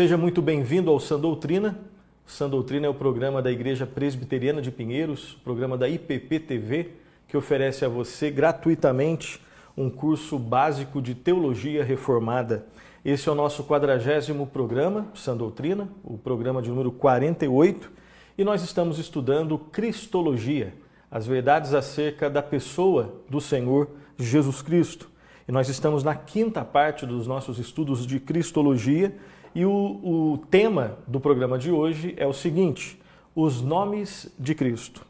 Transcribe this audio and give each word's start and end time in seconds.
Seja 0.00 0.16
muito 0.16 0.40
bem-vindo 0.40 0.90
ao 0.90 0.98
Sã 0.98 1.20
Doutrina. 1.20 1.78
Sã 2.24 2.48
Doutrina 2.48 2.86
é 2.86 2.88
o 2.88 2.94
programa 2.94 3.42
da 3.42 3.52
Igreja 3.52 3.86
Presbiteriana 3.86 4.62
de 4.62 4.70
Pinheiros, 4.70 5.36
programa 5.44 5.76
da 5.76 5.86
IPP 5.90 6.40
TV, 6.40 6.92
que 7.28 7.36
oferece 7.36 7.84
a 7.84 7.88
você 7.90 8.30
gratuitamente 8.30 9.38
um 9.76 9.90
curso 9.90 10.38
básico 10.38 11.02
de 11.02 11.14
teologia 11.14 11.84
reformada. 11.84 12.64
Esse 13.04 13.28
é 13.28 13.32
o 13.32 13.34
nosso 13.34 13.62
quadragésimo 13.64 14.46
programa, 14.46 15.06
Sã 15.14 15.36
Doutrina, 15.36 15.86
o 16.02 16.16
programa 16.16 16.62
de 16.62 16.70
número 16.70 16.90
48, 16.90 17.92
e 18.38 18.42
nós 18.42 18.62
estamos 18.62 18.98
estudando 18.98 19.58
Cristologia, 19.58 20.72
as 21.10 21.26
verdades 21.26 21.74
acerca 21.74 22.30
da 22.30 22.42
pessoa 22.42 23.16
do 23.28 23.38
Senhor 23.38 23.86
Jesus 24.16 24.62
Cristo. 24.62 25.10
E 25.46 25.52
nós 25.52 25.68
estamos 25.68 26.02
na 26.02 26.14
quinta 26.14 26.64
parte 26.64 27.04
dos 27.04 27.26
nossos 27.26 27.58
estudos 27.58 28.06
de 28.06 28.18
Cristologia, 28.18 29.14
e 29.54 29.64
o, 29.64 29.70
o 29.70 30.38
tema 30.50 30.98
do 31.06 31.18
programa 31.20 31.58
de 31.58 31.70
hoje 31.70 32.14
é 32.16 32.26
o 32.26 32.32
seguinte: 32.32 33.00
os 33.34 33.60
nomes 33.60 34.32
de 34.38 34.54
Cristo. 34.54 35.04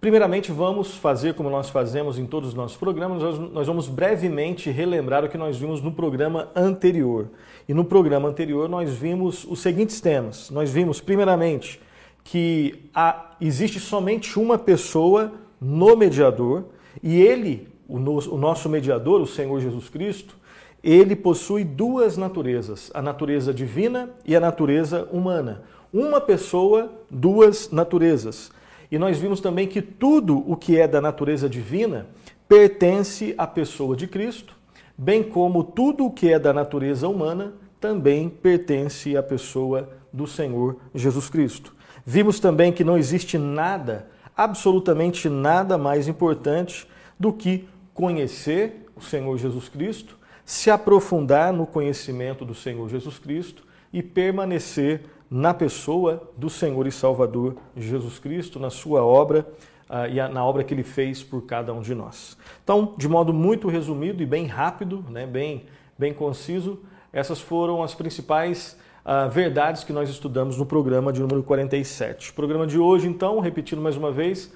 Primeiramente, 0.00 0.50
vamos 0.50 0.94
fazer 0.94 1.34
como 1.34 1.50
nós 1.50 1.68
fazemos 1.68 2.18
em 2.18 2.24
todos 2.24 2.48
os 2.48 2.54
nossos 2.54 2.76
programas, 2.78 3.22
nós 3.52 3.66
vamos 3.66 3.86
brevemente 3.86 4.70
relembrar 4.70 5.24
o 5.24 5.28
que 5.28 5.36
nós 5.36 5.58
vimos 5.58 5.82
no 5.82 5.92
programa 5.92 6.48
anterior. 6.56 7.28
E 7.68 7.74
no 7.74 7.84
programa 7.84 8.26
anterior 8.26 8.66
nós 8.66 8.94
vimos 8.94 9.44
os 9.44 9.60
seguintes 9.60 10.00
temas. 10.00 10.48
Nós 10.48 10.70
vimos, 10.70 11.02
primeiramente, 11.02 11.78
que 12.24 12.88
há, 12.94 13.32
existe 13.42 13.78
somente 13.78 14.38
uma 14.38 14.56
pessoa 14.56 15.34
no 15.60 15.94
mediador 15.94 16.64
e 17.02 17.20
ele, 17.20 17.68
o, 17.86 17.98
no, 17.98 18.16
o 18.32 18.38
nosso 18.38 18.70
mediador, 18.70 19.20
o 19.20 19.26
Senhor 19.26 19.60
Jesus 19.60 19.90
Cristo, 19.90 20.34
ele 20.82 21.14
possui 21.14 21.64
duas 21.64 22.16
naturezas, 22.16 22.90
a 22.94 23.02
natureza 23.02 23.52
divina 23.52 24.10
e 24.24 24.34
a 24.34 24.40
natureza 24.40 25.08
humana. 25.12 25.62
Uma 25.92 26.20
pessoa, 26.20 26.90
duas 27.10 27.70
naturezas. 27.70 28.50
E 28.90 28.98
nós 28.98 29.18
vimos 29.18 29.40
também 29.40 29.66
que 29.66 29.82
tudo 29.82 30.44
o 30.50 30.56
que 30.56 30.78
é 30.78 30.88
da 30.88 31.00
natureza 31.00 31.48
divina 31.48 32.06
pertence 32.48 33.34
à 33.38 33.46
pessoa 33.46 33.94
de 33.94 34.06
Cristo, 34.06 34.56
bem 34.96 35.22
como 35.22 35.62
tudo 35.62 36.06
o 36.06 36.10
que 36.10 36.32
é 36.32 36.38
da 36.38 36.52
natureza 36.52 37.08
humana 37.08 37.54
também 37.80 38.28
pertence 38.28 39.16
à 39.16 39.22
pessoa 39.22 39.88
do 40.12 40.26
Senhor 40.26 40.76
Jesus 40.94 41.28
Cristo. 41.28 41.74
Vimos 42.04 42.40
também 42.40 42.72
que 42.72 42.84
não 42.84 42.98
existe 42.98 43.38
nada, 43.38 44.08
absolutamente 44.36 45.28
nada 45.28 45.78
mais 45.78 46.08
importante 46.08 46.86
do 47.18 47.32
que 47.32 47.68
conhecer 47.94 48.86
o 48.96 49.00
Senhor 49.00 49.36
Jesus 49.38 49.68
Cristo, 49.68 50.18
se 50.50 50.68
aprofundar 50.68 51.52
no 51.52 51.64
conhecimento 51.64 52.44
do 52.44 52.56
Senhor 52.56 52.88
Jesus 52.88 53.20
Cristo 53.20 53.62
e 53.92 54.02
permanecer 54.02 55.02
na 55.30 55.54
pessoa 55.54 56.28
do 56.36 56.50
Senhor 56.50 56.88
e 56.88 56.90
Salvador 56.90 57.54
Jesus 57.76 58.18
Cristo, 58.18 58.58
na 58.58 58.68
sua 58.68 59.04
obra 59.04 59.46
uh, 59.88 60.12
e 60.12 60.16
na 60.28 60.44
obra 60.44 60.64
que 60.64 60.74
ele 60.74 60.82
fez 60.82 61.22
por 61.22 61.42
cada 61.42 61.72
um 61.72 61.80
de 61.80 61.94
nós. 61.94 62.36
Então, 62.64 62.96
de 62.98 63.08
modo 63.08 63.32
muito 63.32 63.68
resumido 63.68 64.24
e 64.24 64.26
bem 64.26 64.46
rápido, 64.46 65.04
né, 65.08 65.24
bem, 65.24 65.66
bem 65.96 66.12
conciso, 66.12 66.80
essas 67.12 67.40
foram 67.40 67.80
as 67.80 67.94
principais 67.94 68.76
uh, 69.04 69.30
verdades 69.30 69.84
que 69.84 69.92
nós 69.92 70.10
estudamos 70.10 70.56
no 70.56 70.66
programa 70.66 71.12
de 71.12 71.20
número 71.20 71.44
47. 71.44 72.32
O 72.32 72.34
programa 72.34 72.66
de 72.66 72.76
hoje, 72.76 73.06
então, 73.06 73.38
repetindo 73.38 73.80
mais 73.80 73.96
uma 73.96 74.10
vez, 74.10 74.46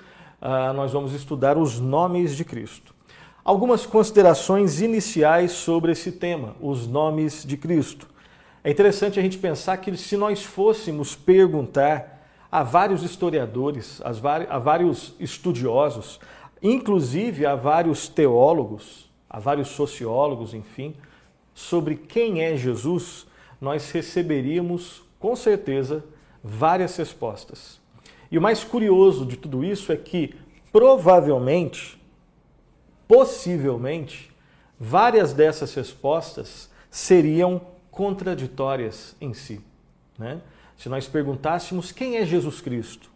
uh, 0.42 0.72
nós 0.74 0.92
vamos 0.92 1.14
estudar 1.14 1.56
os 1.56 1.78
nomes 1.78 2.36
de 2.36 2.44
Cristo. 2.44 2.93
Algumas 3.44 3.84
considerações 3.84 4.80
iniciais 4.80 5.52
sobre 5.52 5.92
esse 5.92 6.10
tema, 6.10 6.56
os 6.62 6.86
nomes 6.86 7.44
de 7.44 7.58
Cristo. 7.58 8.08
É 8.64 8.70
interessante 8.70 9.20
a 9.20 9.22
gente 9.22 9.36
pensar 9.36 9.76
que 9.76 9.94
se 9.98 10.16
nós 10.16 10.42
fôssemos 10.42 11.14
perguntar 11.14 12.26
a 12.50 12.62
vários 12.62 13.02
historiadores, 13.02 14.00
a 14.02 14.58
vários 14.58 15.14
estudiosos, 15.20 16.18
inclusive 16.62 17.44
a 17.44 17.54
vários 17.54 18.08
teólogos, 18.08 19.10
a 19.28 19.38
vários 19.38 19.68
sociólogos, 19.68 20.54
enfim, 20.54 20.94
sobre 21.52 21.96
quem 21.96 22.40
é 22.40 22.56
Jesus, 22.56 23.26
nós 23.60 23.90
receberíamos 23.90 25.02
com 25.20 25.36
certeza 25.36 26.02
várias 26.42 26.96
respostas. 26.96 27.78
E 28.30 28.38
o 28.38 28.40
mais 28.40 28.64
curioso 28.64 29.26
de 29.26 29.36
tudo 29.36 29.62
isso 29.62 29.92
é 29.92 29.98
que 29.98 30.34
provavelmente, 30.72 32.02
possivelmente, 33.06 34.32
várias 34.78 35.32
dessas 35.32 35.74
respostas 35.74 36.70
seriam 36.90 37.60
contraditórias 37.90 39.16
em 39.20 39.32
si. 39.34 39.60
Né? 40.18 40.40
Se 40.76 40.88
nós 40.88 41.06
perguntássemos 41.06 41.92
quem 41.92 42.16
é 42.16 42.26
Jesus 42.26 42.60
Cristo, 42.60 43.10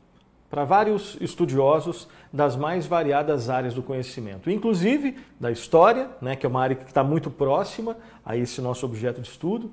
para 0.51 0.65
vários 0.65 1.17
estudiosos 1.21 2.09
das 2.33 2.57
mais 2.57 2.87
variadas 2.87 3.51
áreas 3.51 3.75
do 3.75 3.83
conhecimento, 3.83 4.51
inclusive 4.51 5.19
da 5.39 5.51
história, 5.51 6.09
né, 6.23 6.37
que 6.37 6.47
é 6.47 6.49
uma 6.49 6.63
área 6.63 6.77
que 6.77 6.85
está 6.85 7.05
muito 7.05 7.31
próxima 7.31 7.97
a 8.25 8.37
esse 8.37 8.61
nosso 8.61 8.87
objeto 8.87 9.21
de 9.21 9.29
estudo, 9.29 9.71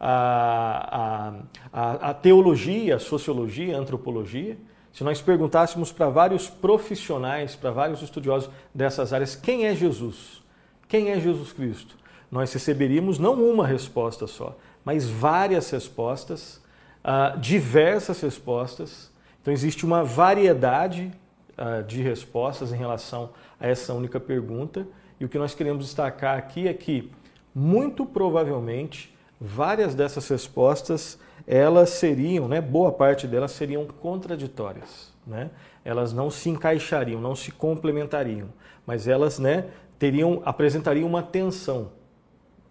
a, 0.00 1.32
a, 1.72 2.10
a 2.10 2.14
teologia, 2.14 2.96
a 2.96 2.98
sociologia, 2.98 3.76
a 3.76 3.80
antropologia. 3.80 4.56
Se 4.92 5.04
nós 5.04 5.20
perguntássemos 5.22 5.92
para 5.92 6.08
vários 6.08 6.48
profissionais, 6.48 7.54
para 7.54 7.70
vários 7.70 8.02
estudiosos 8.02 8.50
dessas 8.74 9.12
áreas, 9.12 9.36
quem 9.36 9.66
é 9.66 9.74
Jesus? 9.74 10.42
Quem 10.88 11.10
é 11.10 11.20
Jesus 11.20 11.52
Cristo? 11.52 11.98
nós 12.30 12.52
receberíamos 12.52 13.18
não 13.18 13.34
uma 13.34 13.66
resposta 13.66 14.26
só, 14.26 14.56
mas 14.84 15.08
várias 15.08 15.70
respostas, 15.70 16.62
uh, 17.04 17.38
diversas 17.38 18.20
respostas. 18.20 19.10
Então, 19.40 19.52
existe 19.52 19.84
uma 19.86 20.04
variedade 20.04 21.10
uh, 21.56 21.82
de 21.84 22.02
respostas 22.02 22.72
em 22.72 22.76
relação 22.76 23.30
a 23.58 23.66
essa 23.66 23.94
única 23.94 24.20
pergunta. 24.20 24.86
E 25.18 25.24
o 25.24 25.28
que 25.28 25.38
nós 25.38 25.54
queremos 25.54 25.86
destacar 25.86 26.36
aqui 26.36 26.68
é 26.68 26.74
que, 26.74 27.10
muito 27.54 28.04
provavelmente, 28.04 29.14
várias 29.40 29.94
dessas 29.94 30.28
respostas 30.28 31.18
elas 31.48 31.88
seriam, 31.88 32.46
né, 32.46 32.60
boa 32.60 32.92
parte 32.92 33.26
delas 33.26 33.52
seriam 33.52 33.86
contraditórias. 33.86 35.10
Né? 35.26 35.50
Elas 35.82 36.12
não 36.12 36.30
se 36.30 36.50
encaixariam, 36.50 37.20
não 37.20 37.34
se 37.34 37.50
complementariam, 37.50 38.48
mas 38.86 39.08
elas 39.08 39.38
né, 39.38 39.64
teriam, 39.98 40.42
apresentariam 40.44 41.08
uma 41.08 41.22
tensão. 41.22 41.90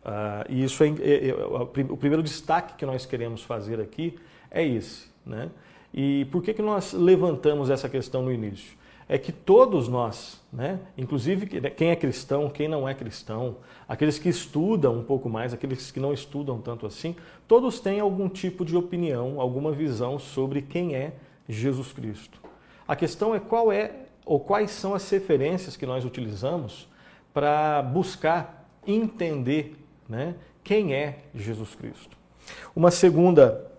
Uh, 0.06 0.46
e 0.48 0.64
isso 0.64 0.84
é, 0.84 0.90
é, 0.90 1.30
é, 1.30 1.34
o 1.34 1.98
primeiro 1.98 2.22
destaque 2.22 2.76
que 2.76 2.86
nós 2.86 3.06
queremos 3.06 3.42
fazer 3.42 3.82
aqui 3.82 4.18
é 4.52 4.64
esse. 4.64 5.08
Né? 5.26 5.50
E 5.92 6.26
por 6.26 6.44
que, 6.44 6.54
que 6.54 6.62
nós 6.62 6.94
levantamos 6.94 7.72
essa 7.72 7.90
questão 7.90 8.22
no 8.22 8.32
início? 8.32 8.77
É 9.10 9.18
que 9.18 9.32
todos 9.32 9.88
nós, 9.88 10.42
né, 10.52 10.80
inclusive 10.98 11.60
né, 11.60 11.70
quem 11.70 11.92
é 11.92 11.96
cristão, 11.96 12.50
quem 12.50 12.68
não 12.68 12.88
é 12.88 12.94
cristão, 12.94 13.58
aqueles 13.88 14.20
que 14.20 14.28
estudam 14.28 15.00
um 15.00 15.04
pouco 15.04 15.30
mais, 15.30 15.54
aqueles 15.54 15.92
que 15.92 16.00
não 16.00 16.12
estudam 16.12 16.60
tanto 16.60 16.86
assim, 16.86 17.16
todos 17.48 17.80
têm 17.80 18.00
algum 18.00 18.28
tipo 18.28 18.66
de 18.66 18.76
opinião, 18.76 19.40
alguma 19.40 19.72
visão 19.72 20.20
sobre 20.20 20.62
quem 20.62 20.96
é 20.96 21.14
Jesus 21.48 21.94
Cristo. 21.94 22.40
A 22.88 22.96
questão 22.96 23.34
é 23.34 23.40
qual 23.40 23.72
é 23.72 23.92
ou 24.26 24.40
quais 24.40 24.72
são 24.72 24.94
as 24.94 25.10
referências 25.10 25.78
que 25.78 25.86
nós 25.86 26.04
utilizamos 26.04 26.88
para 27.34 27.82
buscar 27.82 28.70
entender 28.86 29.76
né? 30.08 30.36
Quem 30.64 30.94
é 30.94 31.20
Jesus 31.34 31.76
Cristo? 31.76 32.18
Uma 32.76 32.92
segunda 32.92 33.72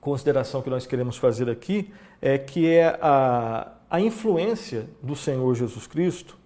consideração 0.00 0.60
que 0.60 0.68
nós 0.68 0.86
queremos 0.86 1.16
fazer 1.16 1.48
aqui 1.48 1.92
é 2.20 2.36
que 2.36 2.68
é 2.68 2.98
a, 3.00 3.72
a 3.90 4.00
influência 4.00 4.88
do 5.02 5.14
Senhor 5.14 5.54
Jesus 5.54 5.86
Cristo 5.86 6.38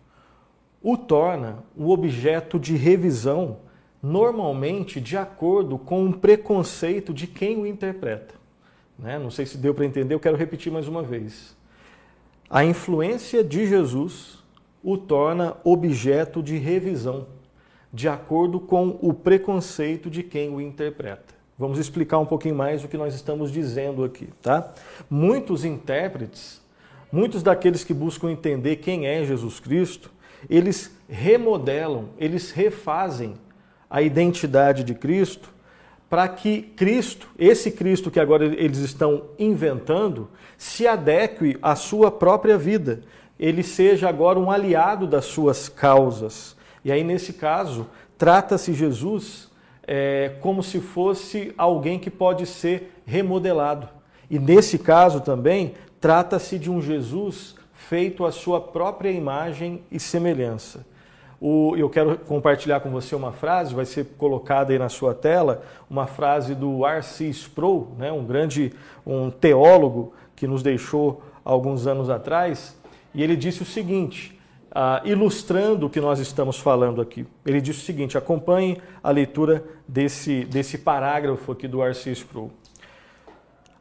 o 0.82 0.96
torna 0.96 1.64
um 1.76 1.88
objeto 1.88 2.58
de 2.58 2.76
revisão, 2.76 3.58
normalmente 4.02 5.00
de 5.00 5.16
acordo 5.16 5.76
com 5.76 6.04
um 6.04 6.12
preconceito 6.12 7.12
de 7.12 7.26
quem 7.26 7.58
o 7.58 7.66
interpreta. 7.66 8.34
Né? 8.98 9.18
Não 9.18 9.30
sei 9.30 9.46
se 9.46 9.58
deu 9.58 9.74
para 9.74 9.84
entender, 9.84 10.14
eu 10.14 10.20
quero 10.20 10.36
repetir 10.36 10.72
mais 10.72 10.86
uma 10.86 11.02
vez. 11.02 11.56
A 12.48 12.64
influência 12.64 13.42
de 13.44 13.66
Jesus 13.66 14.38
o 14.82 14.96
torna 14.96 15.56
objeto 15.64 16.42
de 16.42 16.56
revisão 16.56 17.26
de 17.92 18.08
acordo 18.08 18.60
com 18.60 18.98
o 19.00 19.12
preconceito 19.12 20.10
de 20.10 20.22
quem 20.22 20.50
o 20.50 20.60
interpreta. 20.60 21.34
Vamos 21.58 21.78
explicar 21.78 22.18
um 22.18 22.26
pouquinho 22.26 22.54
mais 22.54 22.84
o 22.84 22.88
que 22.88 22.96
nós 22.96 23.14
estamos 23.14 23.50
dizendo 23.50 24.04
aqui, 24.04 24.28
tá? 24.40 24.72
Muitos 25.10 25.64
intérpretes, 25.64 26.60
muitos 27.10 27.42
daqueles 27.42 27.84
que 27.84 27.94
buscam 27.94 28.30
entender 28.30 28.76
quem 28.76 29.06
é 29.06 29.24
Jesus 29.24 29.60
Cristo, 29.60 30.10
eles 30.48 30.96
remodelam, 31.08 32.10
eles 32.18 32.50
refazem 32.50 33.34
a 33.90 34.02
identidade 34.02 34.84
de 34.84 34.94
Cristo 34.94 35.52
para 36.08 36.26
que 36.28 36.62
Cristo, 36.62 37.28
esse 37.38 37.70
Cristo 37.70 38.10
que 38.10 38.20
agora 38.20 38.44
eles 38.44 38.78
estão 38.78 39.24
inventando, 39.38 40.28
se 40.56 40.86
adeque 40.86 41.58
à 41.60 41.76
sua 41.76 42.10
própria 42.10 42.56
vida, 42.56 43.02
ele 43.38 43.62
seja 43.62 44.08
agora 44.08 44.38
um 44.38 44.50
aliado 44.50 45.06
das 45.06 45.26
suas 45.26 45.68
causas 45.68 46.56
e 46.84 46.92
aí, 46.92 47.02
nesse 47.02 47.32
caso, 47.32 47.86
trata-se 48.16 48.72
Jesus 48.72 49.50
é, 49.86 50.36
como 50.40 50.62
se 50.62 50.80
fosse 50.80 51.52
alguém 51.58 51.98
que 51.98 52.10
pode 52.10 52.46
ser 52.46 52.94
remodelado. 53.04 53.88
E 54.30 54.38
nesse 54.38 54.78
caso 54.78 55.20
também, 55.20 55.74
trata-se 56.00 56.58
de 56.58 56.70
um 56.70 56.80
Jesus 56.80 57.54
feito 57.72 58.24
à 58.24 58.32
sua 58.32 58.60
própria 58.60 59.10
imagem 59.10 59.82
e 59.90 59.98
semelhança. 59.98 60.86
O, 61.40 61.76
eu 61.76 61.88
quero 61.88 62.18
compartilhar 62.18 62.80
com 62.80 62.90
você 62.90 63.14
uma 63.14 63.30
frase, 63.30 63.74
vai 63.74 63.84
ser 63.84 64.04
colocada 64.18 64.72
aí 64.72 64.78
na 64.78 64.88
sua 64.88 65.14
tela, 65.14 65.62
uma 65.88 66.06
frase 66.06 66.54
do 66.54 66.84
R.C. 66.84 67.28
Sproul, 67.28 67.94
né, 67.96 68.10
um 68.10 68.24
grande 68.24 68.72
um 69.06 69.30
teólogo 69.30 70.12
que 70.34 70.46
nos 70.46 70.62
deixou 70.62 71.22
alguns 71.44 71.86
anos 71.86 72.10
atrás, 72.10 72.76
e 73.14 73.22
ele 73.22 73.36
disse 73.36 73.62
o 73.62 73.64
seguinte, 73.64 74.38
uh, 74.70 75.06
ilustrando 75.06 75.86
o 75.86 75.90
que 75.90 76.00
nós 76.00 76.18
estamos 76.18 76.58
falando 76.58 77.00
aqui. 77.00 77.26
Ele 77.46 77.60
disse 77.60 77.80
o 77.80 77.84
seguinte: 77.84 78.18
acompanhe 78.18 78.80
a 79.02 79.10
leitura 79.10 79.64
desse, 79.86 80.44
desse 80.44 80.78
parágrafo 80.78 81.52
aqui 81.52 81.66
do 81.66 81.82
R.C. 81.82 82.10
Sproul. 82.12 82.50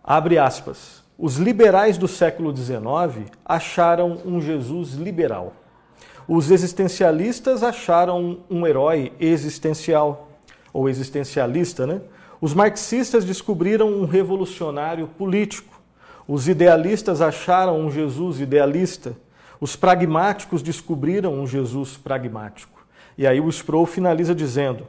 Abre 0.03 0.37
aspas. 0.37 1.03
Os 1.19 1.37
liberais 1.37 1.97
do 1.97 2.07
século 2.07 2.55
XIX 2.55 3.31
acharam 3.43 4.21
um 4.23 4.39
Jesus 4.39 4.93
liberal. 4.93 5.53
Os 6.27 6.51
existencialistas 6.51 7.63
acharam 7.63 8.39
um 8.49 8.67
herói 8.67 9.11
existencial, 9.19 10.29
ou 10.71 10.87
existencialista, 10.87 11.87
né? 11.87 12.01
Os 12.39 12.53
marxistas 12.53 13.25
descobriram 13.25 13.89
um 13.89 14.05
revolucionário 14.05 15.07
político. 15.07 15.81
Os 16.27 16.47
idealistas 16.47 17.19
acharam 17.19 17.79
um 17.79 17.89
Jesus 17.89 18.39
idealista. 18.39 19.17
Os 19.59 19.75
pragmáticos 19.75 20.61
descobriram 20.61 21.33
um 21.33 21.47
Jesus 21.47 21.97
pragmático. 21.97 22.85
E 23.17 23.25
aí 23.25 23.39
o 23.39 23.49
Sproul 23.49 23.87
finaliza 23.87 24.35
dizendo: 24.35 24.85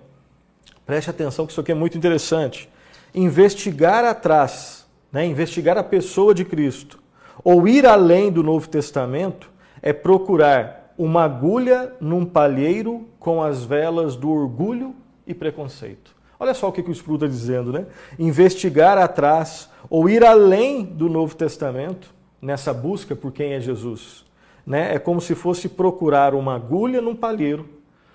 preste 0.84 1.08
atenção 1.08 1.46
que 1.46 1.52
isso 1.52 1.60
aqui 1.62 1.72
é 1.72 1.74
muito 1.74 1.96
interessante. 1.96 2.68
Investigar 3.14 4.04
atrás 4.04 4.77
né, 5.12 5.26
investigar 5.26 5.78
a 5.78 5.84
pessoa 5.84 6.34
de 6.34 6.44
Cristo, 6.44 7.00
ou 7.42 7.66
ir 7.66 7.86
além 7.86 8.30
do 8.30 8.42
Novo 8.42 8.68
Testamento, 8.68 9.50
é 9.80 9.92
procurar 9.92 10.92
uma 10.98 11.24
agulha 11.24 11.92
num 12.00 12.24
palheiro 12.24 13.06
com 13.18 13.42
as 13.42 13.64
velas 13.64 14.16
do 14.16 14.30
orgulho 14.30 14.94
e 15.26 15.32
preconceito. 15.32 16.16
Olha 16.40 16.54
só 16.54 16.68
o 16.68 16.72
que, 16.72 16.80
o 16.80 16.92
Espírito 16.92 17.24
está 17.24 17.26
dizendo, 17.26 17.72
né? 17.72 17.86
Investigar 18.18 18.98
atrás 18.98 19.68
ou 19.90 20.08
ir 20.08 20.24
além 20.24 20.84
do 20.84 21.08
Novo 21.08 21.34
Testamento 21.34 22.14
nessa 22.40 22.72
busca 22.72 23.16
por 23.16 23.32
quem 23.32 23.54
é 23.54 23.60
Jesus. 23.60 24.24
Né? 24.66 24.94
É 24.94 24.98
como 24.98 25.20
se 25.20 25.34
fosse 25.34 25.68
procurar 25.68 26.34
uma 26.34 26.54
agulha 26.54 27.00
num 27.00 27.16
palheiro, 27.16 27.68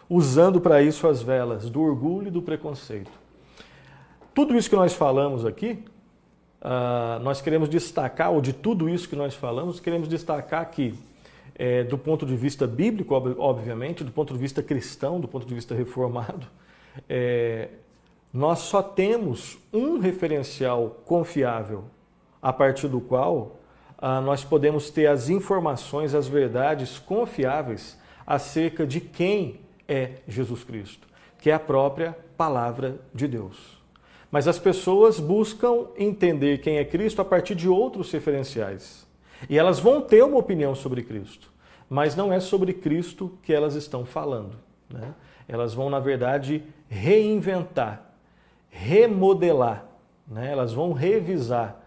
usando 0.09 0.61
para 0.61 0.81
isso 0.81 1.07
as 1.07 1.21
velas 1.21 1.69
do 1.69 1.81
orgulho 1.81 2.27
e 2.27 2.31
do 2.31 2.41
preconceito. 2.41 3.11
Tudo 4.33 4.55
isso 4.55 4.69
que 4.69 4.75
nós 4.75 4.93
falamos 4.93 5.45
aqui 5.45 5.83
uh, 6.63 7.19
nós 7.21 7.41
queremos 7.41 7.67
destacar, 7.69 8.31
ou 8.31 8.41
de 8.41 8.53
tudo 8.53 8.89
isso 8.89 9.07
que 9.07 9.15
nós 9.15 9.35
falamos, 9.35 9.79
queremos 9.79 10.07
destacar 10.07 10.69
que, 10.71 10.95
é, 11.55 11.83
do 11.83 11.97
ponto 11.97 12.25
de 12.25 12.35
vista 12.35 12.65
bíblico, 12.65 13.13
obviamente, 13.13 14.03
do 14.03 14.11
ponto 14.11 14.33
de 14.33 14.39
vista 14.39 14.63
cristão, 14.63 15.19
do 15.19 15.27
ponto 15.27 15.45
de 15.45 15.53
vista 15.53 15.75
reformado, 15.75 16.47
é, 17.09 17.69
nós 18.33 18.59
só 18.59 18.81
temos 18.81 19.59
um 19.71 19.99
referencial 19.99 21.01
confiável 21.05 21.83
a 22.41 22.51
partir 22.51 22.87
do 22.87 22.99
qual 22.99 23.59
uh, 24.01 24.21
nós 24.21 24.43
podemos 24.43 24.89
ter 24.89 25.07
as 25.07 25.29
informações, 25.29 26.15
as 26.15 26.27
verdades 26.27 26.97
confiáveis 26.97 27.97
acerca 28.25 28.87
de 28.87 28.99
quem 28.99 29.59
é 29.87 30.13
Jesus 30.27 30.63
Cristo, 30.63 31.07
que 31.39 31.51
é 31.51 31.53
a 31.53 31.59
própria 31.59 32.17
palavra 32.35 32.99
de 33.13 33.27
Deus. 33.27 33.82
Mas 34.33 34.47
as 34.47 34.57
pessoas 34.57 35.19
buscam 35.19 35.89
entender 35.95 36.57
quem 36.57 36.79
é 36.79 36.83
Cristo 36.83 37.21
a 37.21 37.25
partir 37.25 37.53
de 37.53 37.69
outros 37.69 38.11
referenciais. 38.11 39.05
E 39.47 39.59
elas 39.59 39.79
vão 39.79 40.01
ter 40.01 40.23
uma 40.23 40.39
opinião 40.39 40.73
sobre 40.73 41.03
Cristo, 41.03 41.51
mas 41.87 42.15
não 42.15 42.33
é 42.33 42.39
sobre 42.39 42.73
Cristo 42.73 43.37
que 43.43 43.53
elas 43.53 43.75
estão 43.75 44.03
falando. 44.03 44.55
Né? 44.89 45.13
Elas 45.47 45.75
vão, 45.75 45.87
na 45.87 45.99
verdade, 45.99 46.63
reinventar, 46.89 48.11
remodelar, 48.71 49.85
né? 50.27 50.51
elas 50.51 50.73
vão 50.73 50.93
revisar 50.93 51.79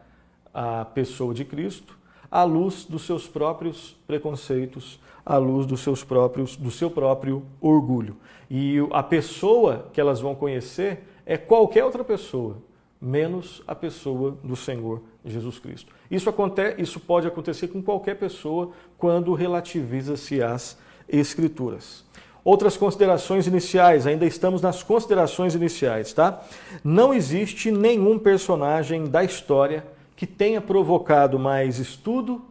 a 0.54 0.84
pessoa 0.84 1.34
de 1.34 1.44
Cristo 1.44 1.99
à 2.31 2.44
luz 2.44 2.84
dos 2.84 3.02
seus 3.02 3.26
próprios 3.26 3.96
preconceitos, 4.06 5.00
à 5.25 5.37
luz 5.37 5.66
dos 5.66 5.81
seus 5.81 6.04
próprios, 6.04 6.54
do 6.54 6.70
seu 6.70 6.92
próprio 6.92 7.42
orgulho. 7.60 8.16
E 8.49 8.76
a 8.92 9.02
pessoa 9.02 9.88
que 9.92 10.00
elas 10.00 10.20
vão 10.20 10.37
conhecer 10.37 11.15
é 11.26 11.37
qualquer 11.37 11.84
outra 11.84 12.05
pessoa, 12.05 12.58
menos 13.00 13.62
a 13.67 13.75
pessoa 13.75 14.38
do 14.43 14.55
Senhor 14.55 15.02
Jesus 15.25 15.58
Cristo. 15.58 15.93
Isso, 16.08 16.31
acontece, 16.31 16.81
isso 16.81 17.00
pode 17.00 17.26
acontecer 17.26 17.69
com 17.69 17.82
qualquer 17.82 18.14
pessoa 18.14 18.70
quando 18.96 19.34
relativiza-se 19.34 20.40
às 20.40 20.78
Escrituras. 21.08 22.05
Outras 22.44 22.76
considerações 22.76 23.49
iniciais, 23.49 24.06
ainda 24.06 24.25
estamos 24.25 24.62
nas 24.62 24.82
considerações 24.82 25.55
iniciais, 25.55 26.12
tá? 26.12 26.43
Não 26.84 27.12
existe 27.12 27.73
nenhum 27.73 28.19
personagem 28.19 29.05
da 29.05 29.25
história 29.25 29.84
que 30.14 30.26
tenha 30.26 30.61
provocado 30.61 31.38
mais 31.38 31.78
estudo, 31.81 32.44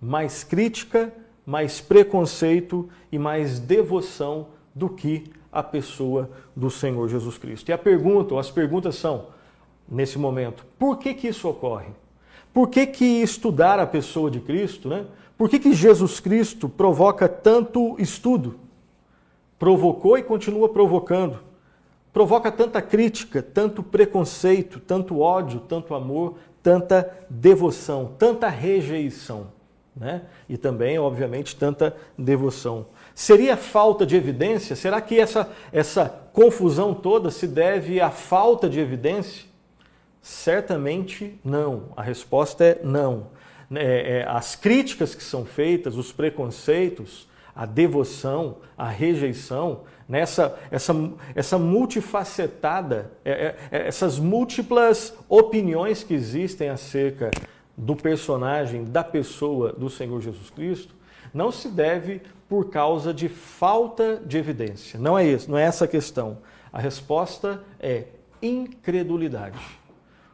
mais 0.00 0.44
crítica, 0.44 1.12
mais 1.44 1.80
preconceito 1.80 2.88
e 3.12 3.18
mais 3.18 3.58
devoção 3.58 4.48
do 4.74 4.88
que 4.88 5.24
a 5.54 5.62
pessoa 5.62 6.28
do 6.54 6.68
Senhor 6.68 7.08
Jesus 7.08 7.38
Cristo. 7.38 7.68
E 7.68 7.72
a 7.72 7.78
pergunta, 7.78 8.38
as 8.38 8.50
perguntas 8.50 8.96
são, 8.96 9.26
nesse 9.88 10.18
momento, 10.18 10.66
por 10.78 10.98
que 10.98 11.14
que 11.14 11.28
isso 11.28 11.48
ocorre? 11.48 11.90
Por 12.52 12.68
que 12.68 12.86
que 12.86 13.04
estudar 13.04 13.78
a 13.78 13.86
pessoa 13.86 14.30
de 14.30 14.40
Cristo, 14.40 14.88
né? 14.88 15.06
Por 15.38 15.48
que 15.48 15.58
que 15.58 15.72
Jesus 15.72 16.20
Cristo 16.20 16.68
provoca 16.68 17.28
tanto 17.28 17.96
estudo? 17.98 18.58
Provocou 19.58 20.18
e 20.18 20.22
continua 20.22 20.68
provocando. 20.68 21.40
Provoca 22.12 22.52
tanta 22.52 22.80
crítica, 22.80 23.42
tanto 23.42 23.82
preconceito, 23.82 24.78
tanto 24.78 25.18
ódio, 25.18 25.60
tanto 25.60 25.94
amor, 25.94 26.36
tanta 26.62 27.12
devoção, 27.28 28.12
tanta 28.16 28.48
rejeição, 28.48 29.48
né? 29.96 30.22
E 30.48 30.56
também, 30.56 30.98
obviamente, 30.98 31.56
tanta 31.56 31.96
devoção. 32.16 32.86
Seria 33.14 33.56
falta 33.56 34.04
de 34.04 34.16
evidência? 34.16 34.74
Será 34.74 35.00
que 35.00 35.18
essa, 35.20 35.48
essa 35.72 36.08
confusão 36.32 36.92
toda 36.92 37.30
se 37.30 37.46
deve 37.46 38.00
à 38.00 38.10
falta 38.10 38.68
de 38.68 38.80
evidência? 38.80 39.46
Certamente 40.20 41.38
não. 41.44 41.90
A 41.96 42.02
resposta 42.02 42.64
é 42.64 42.80
não. 42.82 43.28
É, 43.72 44.18
é, 44.18 44.28
as 44.28 44.56
críticas 44.56 45.14
que 45.14 45.22
são 45.22 45.44
feitas, 45.44 45.96
os 45.96 46.10
preconceitos, 46.10 47.28
a 47.54 47.64
devoção, 47.64 48.56
a 48.76 48.88
rejeição, 48.88 49.82
nessa 50.08 50.58
essa, 50.70 50.94
essa 51.36 51.56
multifacetada, 51.56 53.12
é, 53.24 53.54
essas 53.70 54.18
múltiplas 54.18 55.14
opiniões 55.28 56.02
que 56.02 56.14
existem 56.14 56.68
acerca 56.68 57.30
do 57.76 57.94
personagem, 57.94 58.84
da 58.84 59.04
pessoa 59.04 59.72
do 59.72 59.88
Senhor 59.88 60.20
Jesus 60.20 60.50
Cristo, 60.50 60.94
não 61.32 61.50
se 61.50 61.68
deve 61.68 62.22
por 62.54 62.70
causa 62.70 63.12
de 63.12 63.28
falta 63.28 64.22
de 64.24 64.38
evidência. 64.38 64.96
Não 64.96 65.18
é 65.18 65.26
isso, 65.26 65.50
não 65.50 65.58
é 65.58 65.64
essa 65.64 65.86
a 65.86 65.88
questão. 65.88 66.38
A 66.72 66.78
resposta 66.78 67.64
é 67.80 68.04
incredulidade. 68.40 69.58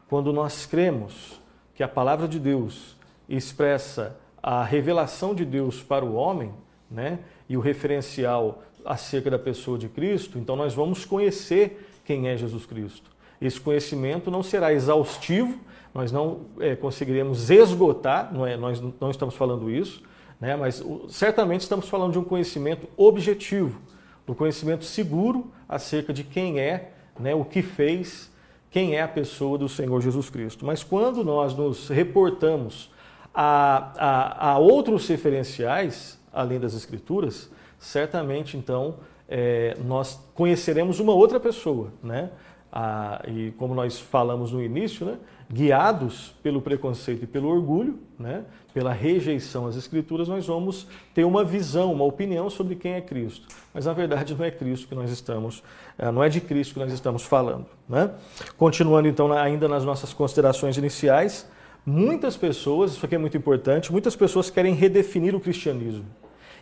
Quando 0.06 0.30
nós 0.30 0.66
cremos 0.66 1.40
que 1.74 1.82
a 1.82 1.88
palavra 1.88 2.28
de 2.28 2.38
Deus 2.38 2.94
expressa 3.26 4.18
a 4.42 4.62
revelação 4.62 5.34
de 5.34 5.46
Deus 5.46 5.82
para 5.82 6.04
o 6.04 6.12
homem, 6.12 6.52
né, 6.90 7.20
e 7.48 7.56
o 7.56 7.60
referencial 7.60 8.62
acerca 8.84 9.30
da 9.30 9.38
pessoa 9.38 9.78
de 9.78 9.88
Cristo, 9.88 10.38
então 10.38 10.56
nós 10.56 10.74
vamos 10.74 11.06
conhecer 11.06 11.88
quem 12.04 12.28
é 12.28 12.36
Jesus 12.36 12.66
Cristo. 12.66 13.10
Esse 13.40 13.58
conhecimento 13.58 14.30
não 14.30 14.42
será 14.42 14.74
exaustivo, 14.74 15.58
nós 15.94 16.12
não 16.12 16.40
é, 16.58 16.76
conseguiremos 16.76 17.48
esgotar, 17.48 18.30
não 18.30 18.46
é, 18.46 18.58
nós 18.58 18.78
não 19.00 19.10
estamos 19.10 19.34
falando 19.34 19.70
isso, 19.70 20.02
né? 20.40 20.56
mas 20.56 20.82
certamente 21.09 21.61
estamos 21.61 21.88
falando 21.88 22.12
de 22.12 22.18
um 22.18 22.25
conhecimento 22.25 22.88
objetivo, 22.97 23.80
do 24.26 24.32
um 24.32 24.35
conhecimento 24.35 24.85
seguro 24.85 25.52
acerca 25.68 26.12
de 26.12 26.25
quem 26.25 26.59
é, 26.59 26.92
né, 27.18 27.35
o 27.35 27.44
que 27.44 27.62
fez, 27.62 28.30
quem 28.70 28.97
é 28.97 29.02
a 29.02 29.09
pessoa 29.09 29.59
do 29.59 29.68
Senhor 29.68 30.00
Jesus 30.00 30.30
Cristo. 30.30 30.64
Mas 30.64 30.82
quando 30.82 31.25
nós 31.25 31.54
nos 31.54 31.88
reportamos 31.88 32.90
a, 33.35 33.92
a, 33.99 34.50
a 34.52 34.59
outros 34.59 35.06
referenciais, 35.09 36.18
além 36.32 36.59
das 36.59 36.75
Escrituras, 36.75 37.50
certamente 37.78 38.56
então 38.56 38.97
é, 39.28 39.76
nós 39.85 40.20
conheceremos 40.35 41.00
uma 41.00 41.12
outra 41.12 41.38
pessoa, 41.38 41.92
né? 42.02 42.30
ah, 42.73 43.23
e 43.26 43.50
como 43.52 43.75
nós 43.75 43.99
falamos 43.99 44.52
no 44.52 44.62
início, 44.62 45.04
né, 45.04 45.18
guiados 45.50 46.35
pelo 46.42 46.62
preconceito 46.62 47.25
e 47.25 47.26
pelo 47.26 47.49
orgulho, 47.49 47.99
né, 48.18 48.44
pela 48.72 48.92
rejeição 48.92 49.66
às 49.66 49.76
Escrituras, 49.76 50.28
nós 50.28 50.46
vamos 50.46 50.86
ter 51.14 51.24
uma 51.24 51.44
visão, 51.44 51.92
uma 51.92 52.04
opinião 52.04 52.48
sobre 52.48 52.74
quem 52.74 52.92
é 52.92 53.00
Cristo. 53.00 53.46
Mas 53.74 53.86
na 53.86 53.92
verdade 53.92 54.34
não 54.34 54.44
é 54.44 54.50
Cristo 54.50 54.88
que 54.88 54.94
nós 54.94 55.10
estamos, 55.10 55.62
eh, 55.98 56.10
não 56.10 56.22
é 56.22 56.28
de 56.28 56.40
Cristo 56.40 56.74
que 56.74 56.80
nós 56.80 56.92
estamos 56.92 57.22
falando. 57.22 57.66
Né? 57.88 58.10
Continuando 58.56 59.08
então 59.08 59.32
ainda 59.32 59.68
nas 59.68 59.84
nossas 59.84 60.12
considerações 60.12 60.76
iniciais, 60.76 61.48
muitas 61.84 62.36
pessoas, 62.36 62.92
isso 62.92 63.04
aqui 63.04 63.14
é 63.14 63.18
muito 63.18 63.36
importante, 63.36 63.92
muitas 63.92 64.14
pessoas 64.16 64.50
querem 64.50 64.74
redefinir 64.74 65.34
o 65.34 65.40
cristianismo. 65.40 66.06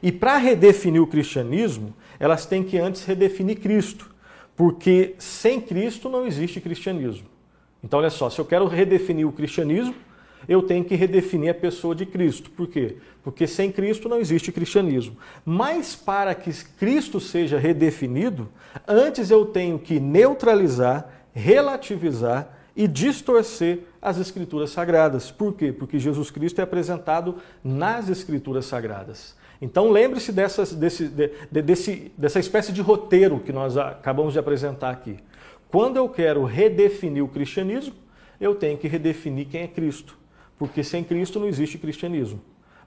E 0.02 0.12
para 0.12 0.36
redefinir 0.36 1.02
o 1.02 1.06
cristianismo, 1.06 1.94
elas 2.18 2.46
têm 2.46 2.62
que 2.62 2.78
antes 2.78 3.04
redefinir 3.04 3.60
Cristo, 3.60 4.10
porque 4.56 5.14
sem 5.18 5.60
Cristo 5.60 6.08
não 6.08 6.26
existe 6.26 6.60
cristianismo. 6.60 7.26
Então, 7.82 8.00
olha 8.00 8.10
só, 8.10 8.28
se 8.28 8.40
eu 8.40 8.44
quero 8.44 8.66
redefinir 8.66 9.26
o 9.26 9.32
cristianismo, 9.32 9.94
eu 10.46 10.62
tenho 10.62 10.84
que 10.84 10.94
redefinir 10.94 11.50
a 11.50 11.54
pessoa 11.54 11.94
de 11.94 12.06
Cristo. 12.06 12.50
Por 12.50 12.68
quê? 12.68 12.96
Porque 13.22 13.46
sem 13.46 13.72
Cristo 13.72 14.08
não 14.08 14.18
existe 14.18 14.52
cristianismo. 14.52 15.16
Mas 15.44 15.96
para 15.96 16.34
que 16.34 16.52
Cristo 16.78 17.20
seja 17.20 17.58
redefinido, 17.58 18.48
antes 18.86 19.30
eu 19.30 19.46
tenho 19.46 19.78
que 19.78 19.98
neutralizar, 19.98 21.08
relativizar 21.32 22.56
e 22.76 22.86
distorcer 22.86 23.80
as 24.00 24.18
Escrituras 24.18 24.70
Sagradas. 24.70 25.30
Por 25.30 25.54
quê? 25.54 25.72
Porque 25.72 25.98
Jesus 25.98 26.30
Cristo 26.30 26.60
é 26.60 26.62
apresentado 26.62 27.36
nas 27.62 28.08
Escrituras 28.08 28.66
Sagradas. 28.66 29.36
Então 29.60 29.90
lembre-se 29.90 30.30
desse, 30.30 31.08
de, 31.08 31.62
desse, 31.62 32.12
dessa 32.16 32.38
espécie 32.38 32.72
de 32.72 32.80
roteiro 32.80 33.40
que 33.40 33.52
nós 33.52 33.76
acabamos 33.76 34.32
de 34.32 34.38
apresentar 34.38 34.90
aqui. 34.90 35.16
Quando 35.68 35.96
eu 35.96 36.08
quero 36.08 36.44
redefinir 36.44 37.22
o 37.22 37.28
cristianismo, 37.28 37.94
eu 38.40 38.54
tenho 38.54 38.78
que 38.78 38.86
redefinir 38.86 39.48
quem 39.48 39.62
é 39.62 39.66
Cristo 39.66 40.17
porque 40.58 40.82
sem 40.82 41.04
Cristo 41.04 41.38
não 41.38 41.46
existe 41.46 41.78
cristianismo. 41.78 42.40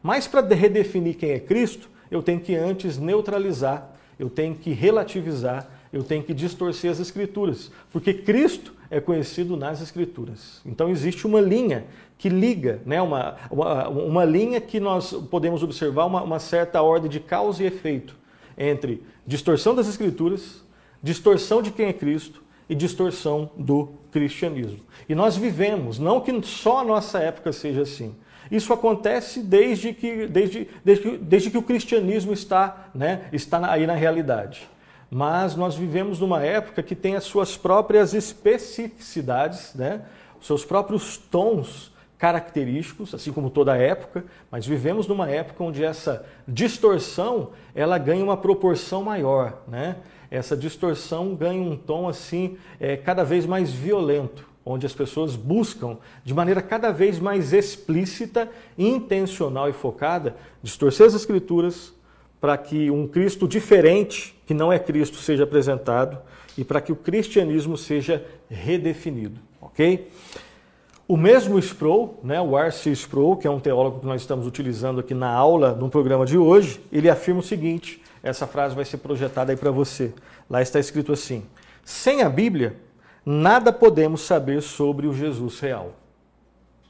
Mas 0.03 0.27
para 0.27 0.45
redefinir 0.53 1.15
quem 1.15 1.31
é 1.31 1.39
Cristo, 1.39 1.89
eu 2.09 2.21
tenho 2.21 2.39
que 2.39 2.55
antes 2.55 2.97
neutralizar, 2.97 3.93
eu 4.19 4.29
tenho 4.29 4.55
que 4.55 4.71
relativizar, 4.71 5.69
eu 5.93 6.03
tenho 6.03 6.23
que 6.23 6.33
distorcer 6.33 6.91
as 6.91 6.99
Escrituras, 6.99 7.71
porque 7.91 8.13
Cristo 8.13 8.73
é 8.89 8.99
conhecido 8.99 9.55
nas 9.55 9.81
Escrituras. 9.81 10.61
Então 10.65 10.89
existe 10.89 11.25
uma 11.25 11.39
linha 11.39 11.85
que 12.17 12.29
liga, 12.29 12.81
né, 12.85 13.01
uma, 13.01 13.35
uma, 13.49 13.87
uma 13.89 14.25
linha 14.25 14.61
que 14.61 14.79
nós 14.79 15.13
podemos 15.29 15.63
observar 15.63 16.05
uma, 16.05 16.21
uma 16.21 16.39
certa 16.39 16.81
ordem 16.81 17.09
de 17.09 17.19
causa 17.19 17.63
e 17.63 17.65
efeito 17.65 18.15
entre 18.57 19.01
distorção 19.25 19.73
das 19.73 19.87
Escrituras, 19.87 20.63
distorção 21.01 21.61
de 21.61 21.71
quem 21.71 21.87
é 21.87 21.93
Cristo 21.93 22.43
e 22.71 22.75
distorção 22.75 23.51
do 23.57 23.89
cristianismo. 24.13 24.79
E 25.09 25.13
nós 25.13 25.35
vivemos, 25.35 25.99
não 25.99 26.21
que 26.21 26.41
só 26.41 26.79
a 26.79 26.83
nossa 26.85 27.19
época 27.19 27.51
seja 27.51 27.81
assim. 27.81 28.15
Isso 28.49 28.71
acontece 28.71 29.41
desde 29.41 29.93
que, 29.93 30.25
desde, 30.25 30.69
desde 30.83 31.03
que, 31.03 31.17
desde 31.17 31.51
que 31.51 31.57
o 31.57 31.61
cristianismo 31.61 32.31
está, 32.31 32.89
né, 32.95 33.25
está 33.33 33.69
aí 33.69 33.85
na 33.85 33.93
realidade. 33.93 34.69
Mas 35.09 35.53
nós 35.53 35.75
vivemos 35.75 36.17
numa 36.17 36.41
época 36.41 36.81
que 36.81 36.95
tem 36.95 37.17
as 37.17 37.25
suas 37.25 37.57
próprias 37.57 38.13
especificidades, 38.13 39.75
né, 39.75 40.03
seus 40.39 40.63
próprios 40.63 41.17
tons 41.17 41.91
característicos, 42.17 43.13
assim 43.13 43.33
como 43.33 43.49
toda 43.49 43.75
época, 43.75 44.23
mas 44.49 44.65
vivemos 44.65 45.07
numa 45.07 45.29
época 45.29 45.61
onde 45.61 45.83
essa 45.83 46.25
distorção 46.47 47.49
ela 47.75 47.97
ganha 47.97 48.23
uma 48.23 48.37
proporção 48.37 49.03
maior, 49.03 49.63
né? 49.67 49.97
Essa 50.31 50.55
distorção 50.55 51.35
ganha 51.35 51.61
um 51.61 51.75
tom 51.75 52.07
assim 52.07 52.57
é, 52.79 52.95
cada 52.95 53.21
vez 53.21 53.45
mais 53.45 53.71
violento, 53.71 54.47
onde 54.65 54.85
as 54.85 54.93
pessoas 54.93 55.35
buscam 55.35 55.97
de 56.23 56.33
maneira 56.33 56.61
cada 56.61 56.89
vez 56.91 57.19
mais 57.19 57.51
explícita, 57.51 58.49
intencional 58.77 59.69
e 59.69 59.73
focada 59.73 60.37
distorcer 60.63 61.05
as 61.05 61.13
escrituras 61.13 61.93
para 62.39 62.57
que 62.57 62.89
um 62.89 63.07
Cristo 63.07 63.47
diferente, 63.47 64.33
que 64.47 64.53
não 64.53 64.71
é 64.71 64.79
Cristo, 64.79 65.17
seja 65.17 65.43
apresentado 65.43 66.17
e 66.57 66.63
para 66.63 66.79
que 66.79 66.91
o 66.91 66.95
cristianismo 66.95 67.77
seja 67.77 68.25
redefinido, 68.49 69.39
ok? 69.61 70.07
O 71.07 71.17
mesmo 71.17 71.59
Sproul, 71.59 72.17
né, 72.23 72.39
o 72.39 72.57
R.C. 72.57 72.89
Sproul, 72.91 73.35
que 73.35 73.45
é 73.45 73.51
um 73.51 73.59
teólogo 73.59 73.99
que 73.99 74.05
nós 74.05 74.21
estamos 74.21 74.47
utilizando 74.47 75.01
aqui 75.01 75.13
na 75.13 75.29
aula, 75.29 75.73
no 75.73 75.89
programa 75.89 76.25
de 76.25 76.37
hoje, 76.37 76.79
ele 76.89 77.09
afirma 77.09 77.41
o 77.41 77.43
seguinte: 77.43 78.00
essa 78.23 78.45
frase 78.45 78.75
vai 78.75 78.85
ser 78.85 78.97
projetada 78.97 79.51
aí 79.51 79.57
para 79.57 79.71
você. 79.71 80.13
Lá 80.49 80.61
está 80.61 80.79
escrito 80.79 81.11
assim: 81.11 81.43
sem 81.83 82.21
a 82.21 82.29
Bíblia, 82.29 82.77
nada 83.25 83.73
podemos 83.73 84.21
saber 84.21 84.61
sobre 84.61 85.07
o 85.07 85.13
Jesus 85.13 85.59
real. 85.59 85.93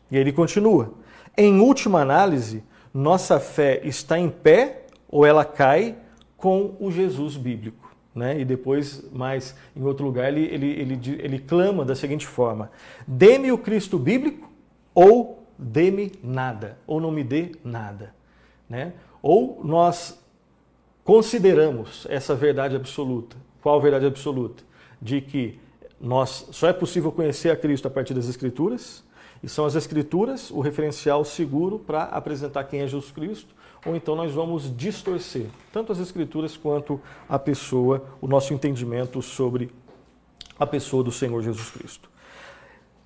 E 0.10 0.18
ele 0.18 0.32
continua: 0.32 0.94
em 1.38 1.60
última 1.60 2.02
análise, 2.02 2.64
nossa 2.94 3.40
fé 3.40 3.82
está 3.84 4.20
em 4.20 4.30
pé 4.30 4.86
ou 5.10 5.26
ela 5.26 5.46
cai 5.46 5.96
com 6.36 6.76
o 6.80 6.92
Jesus 6.92 7.38
bíblico. 7.38 7.92
Né? 8.14 8.42
E 8.42 8.46
depois, 8.46 9.10
mais 9.12 9.56
em 9.74 9.84
outro 9.84 10.06
lugar, 10.06 10.28
ele, 10.28 10.44
ele, 10.54 10.68
ele, 10.68 11.00
ele 11.20 11.40
clama 11.40 11.86
da 11.86 11.96
seguinte 11.96 12.28
forma: 12.28 12.70
dê-me 13.08 13.52
o 13.52 13.58
Cristo 13.58 13.98
bíblico 13.98 14.52
ou 14.94 15.46
dê-me 15.58 16.12
nada, 16.22 16.78
ou 16.86 17.00
não 17.00 17.12
me 17.12 17.24
dê 17.24 17.54
nada. 17.64 18.14
Né? 18.70 18.94
Ou 19.22 19.62
nós 19.64 20.21
consideramos 21.04 22.06
essa 22.10 22.36
verdade 22.36 22.76
absoluta. 22.76 23.36
Qual 23.62 23.78
a 23.78 23.82
verdade 23.82 24.06
absoluta? 24.06 24.64
De 25.02 25.22
que 25.22 25.60
nós 26.00 26.48
só 26.52 26.68
é 26.68 26.74
possível 26.74 27.12
conhecer 27.12 27.50
a 27.50 27.56
Cristo 27.56 27.88
a 27.88 27.92
partir 27.92 28.14
das 28.14 28.28
Escrituras, 28.28 29.04
e 29.44 29.50
são 29.50 29.66
as 29.66 29.76
Escrituras 29.76 30.52
o 30.52 30.60
referencial 30.60 31.24
seguro 31.26 31.80
para 31.80 32.04
apresentar 32.04 32.64
quem 32.66 32.82
é 32.82 32.88
Jesus 32.88 33.12
Cristo, 33.12 33.56
ou 33.86 33.96
então 33.96 34.16
nós 34.16 34.32
vamos 34.32 34.76
distorcer 34.76 35.48
tanto 35.72 35.92
as 35.92 36.00
Escrituras 36.00 36.56
quanto 36.56 37.02
a 37.28 37.40
pessoa, 37.40 38.04
o 38.20 38.28
nosso 38.28 38.54
entendimento 38.54 39.22
sobre 39.22 39.72
a 40.60 40.68
pessoa 40.68 41.04
do 41.04 41.12
Senhor 41.12 41.42
Jesus 41.42 41.70
Cristo. 41.72 42.10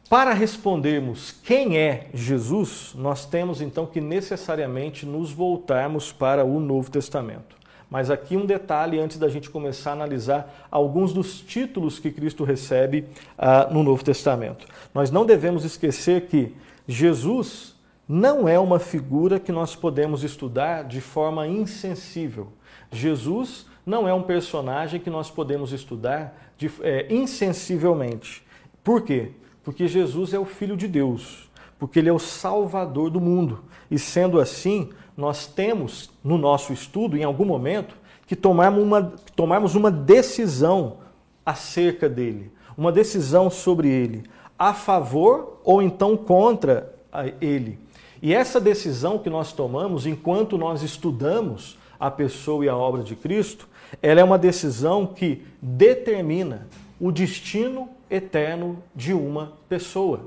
Para 0.10 0.34
respondermos 0.34 1.32
quem 1.32 1.78
é 1.78 2.10
Jesus, 2.14 2.94
nós 2.96 3.26
temos 3.26 3.60
então 3.60 3.86
que 3.86 4.00
necessariamente 4.00 5.06
nos 5.06 5.32
voltarmos 5.32 6.12
para 6.12 6.46
o 6.46 6.60
Novo 6.60 6.92
Testamento. 6.92 7.56
Mas 7.96 8.12
aqui 8.12 8.36
um 8.36 8.46
detalhe 8.46 9.00
antes 9.00 9.18
da 9.18 9.30
gente 9.30 9.50
começar 9.50 9.92
a 9.92 9.94
analisar 9.94 10.68
alguns 10.70 11.14
dos 11.14 11.40
títulos 11.40 11.98
que 11.98 12.12
Cristo 12.12 12.44
recebe 12.44 13.06
ah, 13.38 13.70
no 13.72 13.84
Novo 13.84 14.04
Testamento. 14.04 14.68
Nós 14.94 15.10
não 15.10 15.26
devemos 15.26 15.64
esquecer 15.64 16.28
que 16.28 16.54
Jesus 16.86 17.74
não 18.06 18.50
é 18.50 18.60
uma 18.60 18.80
figura 18.80 19.40
que 19.40 19.50
nós 19.50 19.78
podemos 19.78 20.26
estudar 20.26 20.84
de 20.84 21.00
forma 21.00 21.48
insensível. 21.48 22.50
Jesus 22.92 23.66
não 23.86 24.06
é 24.06 24.14
um 24.14 24.24
personagem 24.24 25.00
que 25.00 25.10
nós 25.10 25.32
podemos 25.32 25.72
estudar 25.72 26.38
de, 26.58 26.70
é, 26.82 27.08
insensivelmente. 27.10 28.46
Por 28.84 29.04
quê? 29.04 29.32
Porque 29.64 29.88
Jesus 29.88 30.34
é 30.34 30.38
o 30.38 30.44
Filho 30.44 30.76
de 30.76 30.90
Deus, 30.90 31.50
porque 31.80 32.00
Ele 32.00 32.10
é 32.10 32.14
o 32.14 32.20
Salvador 32.20 33.10
do 33.10 33.22
mundo. 33.22 33.64
E 33.90 33.98
sendo 33.98 34.38
assim, 34.38 34.90
nós 35.16 35.48
temos 35.48 36.10
no 36.24 36.38
nosso 36.38 36.74
estudo, 36.74 37.18
em 37.18 37.24
algum 37.24 37.46
momento, 37.46 37.96
que 38.28 38.36
tomarmos 38.36 38.84
uma, 38.84 39.14
tomarmos 39.36 39.76
uma 39.76 39.92
decisão 39.92 40.98
acerca 41.46 42.10
dele, 42.10 42.52
uma 42.78 42.92
decisão 42.92 43.50
sobre 43.50 43.88
ele, 43.88 44.24
a 44.58 44.74
favor 44.74 45.60
ou 45.64 45.82
então 45.82 46.18
contra 46.18 46.94
ele. 47.40 47.80
E 48.22 48.34
essa 48.34 48.60
decisão 48.60 49.20
que 49.20 49.30
nós 49.30 49.52
tomamos 49.52 50.06
enquanto 50.06 50.58
nós 50.58 50.82
estudamos 50.82 51.78
a 52.00 52.10
pessoa 52.10 52.66
e 52.66 52.70
a 52.70 52.76
obra 52.76 53.04
de 53.04 53.16
Cristo, 53.16 53.68
ela 54.02 54.20
é 54.20 54.24
uma 54.24 54.38
decisão 54.38 55.06
que 55.06 55.44
determina 55.62 56.68
o 57.00 57.12
destino 57.12 57.90
eterno 58.10 58.82
de 58.96 59.14
uma 59.14 59.54
pessoa. 59.70 60.22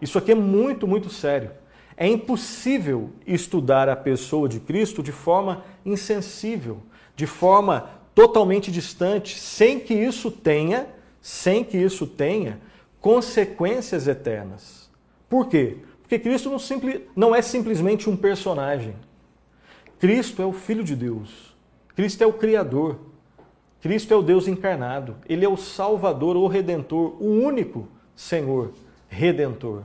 Isso 0.00 0.18
aqui 0.18 0.32
é 0.32 0.34
muito, 0.34 0.86
muito 0.86 1.08
sério. 1.10 1.50
É 2.00 2.08
impossível 2.08 3.10
estudar 3.26 3.86
a 3.86 3.94
pessoa 3.94 4.48
de 4.48 4.58
Cristo 4.58 5.02
de 5.02 5.12
forma 5.12 5.62
insensível, 5.84 6.78
de 7.14 7.26
forma 7.26 7.90
totalmente 8.14 8.72
distante, 8.72 9.38
sem 9.38 9.78
que 9.78 9.92
isso 9.92 10.30
tenha, 10.30 10.86
sem 11.20 11.62
que 11.62 11.76
isso 11.76 12.06
tenha 12.06 12.58
consequências 13.02 14.08
eternas. 14.08 14.90
Por 15.28 15.46
quê? 15.46 15.76
Porque 16.00 16.18
Cristo 16.18 16.48
não, 16.48 16.58
não 17.14 17.34
é 17.34 17.42
simplesmente 17.42 18.08
um 18.08 18.16
personagem. 18.16 18.96
Cristo 19.98 20.40
é 20.40 20.46
o 20.46 20.52
Filho 20.52 20.82
de 20.82 20.96
Deus. 20.96 21.54
Cristo 21.94 22.24
é 22.24 22.26
o 22.26 22.32
Criador. 22.32 22.98
Cristo 23.82 24.14
é 24.14 24.16
o 24.16 24.22
Deus 24.22 24.48
encarnado. 24.48 25.16
Ele 25.28 25.44
é 25.44 25.48
o 25.50 25.56
Salvador, 25.58 26.34
o 26.34 26.46
Redentor, 26.46 27.22
o 27.22 27.26
único 27.26 27.86
Senhor 28.16 28.72
Redentor. 29.06 29.82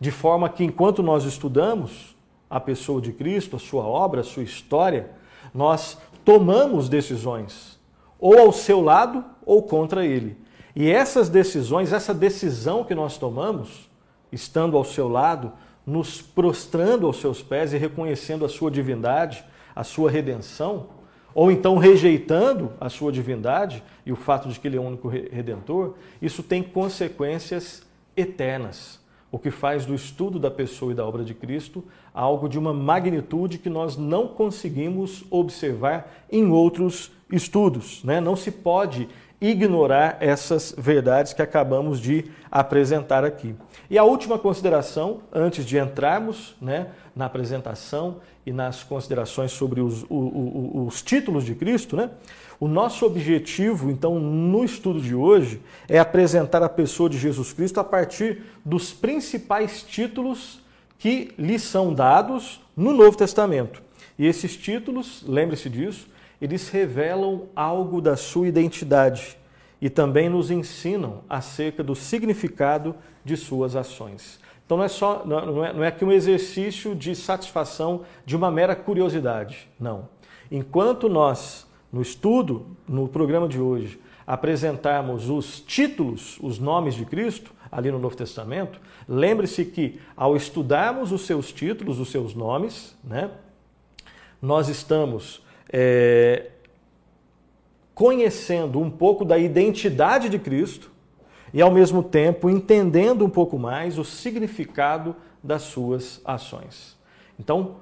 De 0.00 0.10
forma 0.10 0.48
que 0.48 0.64
enquanto 0.64 1.02
nós 1.02 1.24
estudamos 1.24 2.14
a 2.48 2.60
pessoa 2.60 3.00
de 3.00 3.12
Cristo, 3.12 3.56
a 3.56 3.58
sua 3.58 3.84
obra, 3.84 4.20
a 4.20 4.24
sua 4.24 4.42
história, 4.42 5.10
nós 5.52 5.98
tomamos 6.24 6.88
decisões, 6.88 7.78
ou 8.18 8.38
ao 8.38 8.52
seu 8.52 8.80
lado 8.80 9.24
ou 9.44 9.62
contra 9.62 10.04
ele. 10.04 10.36
E 10.74 10.90
essas 10.90 11.28
decisões, 11.28 11.92
essa 11.92 12.12
decisão 12.12 12.84
que 12.84 12.94
nós 12.94 13.16
tomamos, 13.16 13.88
estando 14.32 14.76
ao 14.76 14.84
seu 14.84 15.08
lado, 15.08 15.52
nos 15.86 16.20
prostrando 16.20 17.06
aos 17.06 17.20
seus 17.20 17.42
pés 17.42 17.72
e 17.72 17.78
reconhecendo 17.78 18.44
a 18.44 18.48
sua 18.48 18.70
divindade, 18.70 19.44
a 19.76 19.84
sua 19.84 20.10
redenção, 20.10 20.86
ou 21.34 21.50
então 21.50 21.76
rejeitando 21.76 22.72
a 22.80 22.88
sua 22.88 23.12
divindade 23.12 23.82
e 24.06 24.12
o 24.12 24.16
fato 24.16 24.48
de 24.48 24.58
que 24.58 24.68
ele 24.68 24.76
é 24.76 24.80
o 24.80 24.84
único 24.84 25.08
redentor, 25.08 25.94
isso 26.22 26.42
tem 26.42 26.62
consequências 26.62 27.82
eternas. 28.16 29.03
O 29.34 29.38
que 29.40 29.50
faz 29.50 29.84
do 29.84 29.96
estudo 29.96 30.38
da 30.38 30.48
pessoa 30.48 30.92
e 30.92 30.94
da 30.94 31.04
obra 31.04 31.24
de 31.24 31.34
Cristo 31.34 31.82
algo 32.14 32.48
de 32.48 32.56
uma 32.56 32.72
magnitude 32.72 33.58
que 33.58 33.68
nós 33.68 33.96
não 33.96 34.28
conseguimos 34.28 35.24
observar 35.28 36.08
em 36.30 36.52
outros 36.52 37.10
estudos. 37.32 38.04
Né? 38.04 38.20
Não 38.20 38.36
se 38.36 38.52
pode 38.52 39.08
ignorar 39.40 40.18
essas 40.20 40.72
verdades 40.78 41.32
que 41.32 41.42
acabamos 41.42 41.98
de 41.98 42.26
apresentar 42.48 43.24
aqui. 43.24 43.56
E 43.90 43.98
a 43.98 44.04
última 44.04 44.38
consideração, 44.38 45.22
antes 45.32 45.66
de 45.66 45.78
entrarmos 45.78 46.54
né, 46.62 46.90
na 47.14 47.26
apresentação 47.26 48.18
e 48.46 48.52
nas 48.52 48.84
considerações 48.84 49.50
sobre 49.50 49.80
os, 49.80 50.04
os, 50.08 50.86
os 50.86 51.02
títulos 51.02 51.44
de 51.44 51.56
Cristo, 51.56 51.96
né, 51.96 52.08
o 52.64 52.68
nosso 52.68 53.04
objetivo, 53.04 53.90
então, 53.90 54.18
no 54.18 54.64
estudo 54.64 54.98
de 54.98 55.14
hoje, 55.14 55.60
é 55.86 55.98
apresentar 55.98 56.62
a 56.62 56.68
pessoa 56.70 57.10
de 57.10 57.18
Jesus 57.18 57.52
Cristo 57.52 57.78
a 57.78 57.84
partir 57.84 58.42
dos 58.64 58.90
principais 58.90 59.82
títulos 59.82 60.62
que 60.98 61.34
lhe 61.36 61.58
são 61.58 61.92
dados 61.92 62.62
no 62.74 62.94
Novo 62.94 63.18
Testamento. 63.18 63.82
E 64.18 64.24
esses 64.24 64.56
títulos, 64.56 65.22
lembre-se 65.28 65.68
disso, 65.68 66.08
eles 66.40 66.70
revelam 66.70 67.42
algo 67.54 68.00
da 68.00 68.16
sua 68.16 68.48
identidade 68.48 69.36
e 69.78 69.90
também 69.90 70.30
nos 70.30 70.50
ensinam 70.50 71.20
acerca 71.28 71.84
do 71.84 71.94
significado 71.94 72.94
de 73.22 73.36
suas 73.36 73.76
ações. 73.76 74.40
Então 74.64 74.78
não 74.78 74.84
é 74.84 74.88
só 74.88 75.22
não 75.26 75.66
é, 75.66 75.72
não 75.74 75.84
é 75.84 75.90
que 75.90 76.02
um 76.02 76.10
exercício 76.10 76.94
de 76.94 77.14
satisfação 77.14 78.06
de 78.24 78.34
uma 78.34 78.50
mera 78.50 78.74
curiosidade, 78.74 79.68
não. 79.78 80.08
Enquanto 80.50 81.10
nós 81.10 81.63
no 81.94 82.02
estudo, 82.02 82.66
no 82.88 83.06
programa 83.06 83.46
de 83.46 83.60
hoje, 83.60 84.00
apresentarmos 84.26 85.30
os 85.30 85.60
títulos, 85.60 86.40
os 86.42 86.58
nomes 86.58 86.96
de 86.96 87.04
Cristo, 87.04 87.52
ali 87.70 87.88
no 87.92 88.00
Novo 88.00 88.16
Testamento, 88.16 88.80
lembre-se 89.08 89.64
que 89.64 90.00
ao 90.16 90.34
estudarmos 90.34 91.12
os 91.12 91.24
seus 91.24 91.52
títulos, 91.52 92.00
os 92.00 92.10
seus 92.10 92.34
nomes, 92.34 92.96
né, 93.04 93.30
nós 94.42 94.68
estamos 94.68 95.40
é, 95.72 96.50
conhecendo 97.94 98.80
um 98.80 98.90
pouco 98.90 99.24
da 99.24 99.38
identidade 99.38 100.28
de 100.28 100.38
Cristo 100.40 100.90
e, 101.52 101.62
ao 101.62 101.70
mesmo 101.70 102.02
tempo, 102.02 102.50
entendendo 102.50 103.24
um 103.24 103.30
pouco 103.30 103.56
mais 103.56 103.98
o 103.98 104.04
significado 104.04 105.14
das 105.40 105.62
suas 105.62 106.20
ações. 106.24 106.96
Então, 107.38 107.76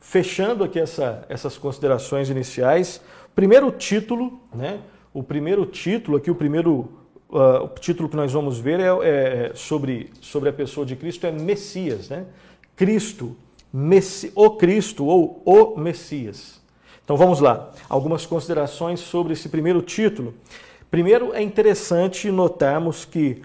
fechando 0.00 0.62
aqui 0.62 0.78
essa, 0.78 1.26
essas 1.28 1.58
considerações 1.58 2.30
iniciais, 2.30 3.00
primeiro 3.38 3.70
título, 3.70 4.40
né? 4.52 4.80
O 5.14 5.22
primeiro 5.22 5.64
título 5.64 6.16
aqui, 6.16 6.28
o 6.28 6.34
primeiro 6.34 6.90
uh, 7.30 7.66
o 7.66 7.68
título 7.68 8.08
que 8.08 8.16
nós 8.16 8.32
vamos 8.32 8.58
ver 8.58 8.80
é, 8.80 8.86
é, 8.88 9.52
sobre, 9.54 10.10
sobre 10.20 10.48
a 10.48 10.52
pessoa 10.52 10.84
de 10.84 10.96
Cristo 10.96 11.24
é 11.24 11.30
Messias, 11.30 12.08
né? 12.08 12.26
Cristo, 12.74 13.36
Messi, 13.72 14.32
o 14.34 14.50
Cristo 14.50 15.06
ou 15.06 15.40
o 15.46 15.78
Messias. 15.78 16.60
Então 17.04 17.16
vamos 17.16 17.38
lá, 17.38 17.70
algumas 17.88 18.26
considerações 18.26 18.98
sobre 18.98 19.34
esse 19.34 19.48
primeiro 19.48 19.82
título. 19.82 20.34
Primeiro, 20.90 21.32
é 21.32 21.40
interessante 21.40 22.32
notarmos 22.32 23.04
que 23.04 23.42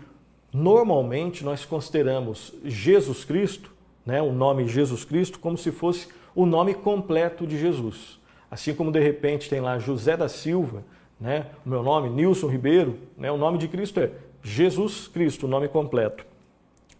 normalmente 0.51 1.45
nós 1.45 1.65
consideramos 1.65 2.51
Jesus 2.65 3.23
Cristo, 3.23 3.69
né, 4.03 4.23
o 4.23 4.33
nome 4.33 4.67
Jesus 4.67 5.05
Cristo, 5.05 5.37
como 5.37 5.55
se 5.55 5.71
fosse 5.71 6.07
o 6.33 6.47
nome 6.47 6.73
completo 6.73 7.45
de 7.45 7.59
Jesus. 7.59 8.22
Assim 8.53 8.75
como 8.75 8.91
de 8.91 8.99
repente 8.99 9.49
tem 9.49 9.59
lá 9.59 9.79
José 9.79 10.15
da 10.15 10.29
Silva, 10.29 10.83
né, 11.19 11.47
o 11.65 11.69
meu 11.69 11.81
nome, 11.81 12.07
Nilson 12.07 12.45
Ribeiro, 12.45 12.99
né, 13.17 13.31
o 13.31 13.35
nome 13.35 13.57
de 13.57 13.67
Cristo 13.67 13.99
é 13.99 14.11
Jesus 14.43 15.07
Cristo, 15.07 15.47
o 15.47 15.49
nome 15.49 15.67
completo. 15.67 16.23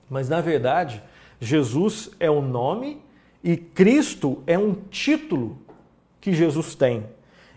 Mas 0.09 0.27
na 0.27 0.41
verdade, 0.41 1.03
Jesus 1.39 2.09
é 2.19 2.27
o 2.27 2.41
nome 2.41 2.99
e 3.43 3.55
Cristo 3.55 4.41
é 4.47 4.57
um 4.57 4.73
título 4.73 5.59
que 6.19 6.33
Jesus 6.33 6.73
tem. 6.73 7.05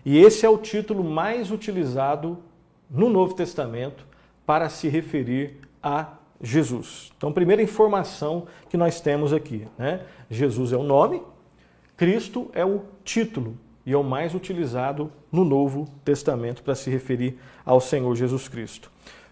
E 0.05 0.19
esse 0.19 0.45
é 0.45 0.49
o 0.49 0.59
título 0.59 1.03
mais 1.03 1.49
utilizado 1.49 2.37
no 2.91 3.09
Novo 3.09 3.33
Testamento 3.33 4.05
para 4.45 4.69
se 4.69 4.87
referir 4.87 5.57
a 5.81 6.13
Jesus. 6.39 7.11
Então, 7.17 7.33
primeira 7.33 7.63
informação 7.63 8.45
que 8.69 8.77
nós 8.77 9.01
temos 9.01 9.33
aqui, 9.33 9.67
né? 9.75 10.01
Jesus 10.29 10.71
é 10.71 10.77
o 10.77 10.83
nome, 10.83 11.23
Cristo 11.95 12.51
é 12.53 12.63
o 12.63 12.83
título 13.03 13.57
e 13.87 13.93
é 13.93 13.97
o 13.97 14.03
mais 14.03 14.35
utilizado 14.35 15.09
no 15.31 15.45
Novo 15.45 15.87
Testamento 16.03 16.61
para 16.61 16.75
se 16.75 16.89
referir 16.89 17.39
ao 17.65 17.79
Senhor 17.79 18.13
Jesus 18.17 18.49
Cristo. 18.49 18.91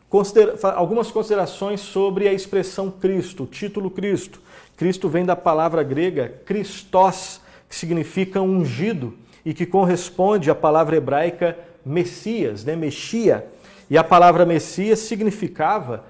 Considera 0.09 0.55
algumas 0.75 1.11
considerações 1.11 1.81
sobre 1.81 2.25
a 2.25 2.31
expressão 2.31 2.89
Cristo, 2.89 3.43
o 3.43 3.47
título 3.47 3.91
Cristo. 3.91 4.39
Cristo 4.77 5.09
vem 5.09 5.25
da 5.25 5.35
palavra 5.35 5.83
grega 5.83 6.41
Christos, 6.45 7.41
que 7.67 7.75
significa 7.75 8.41
ungido 8.41 9.13
e 9.43 9.53
que 9.53 9.65
corresponde 9.65 10.49
à 10.49 10.55
palavra 10.55 10.95
hebraica 10.95 11.59
Messias, 11.85 12.63
né? 12.63 12.77
Mexia. 12.77 13.45
E 13.89 13.97
a 13.97 14.05
palavra 14.05 14.45
Messias 14.45 14.99
significava 14.99 16.05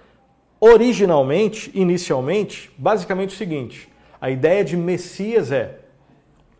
originalmente, 0.60 1.71
inicialmente, 1.73 2.71
basicamente 2.77 3.34
o 3.34 3.38
seguinte: 3.38 3.89
a 4.21 4.29
ideia 4.29 4.63
de 4.63 4.77
Messias 4.77 5.51
é 5.51 5.79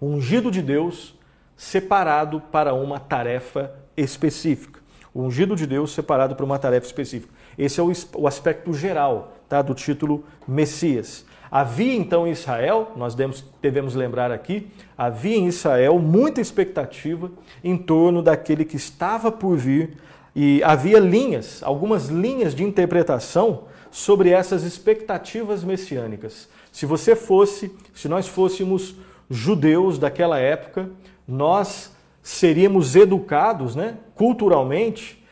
ungido 0.02 0.50
de 0.50 0.64
Deus 0.64 1.15
separado 1.56 2.42
para 2.42 2.74
uma 2.74 3.00
tarefa 3.00 3.72
específica. 3.96 4.80
O 5.14 5.22
ungido 5.22 5.56
de 5.56 5.66
Deus 5.66 5.94
separado 5.94 6.36
para 6.36 6.46
uma 6.46 6.60
tarefa 6.60 6.86
específica. 6.86 7.34
Esse 7.58 7.80
é 7.80 7.84
o, 7.84 8.28
aspecto 8.28 8.74
geral 8.74 9.34
tá, 9.48 9.62
do 9.62 9.74
título 9.74 10.26
Messias. 10.46 11.26
Havia 11.50 11.96
então 11.96 12.28
em 12.28 12.32
Israel, 12.32 12.92
nós 12.98 13.16
devemos 13.62 13.96
lembrar 13.96 14.30
aqui, 14.32 14.68
havia 14.98 15.38
em 15.38 15.48
Israel 15.48 15.98
muita 16.00 16.42
expectativa 16.42 17.32
em 17.64 17.78
torno 17.78 18.22
daquele 18.22 18.66
que 18.66 18.76
estava 18.76 19.32
por 19.32 19.56
vir 19.56 19.96
e 20.36 20.62
havia 20.64 21.00
linhas, 21.00 21.64
algumas 21.64 22.08
linhas 22.08 22.54
de 22.54 22.64
interpretação 22.64 23.64
sobre 23.90 24.32
essas 24.32 24.64
expectativas 24.64 25.64
messiânicas. 25.64 26.50
Se 26.74 26.86
você 26.86 27.16
fosse, 27.16 27.72
se 27.94 28.10
nós 28.10 28.28
fôssemos 28.28 28.96
judeus 29.30 29.98
daquela 29.98 30.38
época, 30.38 30.90
nós 31.28 31.92
seríamos 32.22 32.96
educados, 32.96 33.76
né, 33.76 33.98
culturalmente, 34.16 35.24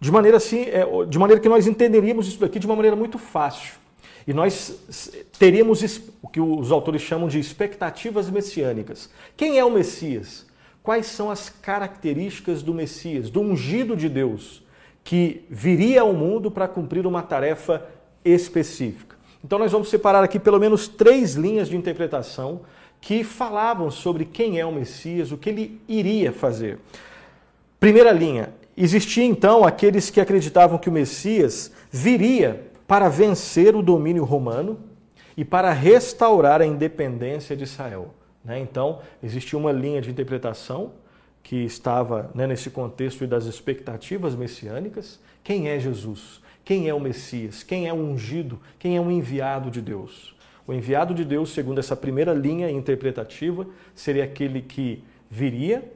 de 0.00 0.10
maneira 0.10 0.36
assim, 0.36 0.62
é, 0.62 0.84
de 1.08 1.18
maneira 1.18 1.40
que 1.40 1.48
nós 1.48 1.66
entenderíamos 1.66 2.28
isso 2.28 2.38
daqui 2.38 2.58
de 2.58 2.66
uma 2.66 2.76
maneira 2.76 2.96
muito 2.96 3.18
fácil. 3.18 3.74
E 4.26 4.32
nós 4.32 5.20
teríamos 5.38 5.82
o 6.22 6.28
que 6.28 6.40
os 6.40 6.72
autores 6.72 7.02
chamam 7.02 7.28
de 7.28 7.38
expectativas 7.38 8.30
messiânicas. 8.30 9.10
Quem 9.36 9.58
é 9.58 9.64
o 9.64 9.70
Messias? 9.70 10.46
Quais 10.82 11.06
são 11.06 11.30
as 11.30 11.48
características 11.48 12.62
do 12.62 12.72
Messias, 12.72 13.28
do 13.28 13.40
ungido 13.40 13.96
de 13.96 14.08
Deus, 14.08 14.62
que 15.02 15.44
viria 15.50 16.02
ao 16.02 16.12
mundo 16.12 16.50
para 16.50 16.68
cumprir 16.68 17.06
uma 17.06 17.22
tarefa 17.22 17.86
específica? 18.24 19.16
Então, 19.44 19.58
nós 19.58 19.72
vamos 19.72 19.90
separar 19.90 20.24
aqui 20.24 20.38
pelo 20.38 20.58
menos 20.58 20.88
três 20.88 21.34
linhas 21.34 21.68
de 21.68 21.76
interpretação 21.76 22.62
que 23.04 23.22
falavam 23.22 23.90
sobre 23.90 24.24
quem 24.24 24.58
é 24.58 24.64
o 24.64 24.72
Messias, 24.72 25.30
o 25.30 25.36
que 25.36 25.50
ele 25.50 25.78
iria 25.86 26.32
fazer. 26.32 26.78
Primeira 27.78 28.10
linha: 28.10 28.54
existia 28.74 29.24
então 29.24 29.62
aqueles 29.62 30.08
que 30.08 30.22
acreditavam 30.22 30.78
que 30.78 30.88
o 30.88 30.92
Messias 30.92 31.70
viria 31.90 32.66
para 32.86 33.10
vencer 33.10 33.76
o 33.76 33.82
domínio 33.82 34.24
romano 34.24 34.80
e 35.36 35.44
para 35.44 35.70
restaurar 35.70 36.62
a 36.62 36.66
independência 36.66 37.54
de 37.54 37.64
Israel. 37.64 38.14
Né? 38.42 38.58
Então, 38.58 39.00
existia 39.22 39.58
uma 39.58 39.70
linha 39.70 40.00
de 40.00 40.10
interpretação 40.10 40.92
que 41.42 41.56
estava 41.56 42.30
né, 42.34 42.46
nesse 42.46 42.70
contexto 42.70 43.26
das 43.26 43.44
expectativas 43.44 44.34
messiânicas. 44.34 45.20
Quem 45.42 45.68
é 45.68 45.78
Jesus? 45.78 46.40
Quem 46.64 46.88
é 46.88 46.94
o 46.94 47.00
Messias? 47.00 47.62
Quem 47.62 47.86
é 47.86 47.92
o 47.92 47.96
ungido? 47.96 48.58
Quem 48.78 48.96
é 48.96 49.00
o 49.00 49.10
enviado 49.10 49.70
de 49.70 49.82
Deus? 49.82 50.33
O 50.66 50.72
enviado 50.72 51.14
de 51.14 51.24
Deus, 51.24 51.50
segundo 51.50 51.78
essa 51.78 51.94
primeira 51.94 52.32
linha 52.32 52.70
interpretativa, 52.70 53.66
seria 53.94 54.24
aquele 54.24 54.62
que 54.62 55.04
viria 55.28 55.92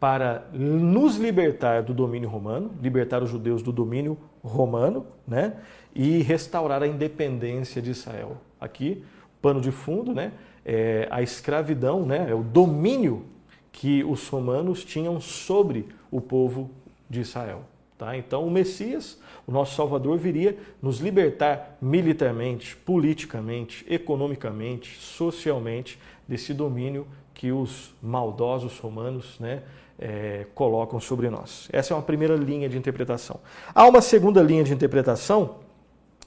para 0.00 0.44
nos 0.52 1.16
libertar 1.16 1.82
do 1.82 1.92
domínio 1.92 2.28
romano, 2.28 2.72
libertar 2.80 3.22
os 3.22 3.30
judeus 3.30 3.62
do 3.62 3.72
domínio 3.72 4.16
romano, 4.42 5.06
né? 5.26 5.54
E 5.94 6.22
restaurar 6.22 6.82
a 6.82 6.86
independência 6.86 7.82
de 7.82 7.90
Israel. 7.90 8.36
Aqui, 8.60 9.04
pano 9.42 9.60
de 9.60 9.70
fundo, 9.70 10.14
né? 10.14 10.32
É 10.64 11.08
a 11.10 11.22
escravidão, 11.22 12.04
né? 12.04 12.26
É 12.30 12.34
o 12.34 12.42
domínio 12.42 13.24
que 13.72 14.04
os 14.04 14.28
romanos 14.28 14.84
tinham 14.84 15.20
sobre 15.20 15.88
o 16.10 16.20
povo 16.20 16.70
de 17.08 17.20
Israel. 17.20 17.62
Tá? 17.98 18.16
Então, 18.16 18.46
o 18.46 18.50
Messias, 18.50 19.18
o 19.44 19.50
nosso 19.50 19.74
Salvador, 19.74 20.16
viria 20.16 20.56
nos 20.80 21.00
libertar 21.00 21.76
militarmente, 21.82 22.76
politicamente, 22.76 23.84
economicamente, 23.88 24.96
socialmente 25.00 25.98
desse 26.26 26.54
domínio 26.54 27.08
que 27.34 27.50
os 27.50 27.92
maldosos 28.00 28.78
romanos 28.78 29.36
né, 29.40 29.62
é, 29.98 30.46
colocam 30.54 31.00
sobre 31.00 31.28
nós. 31.28 31.68
Essa 31.72 31.92
é 31.92 31.96
uma 31.96 32.02
primeira 32.02 32.36
linha 32.36 32.68
de 32.68 32.78
interpretação. 32.78 33.40
Há 33.74 33.84
uma 33.88 34.00
segunda 34.00 34.40
linha 34.42 34.62
de 34.62 34.72
interpretação 34.72 35.56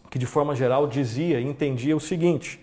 que, 0.10 0.20
de 0.20 0.26
forma 0.26 0.54
geral, 0.54 0.88
dizia 0.88 1.40
e 1.40 1.46
entendia 1.46 1.96
o 1.96 2.02
seguinte: 2.02 2.60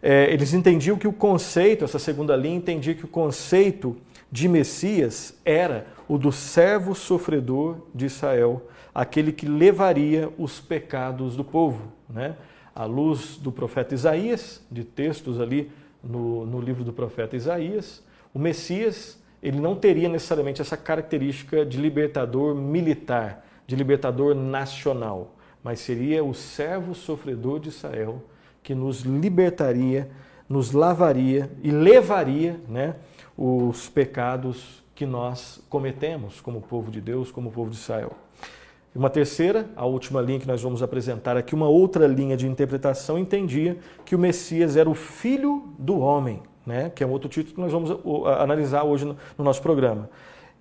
é, 0.00 0.32
eles 0.32 0.54
entendiam 0.54 0.96
que 0.96 1.06
o 1.06 1.12
conceito, 1.12 1.84
essa 1.84 1.98
segunda 1.98 2.34
linha 2.34 2.56
entendia 2.56 2.94
que 2.94 3.04
o 3.04 3.08
conceito 3.08 3.98
de 4.32 4.48
Messias 4.48 5.38
era 5.44 5.86
o 6.08 6.18
do 6.18 6.30
servo 6.30 6.94
sofredor 6.94 7.76
de 7.94 8.06
Israel, 8.06 8.68
aquele 8.94 9.32
que 9.32 9.46
levaria 9.46 10.30
os 10.38 10.60
pecados 10.60 11.36
do 11.36 11.44
povo. 11.44 11.92
Né? 12.08 12.36
À 12.74 12.84
luz 12.84 13.36
do 13.36 13.50
profeta 13.50 13.94
Isaías, 13.94 14.64
de 14.70 14.84
textos 14.84 15.40
ali 15.40 15.70
no, 16.02 16.46
no 16.46 16.60
livro 16.60 16.84
do 16.84 16.92
profeta 16.92 17.36
Isaías, 17.36 18.02
o 18.32 18.38
Messias 18.38 19.18
ele 19.42 19.60
não 19.60 19.74
teria 19.74 20.08
necessariamente 20.08 20.60
essa 20.60 20.76
característica 20.76 21.64
de 21.64 21.78
libertador 21.78 22.54
militar, 22.54 23.44
de 23.66 23.76
libertador 23.76 24.34
nacional, 24.34 25.34
mas 25.62 25.80
seria 25.80 26.24
o 26.24 26.34
servo 26.34 26.94
sofredor 26.94 27.60
de 27.60 27.68
Israel 27.68 28.22
que 28.62 28.74
nos 28.74 29.02
libertaria, 29.02 30.10
nos 30.48 30.72
lavaria 30.72 31.50
e 31.62 31.70
levaria 31.70 32.58
né, 32.68 32.96
os 33.36 33.88
pecados 33.88 34.82
que 34.96 35.04
nós 35.04 35.60
cometemos 35.68 36.40
como 36.40 36.62
povo 36.62 36.90
de 36.90 37.02
Deus, 37.02 37.30
como 37.30 37.52
povo 37.52 37.70
de 37.70 37.76
Israel. 37.76 38.12
Uma 38.94 39.10
terceira, 39.10 39.68
a 39.76 39.84
última 39.84 40.22
linha 40.22 40.40
que 40.40 40.46
nós 40.48 40.62
vamos 40.62 40.82
apresentar 40.82 41.36
aqui, 41.36 41.54
uma 41.54 41.68
outra 41.68 42.06
linha 42.06 42.34
de 42.34 42.48
interpretação 42.48 43.18
entendia 43.18 43.76
que 44.06 44.16
o 44.16 44.18
Messias 44.18 44.74
era 44.74 44.88
o 44.88 44.94
filho 44.94 45.68
do 45.78 45.98
homem, 45.98 46.42
né? 46.64 46.90
que 46.94 47.04
é 47.04 47.06
um 47.06 47.10
outro 47.10 47.28
título 47.28 47.54
que 47.54 47.60
nós 47.60 47.70
vamos 47.70 47.90
analisar 48.40 48.84
hoje 48.84 49.04
no 49.04 49.44
nosso 49.44 49.60
programa. 49.60 50.08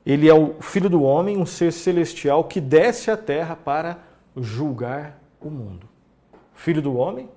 Ele 0.05 0.27
é 0.27 0.33
o 0.33 0.61
filho 0.61 0.89
do 0.89 1.01
homem, 1.01 1.37
um 1.37 1.45
ser 1.45 1.71
celestial 1.71 2.43
que 2.43 2.59
desce 2.59 3.09
à 3.09 3.15
terra 3.15 3.55
para 3.55 3.99
julgar 4.35 5.17
o 5.39 5.49
mundo. 5.49 5.87
Filho 6.53 6.81
do 6.81 6.97
homem 6.97 7.29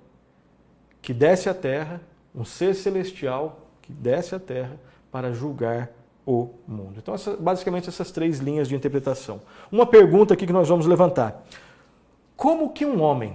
que 1.00 1.14
desce 1.14 1.48
à 1.48 1.54
terra, 1.54 2.00
um 2.34 2.44
ser 2.44 2.74
celestial 2.74 3.68
que 3.80 3.92
desce 3.92 4.34
à 4.34 4.40
terra 4.40 4.76
para 5.12 5.32
julgar 5.32 5.90
o 6.28 6.50
mundo. 6.68 6.98
Então, 6.98 7.14
essa, 7.14 7.34
basicamente, 7.38 7.88
essas 7.88 8.10
três 8.10 8.38
linhas 8.38 8.68
de 8.68 8.76
interpretação. 8.76 9.40
Uma 9.72 9.86
pergunta 9.86 10.34
aqui 10.34 10.46
que 10.46 10.52
nós 10.52 10.68
vamos 10.68 10.84
levantar: 10.84 11.42
como 12.36 12.68
que 12.68 12.84
um 12.84 13.00
homem, 13.00 13.32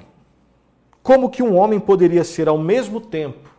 como 1.01 1.27
que 1.27 1.41
um 1.41 1.55
homem 1.55 1.79
poderia 1.79 2.23
ser 2.23 2.47
ao 2.47 2.57
mesmo 2.59 3.01
tempo 3.01 3.49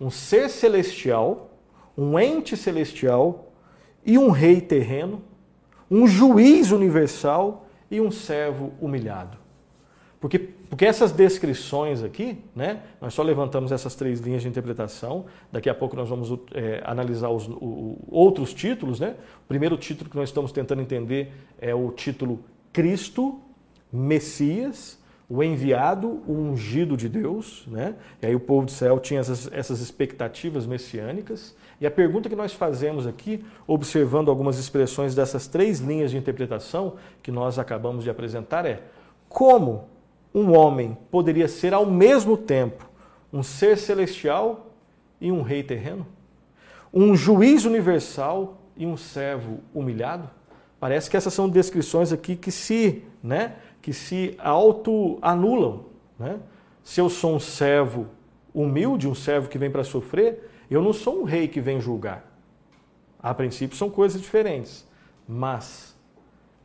um 0.00 0.10
ser 0.10 0.48
celestial, 0.48 1.50
um 1.98 2.18
ente 2.18 2.56
celestial 2.56 3.52
e 4.06 4.16
um 4.16 4.30
rei 4.30 4.58
terreno, 4.58 5.20
um 5.90 6.06
juiz 6.06 6.70
universal 6.70 7.66
e 7.90 8.00
um 8.00 8.10
servo 8.10 8.72
humilhado? 8.80 9.36
Porque, 10.18 10.48
porque 10.68 10.84
essas 10.84 11.12
descrições 11.12 12.02
aqui, 12.02 12.38
né, 12.54 12.82
nós 13.00 13.14
só 13.14 13.22
levantamos 13.22 13.72
essas 13.72 13.94
três 13.94 14.20
linhas 14.20 14.42
de 14.42 14.48
interpretação. 14.48 15.24
Daqui 15.50 15.70
a 15.70 15.74
pouco 15.74 15.96
nós 15.96 16.08
vamos 16.08 16.38
é, 16.52 16.82
analisar 16.84 17.30
os 17.30 17.48
o, 17.48 17.98
outros 18.08 18.52
títulos. 18.52 19.00
Né? 19.00 19.14
O 19.44 19.48
primeiro 19.48 19.78
título 19.78 20.10
que 20.10 20.16
nós 20.16 20.28
estamos 20.28 20.52
tentando 20.52 20.82
entender 20.82 21.32
é 21.58 21.74
o 21.74 21.90
título 21.90 22.40
Cristo, 22.70 23.40
Messias, 23.90 24.98
o 25.26 25.42
enviado, 25.42 26.22
o 26.26 26.32
ungido 26.32 26.98
de 26.98 27.08
Deus. 27.08 27.64
Né? 27.66 27.94
E 28.20 28.26
aí 28.26 28.34
o 28.34 28.40
povo 28.40 28.66
de 28.66 28.72
Israel 28.72 29.00
tinha 29.00 29.20
essas, 29.20 29.50
essas 29.50 29.80
expectativas 29.80 30.66
messiânicas. 30.66 31.56
E 31.80 31.86
a 31.86 31.90
pergunta 31.90 32.28
que 32.28 32.36
nós 32.36 32.52
fazemos 32.52 33.06
aqui, 33.06 33.42
observando 33.66 34.28
algumas 34.28 34.58
expressões 34.58 35.14
dessas 35.14 35.46
três 35.46 35.78
linhas 35.78 36.10
de 36.10 36.18
interpretação 36.18 36.96
que 37.22 37.30
nós 37.30 37.58
acabamos 37.58 38.04
de 38.04 38.10
apresentar, 38.10 38.66
é 38.66 38.82
como 39.30 39.86
um 40.38 40.56
homem 40.56 40.96
poderia 41.10 41.48
ser 41.48 41.74
ao 41.74 41.84
mesmo 41.84 42.36
tempo 42.36 42.88
um 43.32 43.42
ser 43.42 43.76
celestial 43.76 44.72
e 45.20 45.32
um 45.32 45.42
rei 45.42 45.62
terreno? 45.62 46.06
Um 46.92 47.14
juiz 47.14 47.64
universal 47.64 48.58
e 48.76 48.86
um 48.86 48.96
servo 48.96 49.60
humilhado? 49.74 50.30
Parece 50.80 51.10
que 51.10 51.16
essas 51.16 51.34
são 51.34 51.48
descrições 51.48 52.12
aqui 52.12 52.36
que 52.36 52.52
se, 52.52 53.02
né, 53.22 53.56
que 53.82 53.92
se 53.92 54.36
auto-anulam. 54.38 55.86
Né? 56.18 56.38
Se 56.84 57.00
eu 57.00 57.10
sou 57.10 57.34
um 57.34 57.40
servo 57.40 58.06
humilde, 58.54 59.08
um 59.08 59.14
servo 59.14 59.48
que 59.48 59.58
vem 59.58 59.70
para 59.70 59.84
sofrer, 59.84 60.48
eu 60.70 60.80
não 60.82 60.92
sou 60.92 61.20
um 61.20 61.24
rei 61.24 61.48
que 61.48 61.60
vem 61.60 61.80
julgar. 61.80 62.24
A 63.20 63.34
princípio 63.34 63.76
são 63.76 63.90
coisas 63.90 64.20
diferentes, 64.20 64.86
mas 65.26 65.96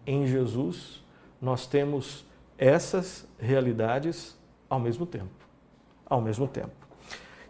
em 0.05 0.27
Jesus 0.27 1.03
nós 1.41 1.65
temos 1.65 2.25
essas 2.63 3.27
realidades 3.37 4.37
ao 4.69 4.79
mesmo 4.79 5.05
tempo. 5.05 5.29
Ao 6.05 6.21
mesmo 6.21 6.47
tempo. 6.47 6.71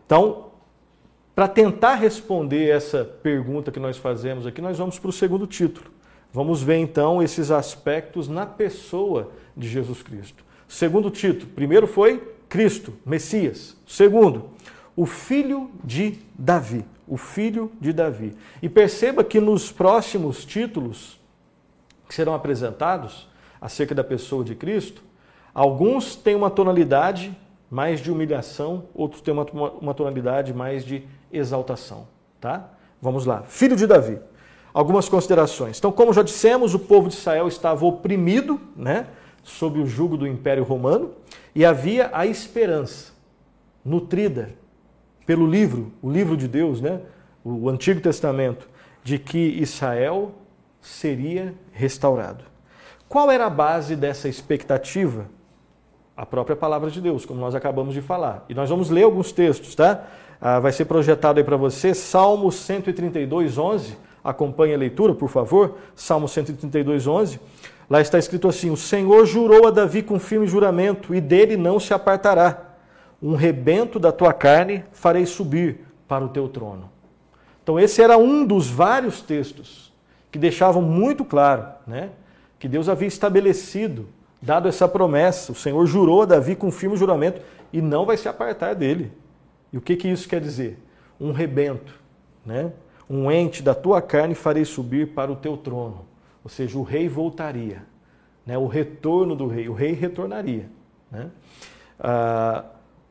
Então, 0.06 0.48
para 1.36 1.48
tentar 1.48 1.96
responder 1.96 2.70
essa 2.70 3.06
pergunta 3.06 3.72
que 3.72 3.80
nós 3.80 3.98
fazemos 3.98 4.48
aqui, 4.48 4.60
nós 4.60 4.80
vamos 4.80 4.98
para 4.98 5.10
o 5.10 5.14
segundo 5.14 5.46
título. 5.46 5.92
Vamos 6.32 6.64
ver 6.64 6.78
então 6.78 7.22
esses 7.22 7.52
aspectos 7.52 8.28
na 8.28 8.46
pessoa 8.46 9.32
de 9.56 9.68
Jesus 9.68 10.02
Cristo. 10.02 10.44
Segundo 10.68 11.12
título, 11.12 11.52
primeiro 11.52 11.86
foi 11.86 12.34
Cristo, 12.50 12.94
Messias. 13.06 13.78
Segundo, 13.86 14.50
o 14.96 15.06
filho 15.06 15.70
de 15.84 16.18
Davi, 16.34 16.84
o 17.08 17.18
filho 17.18 17.72
de 17.80 17.94
Davi. 17.94 18.36
E 18.64 18.68
perceba 18.68 19.24
que 19.24 19.40
nos 19.40 19.72
próximos 19.72 20.44
títulos 20.44 21.20
que 22.08 22.16
serão 22.16 22.34
apresentados, 22.34 23.28
acerca 23.64 23.96
da 23.96 24.04
pessoa 24.04 24.44
de 24.44 24.56
Cristo, 24.56 25.02
alguns 25.54 26.18
têm 26.18 26.36
uma 26.36 26.50
tonalidade 26.50 27.34
mais 27.72 28.02
de 28.02 28.12
humilhação, 28.12 28.84
outros 28.94 29.22
têm 29.22 29.34
uma, 29.34 29.46
uma 29.80 29.94
tonalidade 29.94 30.54
mais 30.54 30.84
de 30.84 31.06
exaltação. 31.32 32.06
Tá? 32.42 32.70
Vamos 33.02 33.26
lá. 33.26 33.44
Filho 33.44 33.78
de 33.78 33.88
Davi. 33.88 34.20
Algumas 34.74 35.08
considerações. 35.08 35.78
Então, 35.78 35.94
como 35.94 36.12
já 36.12 36.22
dissemos, 36.22 36.74
o 36.74 36.80
povo 36.80 37.08
de 37.08 37.16
Israel 37.16 37.48
estava 37.48 37.86
oprimido, 37.86 38.60
né, 38.76 39.08
sob 39.44 39.80
o 39.80 39.86
jugo 39.86 40.18
do 40.18 40.28
Império 40.28 40.66
Romano, 40.66 41.12
e 41.56 41.64
havia 41.64 42.10
a 42.12 42.26
esperança 42.26 43.14
nutrida 43.86 44.50
pelo 45.26 45.48
livro, 45.48 45.94
o 46.02 46.12
livro 46.12 46.36
de 46.36 46.50
Deus, 46.50 46.82
né, 46.82 47.00
o 47.46 47.70
Antigo 47.70 48.02
Testamento, 48.02 48.68
de 49.06 49.18
que 49.18 49.38
Israel 49.38 50.34
seria 50.82 51.56
restaurado. 51.72 52.53
Qual 53.14 53.30
era 53.30 53.46
a 53.46 53.50
base 53.50 53.96
dessa 53.96 54.28
expectativa? 54.28 55.28
A 56.18 56.26
própria 56.26 56.56
palavra 56.56 56.90
de 56.90 57.00
Deus, 57.00 57.28
como 57.28 57.40
nós 57.40 57.54
acabamos 57.54 57.94
de 57.94 58.02
falar. 58.02 58.44
E 58.50 58.56
nós 58.56 58.72
vamos 58.72 58.90
ler 58.90 59.04
alguns 59.04 59.32
textos, 59.32 59.76
tá? 59.76 60.06
Ah, 60.42 60.60
vai 60.60 60.72
ser 60.72 60.86
projetado 60.86 61.38
aí 61.38 61.44
para 61.44 61.56
você, 61.56 61.94
Salmo 61.94 62.52
132, 62.52 63.56
11. 63.56 63.96
Acompanhe 64.24 64.74
a 64.74 64.78
leitura, 64.80 65.14
por 65.14 65.30
favor. 65.30 65.78
Salmo 65.96 66.28
132, 66.28 67.06
11. 67.06 67.40
Lá 67.88 68.02
está 68.02 68.18
escrito 68.18 68.48
assim: 68.48 68.72
O 68.72 68.76
Senhor 68.76 69.28
jurou 69.28 69.68
a 69.68 69.70
Davi 69.70 70.02
com 70.02 70.18
firme 70.18 70.48
juramento, 70.48 71.14
e 71.14 71.22
dele 71.22 71.56
não 71.56 71.80
se 71.80 71.94
apartará. 71.94 72.78
Um 73.22 73.36
rebento 73.36 74.00
da 74.00 74.12
tua 74.12 74.34
carne 74.34 74.86
farei 74.92 75.28
subir 75.28 75.86
para 76.08 76.26
o 76.26 76.30
teu 76.30 76.50
trono. 76.50 76.90
Então, 77.62 77.80
esse 77.80 78.02
era 78.02 78.18
um 78.18 78.44
dos 78.44 78.72
vários 78.72 79.22
textos 79.22 79.94
que 80.32 80.40
deixavam 80.40 80.82
muito 80.82 81.24
claro, 81.24 81.68
né? 81.86 82.10
Que 82.64 82.70
Deus 82.70 82.88
havia 82.88 83.10
estabelecido, 83.10 84.08
dado 84.42 84.70
essa 84.70 84.88
promessa. 84.88 85.52
O 85.52 85.56
Senhor 85.56 85.86
jurou 85.86 86.22
a 86.22 86.26
Davi 86.26 86.56
com 86.56 86.72
firme 86.72 86.96
juramento 86.96 87.42
e 87.74 87.82
não 87.82 88.06
vai 88.06 88.16
se 88.16 88.30
apartar 88.30 88.74
dele. 88.74 89.12
E 89.74 89.78
o 89.78 89.82
que, 89.82 89.98
que 89.98 90.08
isso 90.08 90.30
quer 90.30 90.40
dizer? 90.40 90.80
Um 91.20 91.34
rebento, 91.34 91.94
né? 92.46 92.72
um 93.10 93.30
ente 93.30 93.62
da 93.62 93.76
tua 93.76 94.02
carne 94.02 94.34
farei 94.34 94.64
subir 94.64 95.10
para 95.10 95.30
o 95.30 95.36
teu 95.36 95.58
trono. 95.58 96.06
Ou 96.42 96.50
seja, 96.50 96.78
o 96.78 96.84
rei 96.84 97.10
voltaria. 97.10 97.84
Né? 98.46 98.58
O 98.58 98.68
retorno 98.68 99.36
do 99.36 99.46
rei. 99.46 99.68
O 99.68 99.74
rei 99.74 99.92
retornaria. 99.92 100.70
Né? 101.12 101.30
Ah, 102.00 102.64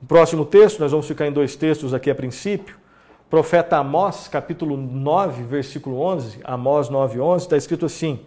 o 0.03 0.07
próximo 0.07 0.47
texto, 0.47 0.81
nós 0.81 0.93
vamos 0.93 1.07
ficar 1.07 1.27
em 1.27 1.33
dois 1.33 1.55
textos 1.57 1.93
aqui 1.93 2.11
a 2.11 2.15
princípio. 2.15 2.79
Profeta 3.29 3.77
Amós, 3.77 4.29
capítulo 4.29 4.79
9, 4.79 5.43
versículo 5.43 6.01
11. 6.01 6.41
Amós 6.43 6.89
9, 6.89 7.21
11, 7.21 7.45
está 7.45 7.57
escrito 7.59 7.85
assim. 7.85 8.19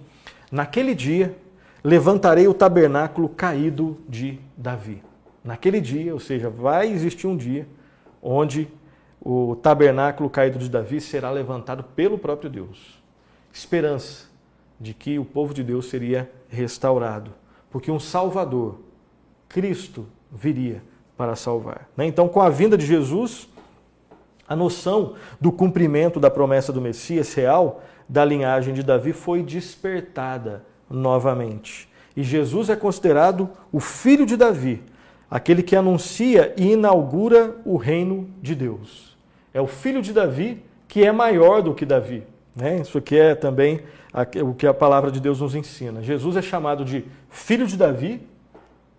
Naquele 0.55 0.95
dia 0.95 1.35
levantarei 1.83 2.47
o 2.47 2.53
tabernáculo 2.53 3.27
caído 3.27 3.97
de 4.07 4.39
Davi. 4.55 5.03
Naquele 5.43 5.81
dia, 5.81 6.13
ou 6.13 6.19
seja, 6.19 6.49
vai 6.49 6.89
existir 6.89 7.27
um 7.27 7.35
dia 7.35 7.67
onde 8.21 8.69
o 9.19 9.57
tabernáculo 9.57 10.29
caído 10.29 10.57
de 10.57 10.69
Davi 10.69 11.01
será 11.01 11.29
levantado 11.29 11.83
pelo 11.83 12.17
próprio 12.17 12.49
Deus. 12.49 13.03
Esperança 13.51 14.27
de 14.79 14.93
que 14.93 15.19
o 15.19 15.25
povo 15.25 15.53
de 15.53 15.61
Deus 15.61 15.89
seria 15.89 16.31
restaurado. 16.47 17.31
porque 17.69 17.91
um 17.91 17.99
Salvador, 17.99 18.79
Cristo, 19.49 20.05
viria 20.31 20.81
para 21.17 21.35
salvar. 21.35 21.89
Né? 21.97 22.05
Então, 22.05 22.29
com 22.29 22.39
a 22.39 22.49
vinda 22.49 22.77
de 22.77 22.85
Jesus, 22.85 23.49
a 24.47 24.55
noção 24.55 25.13
do 25.39 25.51
cumprimento 25.51 26.19
da 26.19 26.29
promessa 26.29 26.71
do 26.71 26.81
Messias 26.81 27.33
real 27.33 27.83
da 28.07 28.23
linhagem 28.23 28.73
de 28.73 28.83
Davi 28.83 29.11
foi 29.11 29.41
despertada 29.41 30.63
novamente. 30.89 31.89
E 32.15 32.23
Jesus 32.23 32.69
é 32.69 32.75
considerado 32.75 33.49
o 33.71 33.79
filho 33.79 34.25
de 34.25 34.37
Davi, 34.37 34.81
aquele 35.29 35.63
que 35.63 35.75
anuncia 35.75 36.53
e 36.55 36.73
inaugura 36.73 37.55
o 37.65 37.75
reino 37.75 38.29
de 38.41 38.53
Deus. 38.53 39.17
É 39.53 39.59
o 39.59 39.67
filho 39.67 40.01
de 40.01 40.13
Davi 40.13 40.63
que 40.87 41.03
é 41.03 41.11
maior 41.11 41.61
do 41.61 41.73
que 41.73 41.85
Davi. 41.85 42.23
Né? 42.55 42.79
Isso 42.79 42.97
aqui 42.97 43.17
é 43.17 43.35
também 43.35 43.81
o 44.43 44.53
que 44.53 44.67
a 44.67 44.73
palavra 44.73 45.11
de 45.11 45.19
Deus 45.19 45.41
nos 45.41 45.55
ensina. 45.55 46.01
Jesus 46.01 46.37
é 46.37 46.41
chamado 46.41 46.85
de 46.85 47.03
filho 47.29 47.65
de 47.65 47.75
Davi, 47.75 48.21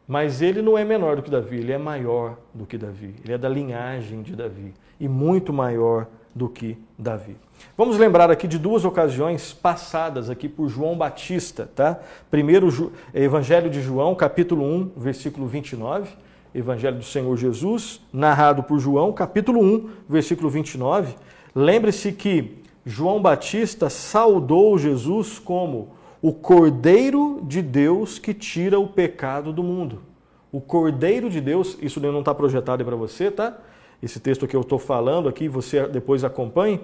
mas 0.06 0.42
ele 0.42 0.60
não 0.60 0.76
é 0.76 0.84
menor 0.84 1.16
do 1.16 1.22
que 1.22 1.30
Davi, 1.30 1.56
ele 1.56 1.72
é 1.72 1.78
maior 1.78 2.36
do 2.52 2.66
que 2.66 2.76
Davi. 2.76 3.14
Ele 3.24 3.32
é 3.32 3.38
da 3.38 3.48
linhagem 3.48 4.22
de 4.22 4.36
Davi 4.36 4.74
e 4.98 5.08
muito 5.08 5.52
maior 5.52 6.06
do 6.34 6.48
que 6.48 6.78
Davi. 6.98 7.36
Vamos 7.76 7.98
lembrar 7.98 8.30
aqui 8.30 8.46
de 8.46 8.58
duas 8.58 8.84
ocasiões 8.84 9.52
passadas 9.52 10.28
aqui 10.28 10.48
por 10.48 10.68
João 10.68 10.96
Batista, 10.96 11.68
tá? 11.74 11.98
Primeiro, 12.30 12.92
Evangelho 13.14 13.70
de 13.70 13.80
João, 13.80 14.14
capítulo 14.14 14.64
1, 14.64 14.92
versículo 14.96 15.46
29, 15.46 16.10
Evangelho 16.54 16.98
do 16.98 17.04
Senhor 17.04 17.36
Jesus, 17.36 18.00
narrado 18.12 18.62
por 18.62 18.78
João, 18.78 19.12
capítulo 19.12 19.60
1, 19.60 19.90
versículo 20.08 20.48
29. 20.48 21.14
Lembre-se 21.54 22.12
que 22.12 22.62
João 22.84 23.20
Batista 23.20 23.90
saudou 23.90 24.78
Jesus 24.78 25.38
como 25.38 25.96
o 26.22 26.32
Cordeiro 26.32 27.40
de 27.42 27.60
Deus 27.60 28.18
que 28.18 28.32
tira 28.32 28.78
o 28.78 28.88
pecado 28.88 29.52
do 29.52 29.62
mundo. 29.62 30.02
O 30.50 30.60
Cordeiro 30.60 31.28
de 31.28 31.40
Deus, 31.40 31.76
isso 31.82 32.00
não 32.00 32.20
está 32.20 32.34
projetado 32.34 32.84
para 32.84 32.96
você, 32.96 33.30
tá? 33.30 33.58
Esse 34.02 34.20
texto 34.20 34.46
que 34.46 34.54
eu 34.54 34.60
estou 34.60 34.78
falando 34.78 35.28
aqui, 35.28 35.48
você 35.48 35.86
depois 35.86 36.24
acompanhe, 36.24 36.80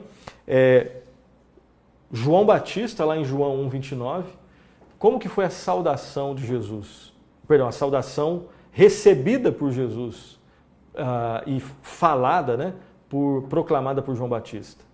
é 0.47 1.03
João 2.13 2.45
Batista, 2.45 3.05
lá 3.05 3.17
em 3.17 3.25
João 3.25 3.69
1,29, 3.71 4.25
como 4.99 5.19
que 5.19 5.29
foi 5.29 5.45
a 5.45 5.51
saudação 5.51 6.35
de 6.35 6.47
Jesus? 6.47 7.13
Perdão, 7.49 7.67
a 7.67 7.73
saudação 7.73 8.45
recebida 8.71 9.51
por 9.51 9.73
Jesus 9.73 10.39
uh, 10.95 11.43
e 11.47 11.61
falada, 11.83 12.57
né, 12.57 12.75
por, 13.09 13.43
proclamada 13.49 14.01
por 14.01 14.15
João 14.15 14.29
Batista. 14.29 14.85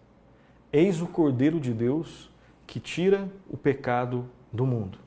Eis 0.72 1.00
o 1.00 1.06
Cordeiro 1.06 1.60
de 1.60 1.72
Deus 1.72 2.30
que 2.66 2.78
tira 2.78 3.28
o 3.48 3.56
pecado 3.56 4.26
do 4.52 4.66
mundo. 4.66 4.98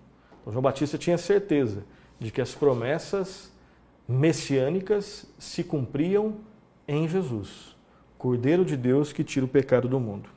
Então, 0.41 0.51
João 0.51 0.63
Batista 0.63 0.97
tinha 0.97 1.17
certeza 1.17 1.83
de 2.19 2.31
que 2.31 2.41
as 2.41 2.53
promessas 2.53 3.51
messiânicas 4.07 5.25
se 5.37 5.63
cumpriam 5.63 6.35
em 6.87 7.07
Jesus, 7.07 7.75
Cordeiro 8.17 8.63
de 8.63 8.77
Deus 8.77 9.11
que 9.11 9.23
tira 9.23 9.45
o 9.45 9.49
pecado 9.49 9.87
do 9.87 9.99
mundo. 9.99 10.29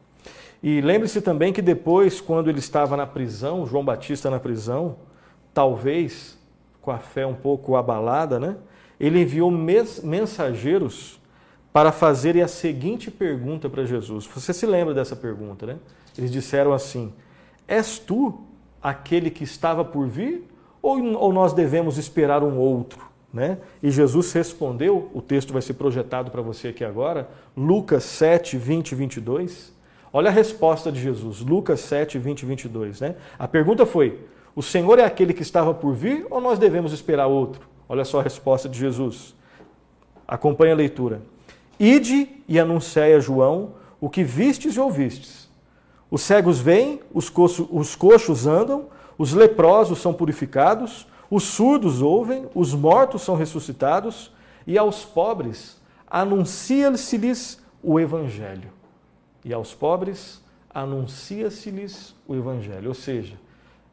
E 0.62 0.80
lembre-se 0.80 1.20
também 1.20 1.52
que 1.52 1.60
depois, 1.60 2.20
quando 2.20 2.48
ele 2.48 2.58
estava 2.58 2.96
na 2.96 3.06
prisão, 3.06 3.66
João 3.66 3.84
Batista 3.84 4.30
na 4.30 4.40
prisão, 4.40 4.96
talvez 5.52 6.38
com 6.80 6.90
a 6.90 6.98
fé 6.98 7.26
um 7.26 7.34
pouco 7.34 7.76
abalada, 7.76 8.40
né? 8.40 8.56
Ele 8.98 9.20
enviou 9.20 9.50
mensageiros 9.50 11.20
para 11.72 11.92
fazerem 11.92 12.40
a 12.40 12.48
seguinte 12.48 13.10
pergunta 13.10 13.68
para 13.68 13.84
Jesus. 13.84 14.26
Você 14.26 14.52
se 14.52 14.64
lembra 14.64 14.94
dessa 14.94 15.14
pergunta, 15.14 15.66
né? 15.66 15.76
Eles 16.16 16.30
disseram 16.30 16.72
assim: 16.72 17.12
És 17.68 17.98
tu 17.98 18.42
aquele 18.82 19.30
que 19.30 19.44
estava 19.44 19.84
por 19.84 20.06
vir, 20.06 20.48
ou, 20.80 21.02
ou 21.14 21.32
nós 21.32 21.52
devemos 21.52 21.98
esperar 21.98 22.42
um 22.42 22.56
outro? 22.56 23.13
Né? 23.34 23.58
E 23.82 23.90
Jesus 23.90 24.32
respondeu, 24.32 25.10
o 25.12 25.20
texto 25.20 25.52
vai 25.52 25.60
ser 25.60 25.74
projetado 25.74 26.30
para 26.30 26.40
você 26.40 26.68
aqui 26.68 26.84
agora, 26.84 27.28
Lucas 27.56 28.04
7, 28.04 28.56
20 28.56 28.92
e 28.92 28.94
22. 28.94 29.74
Olha 30.12 30.30
a 30.30 30.32
resposta 30.32 30.92
de 30.92 31.00
Jesus, 31.00 31.40
Lucas 31.40 31.80
7, 31.80 32.16
20 32.16 32.42
e 32.42 32.46
22. 32.46 33.00
Né? 33.00 33.16
A 33.36 33.48
pergunta 33.48 33.84
foi: 33.84 34.20
O 34.54 34.62
Senhor 34.62 35.00
é 35.00 35.04
aquele 35.04 35.34
que 35.34 35.42
estava 35.42 35.74
por 35.74 35.92
vir 35.92 36.24
ou 36.30 36.40
nós 36.40 36.60
devemos 36.60 36.92
esperar 36.92 37.26
outro? 37.26 37.66
Olha 37.88 38.04
só 38.04 38.20
a 38.20 38.22
resposta 38.22 38.68
de 38.68 38.78
Jesus. 38.78 39.34
Acompanhe 40.28 40.72
a 40.72 40.76
leitura. 40.76 41.20
Ide 41.78 42.28
e 42.46 42.60
anunciai 42.60 43.14
a 43.14 43.18
João 43.18 43.72
o 44.00 44.08
que 44.08 44.22
vistes 44.22 44.76
e 44.76 44.80
ouvistes. 44.80 45.50
Os 46.08 46.22
cegos 46.22 46.60
vêm, 46.60 47.00
os 47.12 47.32
os 47.68 47.96
coxos 47.96 48.46
andam, 48.46 48.84
os 49.18 49.32
leprosos 49.32 49.98
são 49.98 50.14
purificados, 50.14 51.08
os 51.34 51.42
surdos 51.42 52.00
ouvem, 52.00 52.46
os 52.54 52.72
mortos 52.72 53.22
são 53.22 53.34
ressuscitados 53.34 54.30
e 54.64 54.78
aos 54.78 55.04
pobres 55.04 55.82
anuncia-se-lhes 56.06 57.60
o 57.82 57.98
evangelho. 57.98 58.70
E 59.44 59.52
aos 59.52 59.74
pobres 59.74 60.40
anuncia-se-lhes 60.72 62.14
o 62.28 62.36
evangelho. 62.36 62.86
Ou 62.86 62.94
seja, 62.94 63.34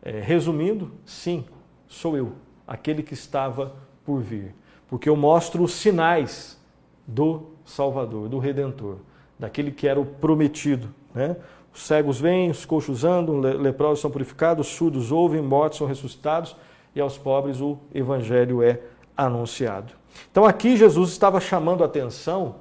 é, 0.03 0.19
resumindo, 0.19 0.91
sim, 1.03 1.43
sou 1.87 2.15
eu, 2.15 2.33
aquele 2.67 3.01
que 3.01 3.15
estava 3.15 3.73
por 4.05 4.21
vir, 4.21 4.53
porque 4.87 5.09
eu 5.09 5.15
mostro 5.15 5.63
os 5.63 5.73
sinais 5.73 6.61
do 7.07 7.47
Salvador, 7.65 8.29
do 8.29 8.37
Redentor, 8.37 8.97
daquele 9.39 9.71
que 9.71 9.87
era 9.87 9.99
o 9.99 10.05
prometido. 10.05 10.93
Né? 11.11 11.35
Os 11.73 11.87
cegos 11.87 12.19
vêm, 12.21 12.51
os 12.51 12.65
coxos 12.65 13.03
andam, 13.03 13.39
leprosos 13.39 13.99
são 13.99 14.11
purificados, 14.11 14.67
os 14.67 14.75
surdos 14.75 15.11
ouvem, 15.11 15.41
mortos 15.41 15.79
são 15.79 15.87
ressuscitados 15.87 16.55
e 16.95 17.01
aos 17.01 17.17
pobres 17.17 17.61
o 17.61 17.77
evangelho 17.93 18.61
é 18.61 18.79
anunciado. 19.15 19.93
Então 20.31 20.45
aqui 20.45 20.75
Jesus 20.75 21.11
estava 21.11 21.39
chamando 21.39 21.83
a 21.83 21.85
atenção 21.85 22.55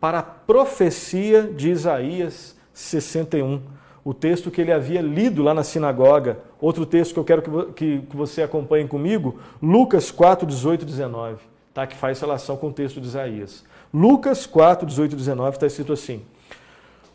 para 0.00 0.18
a 0.18 0.22
profecia 0.22 1.42
de 1.42 1.70
Isaías 1.70 2.56
61, 2.72 3.62
o 4.04 4.12
texto 4.12 4.50
que 4.50 4.60
ele 4.60 4.72
havia 4.72 5.00
lido 5.00 5.42
lá 5.42 5.54
na 5.54 5.62
sinagoga. 5.62 6.38
Outro 6.60 6.84
texto 6.84 7.14
que 7.14 7.20
eu 7.20 7.24
quero 7.24 7.72
que 7.72 8.02
você 8.10 8.42
acompanhe 8.42 8.86
comigo, 8.86 9.38
Lucas 9.62 10.10
4, 10.10 10.46
18 10.46 10.82
e 10.82 10.84
19, 10.84 11.38
tá? 11.72 11.86
que 11.86 11.96
faz 11.96 12.20
relação 12.20 12.56
com 12.56 12.68
o 12.68 12.72
texto 12.72 13.00
de 13.00 13.06
Isaías. 13.06 13.64
Lucas 13.92 14.44
4, 14.44 14.86
18 14.86 15.12
e 15.12 15.16
19 15.16 15.56
está 15.56 15.66
escrito 15.66 15.92
assim: 15.94 16.22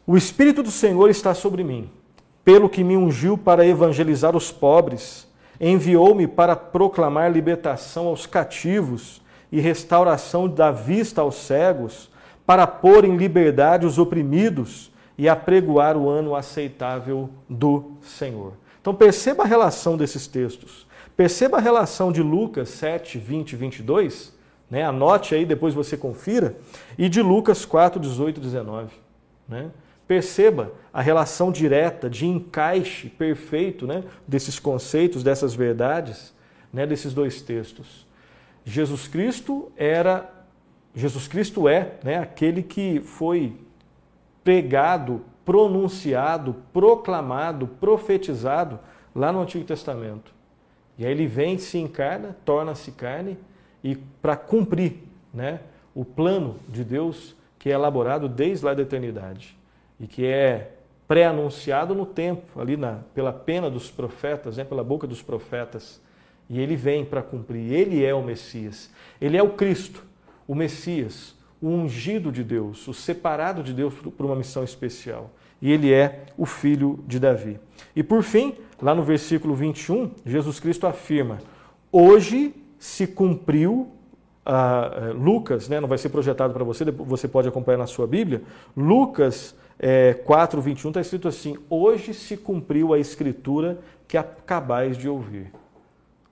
O 0.07 0.17
Espírito 0.17 0.63
do 0.63 0.71
Senhor 0.71 1.09
está 1.09 1.35
sobre 1.35 1.63
mim, 1.63 1.91
pelo 2.43 2.67
que 2.67 2.83
me 2.83 2.97
ungiu 2.97 3.37
para 3.37 3.67
evangelizar 3.67 4.35
os 4.35 4.51
pobres 4.51 5.28
enviou-me 5.59 6.27
para 6.27 6.55
proclamar 6.55 7.31
libertação 7.31 8.07
aos 8.07 8.25
cativos 8.25 9.21
e 9.51 9.59
restauração 9.59 10.47
da 10.47 10.71
vista 10.71 11.21
aos 11.21 11.35
cegos, 11.35 12.09
para 12.45 12.65
pôr 12.65 13.05
em 13.05 13.15
liberdade 13.15 13.85
os 13.85 13.97
oprimidos 13.97 14.91
e 15.17 15.27
apregoar 15.27 15.97
o 15.97 16.09
ano 16.09 16.35
aceitável 16.35 17.29
do 17.47 17.91
Senhor. 18.01 18.53
Então 18.81 18.95
perceba 18.95 19.43
a 19.43 19.45
relação 19.45 19.97
desses 19.97 20.25
textos. 20.27 20.87
Perceba 21.15 21.57
a 21.57 21.61
relação 21.61 22.11
de 22.11 22.23
Lucas 22.23 22.69
7, 22.69 23.19
20 23.19 23.51
e 23.51 23.55
22, 23.57 24.33
né? 24.71 24.83
anote 24.83 25.35
aí, 25.35 25.45
depois 25.45 25.73
você 25.73 25.97
confira, 25.97 26.55
e 26.97 27.09
de 27.09 27.21
Lucas 27.21 27.65
4, 27.65 27.99
18 27.99 28.37
e 28.37 28.41
19. 28.41 28.93
Né? 29.47 29.69
Perceba 30.09 30.73
a 30.91 31.03
relação 31.03 31.51
direta 31.51 32.09
de 32.09 32.25
encaixe 32.25 33.07
perfeito 33.09 33.85
né, 33.85 34.03
desses 34.27 34.57
conceitos, 34.57 35.21
dessas 35.21 35.53
verdades, 35.53 36.33
né, 36.73 36.87
desses 36.87 37.13
dois 37.13 37.43
textos. 37.43 38.07
Jesus 38.65 39.07
Cristo 39.07 39.71
era, 39.77 40.27
Jesus 40.95 41.27
Cristo 41.27 41.69
é 41.69 41.91
né, 42.03 42.17
aquele 42.17 42.63
que 42.63 43.01
foi 43.01 43.55
pregado, 44.43 45.21
pronunciado, 45.45 46.55
proclamado, 46.73 47.67
profetizado 47.67 48.79
lá 49.13 49.31
no 49.31 49.41
Antigo 49.41 49.63
Testamento. 49.63 50.33
E 50.97 51.05
aí 51.05 51.11
ele 51.11 51.27
vem, 51.27 51.59
se 51.59 51.77
encarna, 51.77 52.35
torna-se 52.43 52.93
carne 52.93 53.37
e 53.83 53.95
para 53.95 54.35
cumprir 54.35 55.03
né, 55.31 55.59
o 55.93 56.03
plano 56.03 56.55
de 56.67 56.83
Deus 56.83 57.35
que 57.59 57.69
é 57.69 57.73
elaborado 57.73 58.27
desde 58.27 58.65
lá 58.65 58.73
da 58.73 58.81
eternidade 58.81 59.58
e 59.99 60.07
que 60.07 60.25
é 60.25 60.71
pré-anunciado 61.07 61.95
no 61.95 62.05
tempo, 62.05 62.61
ali 62.61 62.77
na, 62.77 62.99
pela 63.13 63.33
pena 63.33 63.69
dos 63.69 63.89
profetas, 63.89 64.57
né, 64.57 64.63
pela 64.63 64.83
boca 64.83 65.07
dos 65.07 65.21
profetas. 65.21 65.99
E 66.49 66.59
ele 66.59 66.75
vem 66.75 67.03
para 67.03 67.21
cumprir. 67.21 67.73
Ele 67.73 68.03
é 68.03 68.13
o 68.13 68.23
Messias. 68.23 68.91
Ele 69.19 69.35
é 69.35 69.43
o 69.43 69.49
Cristo, 69.49 70.03
o 70.47 70.55
Messias, 70.55 71.35
o 71.61 71.67
ungido 71.67 72.31
de 72.31 72.43
Deus, 72.43 72.87
o 72.87 72.93
separado 72.93 73.61
de 73.61 73.73
Deus 73.73 73.93
por 73.93 74.25
uma 74.25 74.35
missão 74.35 74.63
especial. 74.63 75.31
E 75.61 75.71
ele 75.71 75.91
é 75.91 76.25
o 76.37 76.45
filho 76.45 77.03
de 77.05 77.19
Davi. 77.19 77.59
E 77.95 78.01
por 78.01 78.23
fim, 78.23 78.55
lá 78.81 78.95
no 78.95 79.03
versículo 79.03 79.53
21, 79.53 80.11
Jesus 80.25 80.59
Cristo 80.59 80.87
afirma: 80.87 81.39
Hoje 81.91 82.55
se 82.77 83.05
cumpriu 83.05 83.91
Uh, 84.49 85.13
Lucas, 85.13 85.69
né, 85.69 85.79
não 85.79 85.87
vai 85.87 85.99
ser 85.99 86.09
projetado 86.09 86.51
para 86.51 86.63
você, 86.63 86.83
você 86.89 87.27
pode 87.27 87.47
acompanhar 87.47 87.77
na 87.77 87.85
sua 87.85 88.07
Bíblia. 88.07 88.41
Lucas 88.75 89.55
é, 89.79 90.13
4, 90.13 90.61
21 90.61 90.89
está 90.89 91.01
escrito 91.01 91.27
assim: 91.27 91.57
Hoje 91.69 92.13
se 92.13 92.35
cumpriu 92.35 92.93
a 92.93 92.99
escritura 92.99 93.79
que 94.07 94.17
acabais 94.17 94.97
de 94.97 95.07
ouvir. 95.07 95.51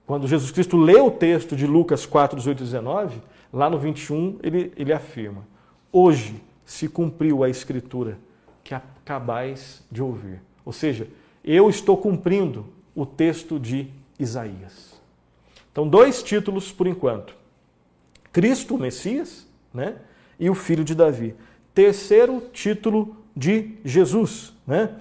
quando 0.06 0.28
Jesus 0.28 0.52
Cristo 0.52 0.76
lê 0.76 1.00
o 1.00 1.10
texto 1.10 1.56
de 1.56 1.66
Lucas 1.66 2.06
4, 2.06 2.38
18 2.38 2.60
e 2.60 2.64
19, 2.64 3.22
lá 3.54 3.70
no 3.70 3.78
21 3.78 4.40
ele, 4.44 4.74
ele 4.76 4.92
afirma: 4.92 5.48
Hoje 5.92 6.44
se 6.66 6.90
cumpriu 6.90 7.44
a 7.44 7.50
escritura 7.50 8.20
que 8.64 8.76
acabais 8.76 9.82
de 9.90 10.04
ouvir. 10.04 10.42
Ou 10.66 10.74
seja, 10.74 11.08
eu 11.44 11.70
estou 11.70 11.96
cumprindo 11.96 12.66
o 12.94 13.06
texto 13.06 13.58
de 13.58 13.88
Isaías. 14.20 15.00
Então, 15.72 15.88
dois 15.88 16.22
títulos 16.22 16.72
por 16.72 16.86
enquanto: 16.86 17.34
Cristo, 18.34 18.76
o 18.76 18.80
Messias, 18.80 19.48
né? 19.74 19.96
e 20.40 20.50
o 20.50 20.56
Filho 20.56 20.84
de 20.84 20.94
Davi. 20.94 21.36
Terceiro 21.74 22.42
título 22.52 23.16
de 23.38 23.76
Jesus, 23.86 24.52
né? 24.66 24.96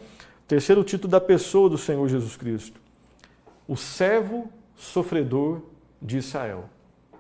Terceiro 0.47 0.85
título 0.85 1.11
da 1.11 1.21
pessoa 1.21 1.71
do 1.71 1.79
Senhor 1.79 2.07
Jesus 2.07 2.37
Cristo. 2.37 2.79
O 3.67 3.77
servo 3.77 4.53
sofredor 4.77 5.63
de 6.01 6.19
Israel. 6.19 6.69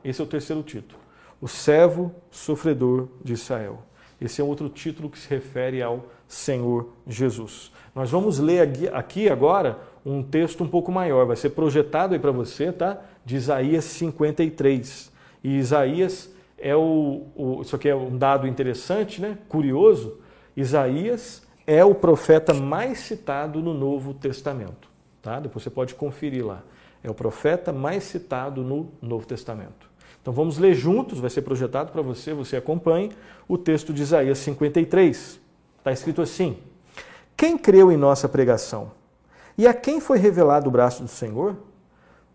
Esse 0.04 0.20
é 0.20 0.24
o 0.24 0.26
terceiro 0.26 0.62
título. 0.62 1.00
O 1.40 1.48
servo 1.48 2.14
sofredor 2.30 3.08
de 3.24 3.32
Israel. 3.32 3.82
Esse 4.20 4.42
é 4.42 4.44
outro 4.44 4.68
título 4.68 5.08
que 5.08 5.18
se 5.18 5.28
refere 5.28 5.82
ao 5.82 6.04
Senhor 6.28 6.90
Jesus. 7.06 7.72
Nós 7.94 8.10
vamos 8.10 8.38
ler 8.38 8.60
aqui 8.92 9.28
agora 9.28 9.78
um 10.04 10.22
texto 10.22 10.62
um 10.62 10.68
pouco 10.68 10.92
maior, 10.92 11.26
vai 11.26 11.36
ser 11.36 11.50
projetado 11.50 12.14
aí 12.14 12.20
para 12.20 12.30
você, 12.30 12.70
tá? 12.70 13.02
De 13.24 13.36
Isaías 13.36 13.84
53. 13.84 15.10
E 15.42 15.56
Isaías 15.56 16.30
é 16.58 16.76
o, 16.76 17.26
o, 17.34 17.62
isso 17.62 17.74
aqui 17.74 17.88
é 17.88 17.96
um 17.96 18.16
dado 18.16 18.46
interessante, 18.46 19.20
né? 19.20 19.38
Curioso. 19.48 20.25
Isaías 20.56 21.42
é 21.66 21.84
o 21.84 21.94
profeta 21.94 22.54
mais 22.54 23.00
citado 23.00 23.60
no 23.60 23.74
Novo 23.74 24.14
Testamento, 24.14 24.88
tá? 25.20 25.38
Depois 25.40 25.62
você 25.62 25.70
pode 25.70 25.94
conferir 25.94 26.46
lá. 26.46 26.62
É 27.02 27.10
o 27.10 27.14
profeta 27.14 27.72
mais 27.72 28.04
citado 28.04 28.62
no 28.62 28.88
Novo 29.02 29.26
Testamento. 29.26 29.90
Então 30.22 30.32
vamos 30.32 30.58
ler 30.58 30.74
juntos, 30.74 31.20
vai 31.20 31.30
ser 31.30 31.42
projetado 31.42 31.92
para 31.92 32.02
você, 32.02 32.32
você 32.32 32.56
acompanhe 32.56 33.12
o 33.46 33.56
texto 33.56 33.92
de 33.92 34.02
Isaías 34.02 34.38
53. 34.38 35.40
Está 35.78 35.92
escrito 35.92 36.22
assim: 36.22 36.56
Quem 37.36 37.56
creu 37.56 37.92
em 37.92 37.96
nossa 37.96 38.28
pregação? 38.28 38.90
E 39.58 39.66
a 39.66 39.74
quem 39.74 40.00
foi 40.00 40.18
revelado 40.18 40.68
o 40.68 40.72
braço 40.72 41.02
do 41.02 41.08
Senhor? 41.08 41.56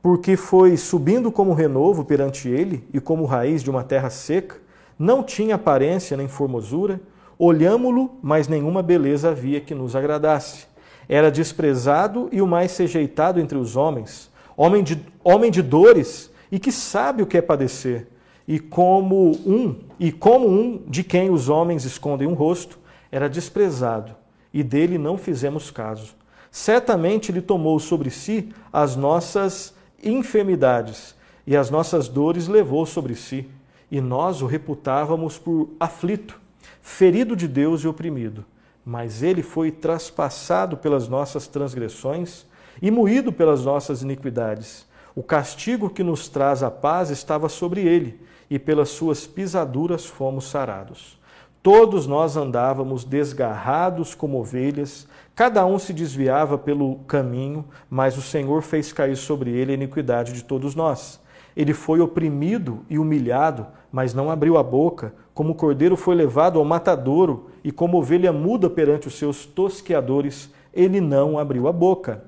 Porque 0.01 0.35
foi 0.35 0.77
subindo 0.77 1.31
como 1.31 1.53
renovo 1.53 2.03
perante 2.03 2.49
ele 2.49 2.87
e 2.93 2.99
como 2.99 3.25
raiz 3.25 3.61
de 3.61 3.69
uma 3.69 3.83
terra 3.83 4.09
seca, 4.09 4.55
não 4.97 5.21
tinha 5.21 5.55
aparência 5.55 6.15
nem 6.17 6.27
formosura, 6.27 6.99
olhámo-lo, 7.43 8.19
mas 8.21 8.47
nenhuma 8.47 8.83
beleza 8.83 9.31
havia 9.31 9.59
que 9.59 9.73
nos 9.73 9.95
agradasse. 9.95 10.67
Era 11.09 11.31
desprezado 11.31 12.29
e 12.31 12.39
o 12.39 12.45
mais 12.45 12.77
rejeitado 12.77 13.39
entre 13.39 13.57
os 13.57 13.75
homens, 13.75 14.29
homem 14.55 14.83
de, 14.83 15.03
homem 15.23 15.49
de 15.49 15.63
dores 15.63 16.31
e 16.51 16.59
que 16.59 16.71
sabe 16.71 17.23
o 17.23 17.25
que 17.25 17.37
é 17.37 17.41
padecer, 17.41 18.07
e 18.47 18.59
como 18.59 19.31
um, 19.45 19.75
e 19.99 20.11
como 20.11 20.47
um 20.47 20.83
de 20.87 21.03
quem 21.03 21.31
os 21.31 21.49
homens 21.49 21.83
escondem 21.83 22.27
um 22.27 22.33
rosto, 22.33 22.77
era 23.11 23.27
desprezado, 23.27 24.15
e 24.53 24.61
dele 24.61 24.99
não 24.99 25.17
fizemos 25.17 25.71
caso. 25.71 26.13
Certamente 26.51 27.31
ele 27.31 27.41
tomou 27.41 27.79
sobre 27.79 28.11
si 28.11 28.49
as 28.71 28.95
nossas 28.95 29.73
enfermidades, 30.03 31.15
e 31.47 31.55
as 31.55 31.71
nossas 31.71 32.07
dores 32.07 32.47
levou 32.47 32.85
sobre 32.85 33.15
si, 33.15 33.49
e 33.89 33.99
nós 33.99 34.41
o 34.41 34.45
reputávamos 34.45 35.39
por 35.39 35.69
aflito, 35.79 36.40
ferido 36.81 37.35
de 37.35 37.47
Deus 37.47 37.81
e 37.81 37.87
oprimido. 37.87 38.45
Mas 38.83 39.21
ele 39.21 39.43
foi 39.43 39.71
traspassado 39.71 40.75
pelas 40.77 41.07
nossas 41.07 41.47
transgressões 41.47 42.45
e 42.81 42.89
moído 42.89 43.31
pelas 43.31 43.63
nossas 43.63 44.01
iniquidades. 44.01 44.85
O 45.15 45.21
castigo 45.21 45.89
que 45.89 46.03
nos 46.03 46.27
traz 46.27 46.63
a 46.63 46.71
paz 46.71 47.09
estava 47.09 47.49
sobre 47.49 47.81
ele, 47.81 48.19
e 48.49 48.57
pelas 48.57 48.89
suas 48.89 49.27
pisaduras 49.27 50.05
fomos 50.05 50.45
sarados. 50.45 51.19
Todos 51.63 52.07
nós 52.07 52.35
andávamos 52.35 53.03
desgarrados 53.03 54.15
como 54.15 54.39
ovelhas, 54.39 55.07
cada 55.35 55.65
um 55.65 55.77
se 55.77 55.93
desviava 55.93 56.57
pelo 56.57 56.95
caminho, 57.07 57.65
mas 57.89 58.17
o 58.17 58.21
Senhor 58.21 58.61
fez 58.61 58.91
cair 58.91 59.15
sobre 59.15 59.51
ele 59.51 59.71
a 59.71 59.75
iniquidade 59.75 60.33
de 60.33 60.43
todos 60.43 60.75
nós. 60.75 61.21
Ele 61.55 61.73
foi 61.73 61.99
oprimido 61.99 62.85
e 62.89 62.97
humilhado, 62.97 63.67
mas 63.91 64.13
não 64.13 64.31
abriu 64.31 64.57
a 64.57 64.63
boca, 64.63 65.13
como 65.33 65.51
o 65.51 65.55
cordeiro 65.55 65.95
foi 65.95 66.15
levado 66.15 66.59
ao 66.59 66.65
matadouro, 66.65 67.49
e 67.63 67.71
como 67.71 67.97
ovelha 67.97 68.33
muda 68.33 68.69
perante 68.69 69.07
os 69.07 69.17
seus 69.17 69.45
tosqueadores, 69.45 70.49
ele 70.73 70.99
não 70.99 71.37
abriu 71.37 71.67
a 71.67 71.71
boca. 71.71 72.23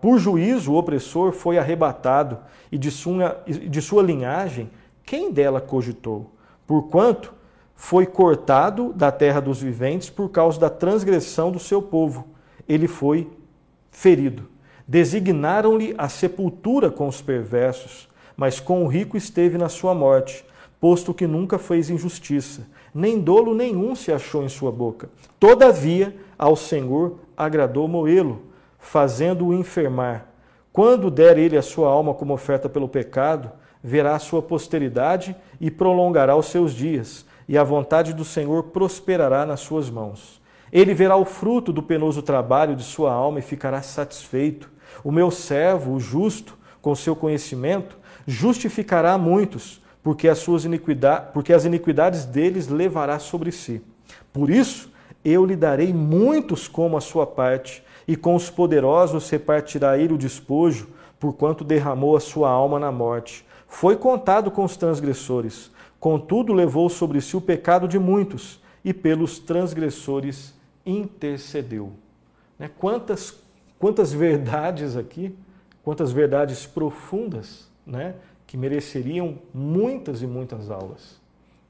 Por 0.00 0.18
juízo, 0.18 0.72
o 0.72 0.76
opressor 0.76 1.32
foi 1.32 1.58
arrebatado, 1.58 2.38
e 2.70 2.78
de 2.78 2.90
sua, 2.90 3.42
de 3.46 3.82
sua 3.82 4.02
linhagem, 4.02 4.70
quem 5.04 5.32
dela 5.32 5.60
cogitou? 5.60 6.30
Porquanto 6.66 7.32
foi 7.74 8.06
cortado 8.06 8.92
da 8.92 9.10
terra 9.10 9.40
dos 9.40 9.62
viventes 9.62 10.10
por 10.10 10.28
causa 10.28 10.58
da 10.60 10.68
transgressão 10.68 11.50
do 11.50 11.58
seu 11.58 11.80
povo. 11.80 12.26
Ele 12.68 12.86
foi 12.86 13.30
ferido. 13.90 14.48
Designaram-lhe 14.86 15.94
a 15.96 16.08
sepultura 16.08 16.90
com 16.90 17.08
os 17.08 17.22
perversos, 17.22 18.08
mas 18.36 18.60
com 18.60 18.84
o 18.84 18.86
rico 18.88 19.16
esteve 19.16 19.56
na 19.56 19.68
sua 19.68 19.94
morte, 19.94 20.44
posto 20.80 21.14
que 21.14 21.26
nunca 21.26 21.58
fez 21.58 21.90
injustiça, 21.90 22.66
nem 22.94 23.20
dolo 23.20 23.54
nenhum 23.54 23.94
se 23.94 24.12
achou 24.12 24.42
em 24.42 24.48
sua 24.48 24.70
boca. 24.70 25.10
Todavia, 25.38 26.16
ao 26.38 26.56
Senhor 26.56 27.18
agradou 27.36 27.86
moê-lo 27.88 28.48
fazendo-o 28.78 29.52
enfermar. 29.52 30.28
Quando 30.72 31.10
der 31.10 31.36
ele 31.36 31.56
a 31.56 31.62
sua 31.62 31.88
alma 31.88 32.14
como 32.14 32.32
oferta 32.32 32.68
pelo 32.68 32.88
pecado, 32.88 33.50
verá 33.82 34.14
a 34.14 34.18
sua 34.18 34.40
posteridade 34.40 35.36
e 35.60 35.70
prolongará 35.70 36.36
os 36.36 36.46
seus 36.46 36.72
dias, 36.72 37.26
e 37.48 37.58
a 37.58 37.64
vontade 37.64 38.12
do 38.12 38.24
Senhor 38.24 38.64
prosperará 38.64 39.44
nas 39.44 39.60
suas 39.60 39.90
mãos. 39.90 40.40
Ele 40.72 40.94
verá 40.94 41.16
o 41.16 41.24
fruto 41.24 41.72
do 41.72 41.82
penoso 41.82 42.22
trabalho 42.22 42.76
de 42.76 42.84
sua 42.84 43.12
alma 43.12 43.38
e 43.38 43.42
ficará 43.42 43.80
satisfeito. 43.82 44.70
O 45.02 45.10
meu 45.10 45.30
servo, 45.30 45.94
o 45.94 46.00
justo, 46.00 46.56
com 46.80 46.94
seu 46.94 47.16
conhecimento, 47.16 47.96
justificará 48.26 49.16
muitos, 49.16 49.80
porque 50.02 50.28
as 50.28 50.38
suas 50.38 50.64
iniquidades, 50.64 51.30
porque 51.32 51.52
as 51.52 51.64
iniquidades 51.64 52.24
deles 52.24 52.68
levará 52.68 53.18
sobre 53.18 53.52
si. 53.52 53.82
Por 54.32 54.50
isso, 54.50 54.90
eu 55.24 55.44
lhe 55.44 55.56
darei 55.56 55.92
muitos 55.92 56.68
como 56.68 56.96
a 56.96 57.00
sua 57.00 57.26
parte, 57.26 57.82
e 58.06 58.16
com 58.16 58.34
os 58.34 58.48
poderosos 58.48 59.28
repartirá 59.28 59.98
ele 59.98 60.14
o 60.14 60.18
despojo, 60.18 60.88
porquanto 61.20 61.64
derramou 61.64 62.16
a 62.16 62.20
sua 62.20 62.48
alma 62.48 62.78
na 62.78 62.90
morte. 62.90 63.44
Foi 63.66 63.96
contado 63.96 64.50
com 64.50 64.64
os 64.64 64.76
transgressores, 64.76 65.70
contudo 66.00 66.54
levou 66.54 66.88
sobre 66.88 67.20
si 67.20 67.36
o 67.36 67.40
pecado 67.40 67.86
de 67.86 67.98
muitos, 67.98 68.60
e 68.84 68.94
pelos 68.94 69.38
transgressores 69.38 70.54
intercedeu. 70.86 71.92
Né? 72.58 72.70
Quantas, 72.78 73.34
quantas 73.78 74.12
verdades 74.12 74.96
aqui, 74.96 75.36
quantas 75.82 76.12
verdades 76.12 76.64
profundas, 76.64 77.68
né? 77.86 78.14
Que 78.48 78.56
mereceriam 78.56 79.38
muitas 79.54 80.22
e 80.22 80.26
muitas 80.26 80.72
aulas 80.72 81.20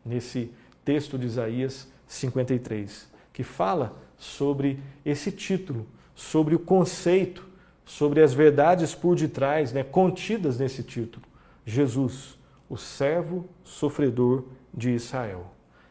nesse 0.02 0.50
texto 0.82 1.18
de 1.18 1.26
Isaías 1.26 1.86
53, 2.06 3.06
que 3.34 3.42
fala 3.42 3.94
sobre 4.16 4.80
esse 5.04 5.30
título 5.30 5.86
sobre 6.18 6.56
o 6.56 6.58
conceito, 6.58 7.46
sobre 7.84 8.20
as 8.20 8.34
verdades 8.34 8.92
por 8.92 9.14
detrás, 9.14 9.72
né, 9.72 9.84
contidas 9.84 10.58
nesse 10.58 10.82
título. 10.82 11.24
Jesus, 11.64 12.36
o 12.68 12.76
servo 12.76 13.48
sofredor 13.62 14.42
de 14.74 14.90
Israel. 14.90 15.46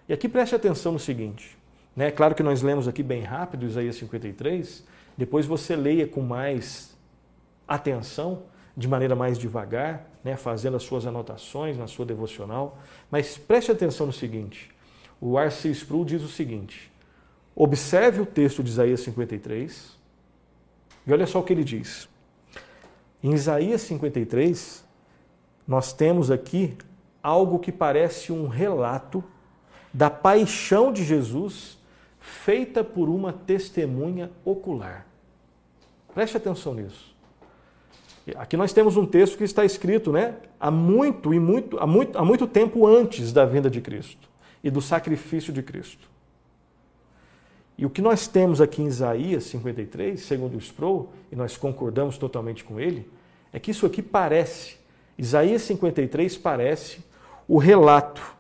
E 0.08 0.12
aqui 0.12 0.28
preste 0.28 0.54
atenção 0.54 0.92
no 0.92 1.00
seguinte, 1.00 1.58
né? 1.96 2.12
Claro 2.12 2.36
que 2.36 2.44
nós 2.44 2.62
lemos 2.62 2.90
aqui 2.90 3.02
bem 3.02 3.22
rápido 3.22 3.66
Isaías 3.66 3.96
53, 3.96 4.84
depois 5.18 5.46
você 5.46 5.78
leia 5.78 6.06
com 6.06 6.22
mais 6.22 6.94
atenção, 7.66 8.44
de 8.78 8.88
maneira 8.88 9.16
mais 9.16 9.40
devagar, 9.40 10.08
né, 10.24 10.36
fazendo 10.36 10.78
as 10.78 10.84
suas 10.84 11.08
anotações 11.08 11.76
na 11.76 11.88
sua 11.88 12.06
devocional, 12.06 12.78
mas 13.10 13.36
preste 13.36 13.72
atenção 13.72 14.06
no 14.06 14.14
seguinte. 14.14 14.70
O 15.20 15.40
R.C. 15.40 15.72
Sproul 15.72 16.06
diz 16.06 16.22
o 16.22 16.28
seguinte: 16.28 16.92
Observe 17.56 18.22
o 18.22 18.26
texto 18.26 18.62
de 18.62 18.70
Isaías 18.70 19.00
53, 19.00 19.98
e 21.08 21.12
olha 21.12 21.26
só 21.26 21.40
o 21.40 21.44
que 21.44 21.54
ele 21.54 21.64
diz. 21.64 22.08
Em 23.24 23.34
Isaías 23.34 23.82
53, 23.82 24.86
nós 25.68 25.92
temos 25.92 26.30
aqui 26.30 26.78
algo 27.24 27.58
que 27.58 27.72
parece 27.72 28.32
um 28.32 28.48
relato 28.48 29.24
da 29.92 30.12
paixão 30.12 30.94
de 30.94 31.04
Jesus 31.04 31.80
feita 32.20 32.84
por 32.84 33.10
uma 33.10 33.34
testemunha 33.34 34.30
ocular. 34.46 35.08
Preste 36.14 36.38
atenção 36.38 36.76
nisso. 36.76 37.17
Aqui 38.36 38.58
nós 38.58 38.74
temos 38.74 38.98
um 38.98 39.06
texto 39.06 39.38
que 39.38 39.44
está 39.44 39.64
escrito, 39.64 40.12
né, 40.12 40.36
há 40.60 40.70
muito 40.70 41.34
e 41.34 41.40
muito, 41.40 41.80
há 41.80 41.88
muito, 41.88 42.18
há 42.18 42.26
muito 42.26 42.46
tempo 42.46 42.86
antes 42.86 43.32
da 43.32 43.46
vinda 43.46 43.70
de 43.70 43.80
Cristo 43.80 44.28
e 44.64 44.70
do 44.70 44.82
sacrifício 44.82 45.54
de 45.54 45.64
Cristo. 45.64 46.10
E 47.78 47.86
o 47.86 47.90
que 47.90 48.02
nós 48.02 48.28
temos 48.28 48.60
aqui 48.60 48.82
em 48.82 48.88
Isaías 48.88 49.44
53, 49.46 50.20
segundo 50.20 50.58
Sproul, 50.58 51.10
e 51.32 51.36
nós 51.36 51.56
concordamos 51.56 52.18
totalmente 52.18 52.64
com 52.64 52.80
ele, 52.80 53.08
é 53.54 53.60
que 53.60 53.72
isso 53.72 53.86
aqui 53.86 54.02
parece, 54.02 54.78
Isaías 55.18 55.62
53 55.62 56.38
parece 56.38 57.00
o 57.48 57.58
relato 57.58 58.36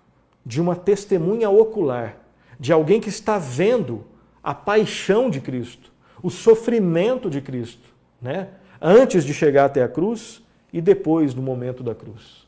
de 0.45 0.59
uma 0.59 0.75
testemunha 0.75 1.49
ocular, 1.49 2.17
de 2.59 2.73
alguém 2.73 2.99
que 2.99 3.09
está 3.09 3.37
vendo 3.37 4.03
a 4.43 4.53
paixão 4.55 5.29
de 5.29 5.39
Cristo, 5.39 5.91
o 6.21 6.29
sofrimento 6.29 7.29
de 7.29 7.41
Cristo, 7.41 7.87
né? 8.21 8.49
Antes 8.81 9.23
de 9.23 9.33
chegar 9.33 9.65
até 9.65 9.83
a 9.83 9.87
cruz 9.87 10.41
e 10.71 10.81
depois 10.81 11.33
do 11.33 11.41
momento 11.41 11.83
da 11.83 11.95
cruz. 11.95 12.47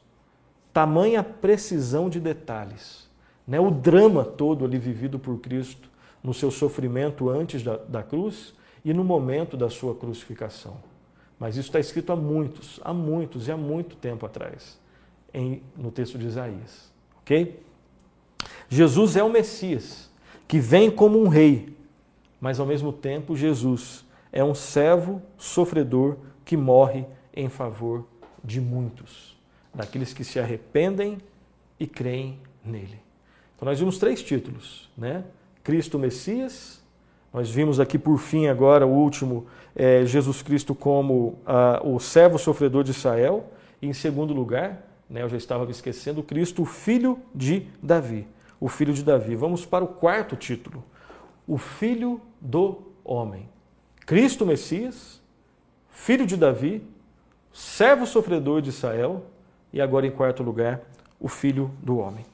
Tamanha 0.73 1.23
precisão 1.23 2.09
de 2.09 2.19
detalhes, 2.19 3.09
né? 3.47 3.59
o 3.59 3.71
drama 3.71 4.23
todo 4.23 4.65
ali 4.65 4.77
vivido 4.77 5.17
por 5.17 5.39
Cristo 5.39 5.89
no 6.23 6.33
seu 6.33 6.51
sofrimento 6.51 7.29
antes 7.29 7.63
da, 7.63 7.77
da 7.77 8.03
cruz 8.03 8.53
e 8.83 8.93
no 8.93 9.03
momento 9.03 9.57
da 9.57 9.69
sua 9.69 9.95
crucificação. 9.95 10.77
Mas 11.39 11.55
isso 11.55 11.69
está 11.69 11.79
escrito 11.79 12.11
há 12.11 12.15
muitos, 12.15 12.79
há 12.83 12.93
muitos 12.93 13.47
e 13.47 13.51
há 13.51 13.57
muito 13.57 13.95
tempo 13.95 14.25
atrás, 14.25 14.77
em, 15.33 15.63
no 15.77 15.89
texto 15.89 16.17
de 16.17 16.27
Isaías. 16.27 16.91
Ok? 17.21 17.63
Jesus 18.67 19.15
é 19.15 19.23
o 19.23 19.29
Messias, 19.29 20.09
que 20.47 20.59
vem 20.59 20.91
como 20.91 21.19
um 21.21 21.27
rei, 21.27 21.75
mas 22.41 22.59
ao 22.59 22.65
mesmo 22.65 22.91
tempo 22.91 23.35
Jesus 23.35 24.05
é 24.31 24.43
um 24.43 24.53
servo 24.53 25.21
sofredor 25.37 26.17
que 26.45 26.55
morre 26.55 27.05
em 27.33 27.49
favor 27.49 28.05
de 28.43 28.59
muitos, 28.59 29.37
daqueles 29.73 30.13
que 30.13 30.23
se 30.23 30.39
arrependem 30.39 31.17
e 31.79 31.87
creem 31.87 32.39
nele. 32.63 32.99
Então 33.55 33.67
nós 33.67 33.79
vimos 33.79 33.97
três 33.97 34.21
títulos, 34.21 34.89
né? 34.97 35.23
Cristo 35.63 35.99
Messias, 35.99 36.81
nós 37.33 37.49
vimos 37.49 37.79
aqui 37.79 37.99
por 37.99 38.17
fim 38.17 38.47
agora 38.47 38.87
o 38.87 38.89
último, 38.89 39.45
é, 39.75 40.05
Jesus 40.05 40.41
Cristo 40.41 40.73
como 40.73 41.37
ah, 41.45 41.79
o 41.83 41.99
servo 41.99 42.39
sofredor 42.39 42.83
de 42.83 42.91
Israel, 42.91 43.51
e 43.81 43.87
em 43.87 43.93
segundo 43.93 44.33
lugar, 44.33 44.85
né, 45.09 45.21
eu 45.21 45.29
já 45.29 45.37
estava 45.37 45.65
me 45.65 45.71
esquecendo, 45.71 46.23
Cristo, 46.23 46.63
o 46.63 46.65
filho 46.65 47.19
de 47.33 47.67
Davi. 47.81 48.27
O 48.59 48.67
filho 48.67 48.93
de 48.93 49.03
Davi. 49.03 49.35
Vamos 49.35 49.65
para 49.65 49.83
o 49.83 49.87
quarto 49.87 50.35
título, 50.35 50.83
o 51.47 51.57
filho 51.57 52.19
do 52.41 52.81
homem. 53.03 53.47
Cristo 54.09 54.43
Messias, 54.43 55.21
filho 55.91 56.25
de 56.25 56.35
Davi, 56.35 56.81
servo 57.53 58.07
sofredor 58.07 58.59
de 58.59 58.69
Israel 58.69 59.23
e 59.71 59.79
agora 59.79 60.07
em 60.07 60.09
quarto 60.09 60.41
lugar, 60.41 60.81
o 61.19 61.27
filho 61.27 61.69
do 61.83 61.99
homem. 61.99 62.25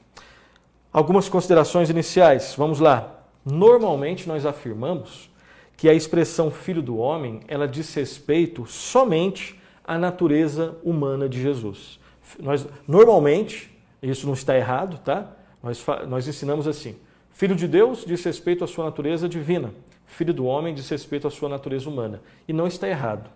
Algumas 0.90 1.28
considerações 1.28 1.90
iniciais. 1.90 2.54
Vamos 2.56 2.80
lá. 2.80 3.20
Normalmente 3.44 4.26
nós 4.26 4.46
afirmamos 4.46 5.28
que 5.76 5.86
a 5.86 5.92
expressão 5.92 6.50
filho 6.50 6.80
do 6.80 6.96
homem, 6.96 7.40
ela 7.46 7.68
diz 7.68 7.92
respeito 7.92 8.64
somente 8.64 9.60
à 9.84 9.98
natureza 9.98 10.78
humana 10.82 11.28
de 11.28 11.42
Jesus. 11.42 12.00
Nós 12.40 12.66
normalmente, 12.88 13.70
isso 14.00 14.26
não 14.26 14.32
está 14.32 14.56
errado, 14.56 14.98
tá? 15.04 15.30
Nós, 15.62 15.84
nós 16.08 16.26
ensinamos 16.26 16.66
assim: 16.66 16.96
filho 17.30 17.54
de 17.54 17.68
Deus 17.68 18.02
diz 18.06 18.24
respeito 18.24 18.64
à 18.64 18.66
sua 18.66 18.86
natureza 18.86 19.28
divina 19.28 19.74
filho 20.06 20.32
do 20.32 20.46
homem 20.46 20.74
diz 20.74 20.88
respeito 20.88 21.26
à 21.26 21.30
sua 21.30 21.48
natureza 21.48 21.88
humana. 21.88 22.22
E 22.48 22.52
não 22.52 22.66
está 22.66 22.88
errado, 22.88 23.28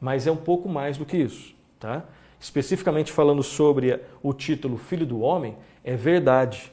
mas 0.00 0.26
é 0.26 0.30
um 0.30 0.36
pouco 0.36 0.68
mais 0.68 0.98
do 0.98 1.06
que 1.06 1.16
isso. 1.16 1.54
Tá? 1.78 2.04
Especificamente 2.38 3.12
falando 3.12 3.42
sobre 3.42 3.98
o 4.22 4.34
título 4.34 4.76
Filho 4.76 5.06
do 5.06 5.20
Homem, 5.20 5.56
é 5.82 5.96
verdade. 5.96 6.72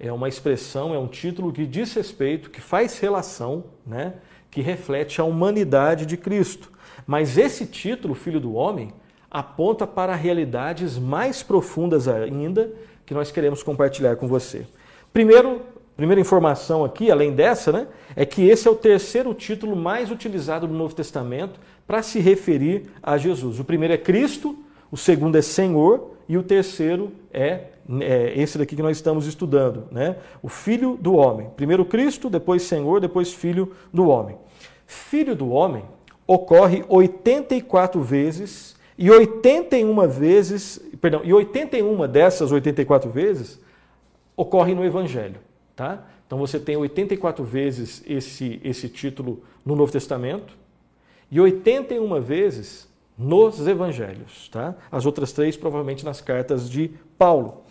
É 0.00 0.12
uma 0.12 0.28
expressão, 0.28 0.94
é 0.94 0.98
um 0.98 1.08
título 1.08 1.52
que 1.52 1.66
diz 1.66 1.92
respeito, 1.94 2.50
que 2.50 2.60
faz 2.60 2.98
relação, 3.00 3.64
né, 3.84 4.14
que 4.50 4.60
reflete 4.60 5.20
a 5.20 5.24
humanidade 5.24 6.06
de 6.06 6.16
Cristo. 6.16 6.70
Mas 7.06 7.36
esse 7.36 7.66
título, 7.66 8.14
Filho 8.14 8.40
do 8.40 8.54
Homem, 8.54 8.92
aponta 9.30 9.86
para 9.86 10.14
realidades 10.14 10.96
mais 10.98 11.42
profundas 11.42 12.06
ainda 12.06 12.72
que 13.04 13.12
nós 13.12 13.30
queremos 13.32 13.62
compartilhar 13.62 14.16
com 14.16 14.28
você. 14.28 14.66
Primeiro, 15.12 15.62
Primeira 15.98 16.20
informação 16.20 16.84
aqui, 16.84 17.10
além 17.10 17.32
dessa, 17.32 17.72
né, 17.72 17.88
é 18.14 18.24
que 18.24 18.48
esse 18.48 18.68
é 18.68 18.70
o 18.70 18.76
terceiro 18.76 19.34
título 19.34 19.74
mais 19.74 20.12
utilizado 20.12 20.68
no 20.68 20.74
Novo 20.74 20.94
Testamento 20.94 21.58
para 21.88 22.04
se 22.04 22.20
referir 22.20 22.84
a 23.02 23.18
Jesus. 23.18 23.58
O 23.58 23.64
primeiro 23.64 23.94
é 23.94 23.98
Cristo, 23.98 24.56
o 24.92 24.96
segundo 24.96 25.36
é 25.36 25.42
Senhor 25.42 26.12
e 26.28 26.38
o 26.38 26.42
terceiro 26.44 27.10
é, 27.32 27.62
é 28.00 28.32
esse 28.36 28.56
daqui 28.56 28.76
que 28.76 28.82
nós 28.82 28.96
estamos 28.96 29.26
estudando, 29.26 29.88
né? 29.90 30.14
O 30.40 30.48
Filho 30.48 30.96
do 30.96 31.16
Homem. 31.16 31.50
Primeiro 31.56 31.84
Cristo, 31.84 32.30
depois 32.30 32.62
Senhor, 32.62 33.00
depois 33.00 33.32
Filho 33.32 33.72
do 33.92 34.06
Homem. 34.06 34.36
Filho 34.86 35.34
do 35.34 35.50
Homem 35.50 35.82
ocorre 36.28 36.84
84 36.88 38.00
vezes 38.00 38.76
e 38.96 39.10
81 39.10 40.06
vezes, 40.06 40.80
perdão, 41.00 41.22
e 41.24 41.32
81 41.34 42.06
dessas 42.06 42.52
84 42.52 43.10
vezes 43.10 43.60
ocorrem 44.36 44.76
no 44.76 44.84
Evangelho. 44.84 45.47
Tá? 45.78 46.02
Então 46.26 46.40
você 46.40 46.58
tem 46.58 46.76
84 46.76 47.44
vezes 47.44 48.02
esse, 48.04 48.60
esse 48.64 48.88
título 48.88 49.44
no 49.64 49.76
Novo 49.76 49.92
Testamento 49.92 50.54
e 51.30 51.40
81 51.40 52.20
vezes 52.20 52.88
nos 53.16 53.64
Evangelhos. 53.64 54.48
Tá? 54.48 54.74
As 54.90 55.06
outras 55.06 55.30
três, 55.30 55.56
provavelmente, 55.56 56.04
nas 56.04 56.20
cartas 56.20 56.68
de 56.68 56.90
Paulo. 57.16 57.62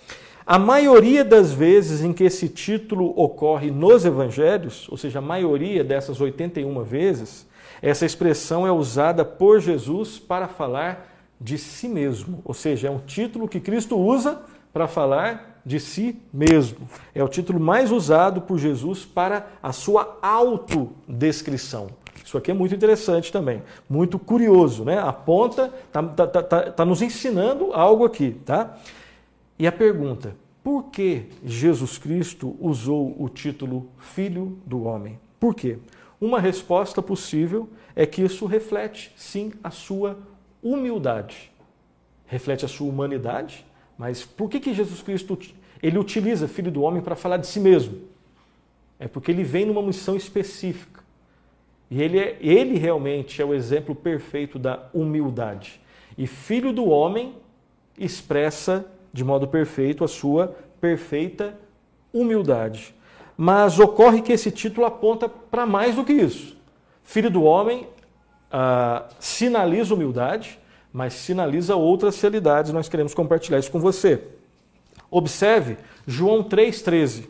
A 0.45 0.57
maioria 0.57 1.25
das 1.25 1.51
vezes 1.51 2.01
em 2.01 2.13
que 2.13 2.23
esse 2.23 2.47
título 2.47 3.13
ocorre 3.13 3.69
nos 3.69 4.05
Evangelhos, 4.05 4.87
ou 4.89 4.95
seja, 4.95 5.19
a 5.19 5.21
maioria 5.21 5.83
dessas 5.83 6.21
81 6.21 6.81
vezes, 6.83 7.45
essa 7.81 8.05
expressão 8.05 8.65
é 8.65 8.71
usada 8.71 9.25
por 9.25 9.59
Jesus 9.59 10.17
para 10.17 10.47
falar 10.47 11.13
de 11.41 11.57
si 11.57 11.89
mesmo. 11.89 12.41
Ou 12.45 12.53
seja, 12.53 12.87
é 12.87 12.91
um 12.91 12.99
título 12.99 13.49
que 13.49 13.59
Cristo 13.59 13.97
usa 13.97 14.41
para 14.71 14.87
falar 14.87 15.56
de 15.67 15.81
si 15.81 16.17
mesmo. 16.33 16.87
É 17.13 17.21
o 17.21 17.27
título 17.27 17.59
mais 17.59 17.91
usado 17.91 18.39
por 18.39 18.57
Jesus 18.57 19.05
para 19.05 19.47
a 19.61 19.73
sua 19.73 20.17
autodescrição. 20.21 21.89
Isso 22.23 22.37
aqui 22.37 22.51
é 22.51 22.53
muito 22.53 22.73
interessante 22.73 23.31
também, 23.31 23.61
muito 23.89 24.17
curioso, 24.17 24.85
né? 24.85 24.97
Aponta, 24.97 25.73
está 25.85 26.01
tá, 26.01 26.27
tá, 26.27 26.43
tá, 26.43 26.71
tá 26.71 26.85
nos 26.85 27.01
ensinando 27.01 27.73
algo 27.73 28.05
aqui, 28.05 28.31
tá? 28.45 28.77
E 29.59 29.67
a 29.67 29.71
pergunta: 29.71 30.35
por 30.63 30.85
que 30.85 31.25
Jesus 31.43 31.97
Cristo 31.97 32.55
usou 32.61 33.13
o 33.19 33.27
título 33.27 33.89
Filho 33.97 34.57
do 34.65 34.83
Homem? 34.83 35.19
Por 35.37 35.53
quê? 35.53 35.79
Uma 36.19 36.39
resposta 36.39 37.01
possível 37.01 37.69
é 37.93 38.05
que 38.05 38.21
isso 38.21 38.45
reflete, 38.45 39.11
sim, 39.17 39.51
a 39.61 39.69
sua 39.69 40.17
humildade. 40.63 41.51
Reflete 42.25 42.65
a 42.65 42.67
sua 42.67 42.87
humanidade, 42.87 43.65
mas 43.97 44.23
por 44.23 44.49
que, 44.49 44.59
que 44.59 44.73
Jesus 44.73 45.01
Cristo 45.01 45.37
ele 45.81 45.97
utiliza 45.97 46.47
filho 46.47 46.71
do 46.71 46.81
homem 46.81 47.01
para 47.01 47.15
falar 47.15 47.37
de 47.37 47.47
si 47.47 47.59
mesmo? 47.59 48.01
É 48.99 49.07
porque 49.07 49.31
ele 49.31 49.43
vem 49.43 49.65
numa 49.65 49.81
missão 49.81 50.15
específica. 50.15 51.03
E 51.89 52.01
ele, 52.01 52.19
é, 52.19 52.37
ele 52.41 52.77
realmente 52.77 53.41
é 53.41 53.45
o 53.45 53.53
exemplo 53.53 53.95
perfeito 53.95 54.59
da 54.59 54.89
humildade. 54.93 55.79
E 56.17 56.27
filho 56.27 56.73
do 56.73 56.87
homem 56.87 57.35
expressa 57.97 58.85
de 59.13 59.23
modo 59.23 59.47
perfeito 59.47 60.03
a 60.03 60.07
sua 60.07 60.55
perfeita 60.81 61.57
humildade. 62.11 62.93
Mas 63.37 63.79
ocorre 63.79 64.21
que 64.21 64.33
esse 64.33 64.51
título 64.51 64.85
aponta 64.85 65.29
para 65.29 65.65
mais 65.65 65.95
do 65.95 66.03
que 66.03 66.13
isso. 66.13 66.57
Filho 67.03 67.29
do 67.29 67.43
homem 67.43 67.87
ah, 68.51 69.07
sinaliza 69.19 69.93
humildade, 69.93 70.59
mas 70.91 71.13
sinaliza 71.13 71.75
outras 71.75 72.19
realidades. 72.19 72.73
Nós 72.73 72.89
queremos 72.89 73.13
compartilhar 73.13 73.59
isso 73.59 73.71
com 73.71 73.79
você. 73.79 74.23
Observe 75.09 75.77
João 76.05 76.43
3,13. 76.43 77.25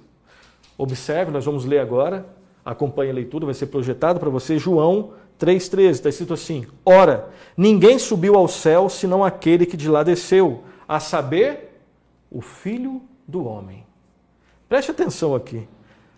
Observe, 0.78 1.32
nós 1.32 1.46
vamos 1.46 1.66
ler 1.66 1.80
agora. 1.80 2.26
Acompanhe 2.66 3.12
a 3.12 3.14
leitura, 3.14 3.46
vai 3.46 3.54
ser 3.54 3.68
projetado 3.68 4.20
para 4.20 4.30
você. 4.30 4.58
João 4.58 5.14
3,13. 5.40 5.90
Está 5.90 6.10
escrito 6.10 6.34
assim: 6.34 6.66
Ora, 6.86 7.30
ninguém 7.56 7.98
subiu 7.98 8.36
ao 8.36 8.48
céu 8.48 8.90
senão 8.90 9.24
aquele 9.24 9.66
que 9.66 9.78
de 9.78 9.90
lá 9.90 10.04
desceu, 10.04 10.64
a 10.88 11.00
saber, 11.00 11.82
o 12.30 12.42
Filho 12.42 13.02
do 13.28 13.46
Homem. 13.46 13.86
Preste 14.68 14.92
atenção 14.92 15.34
aqui. 15.34 15.68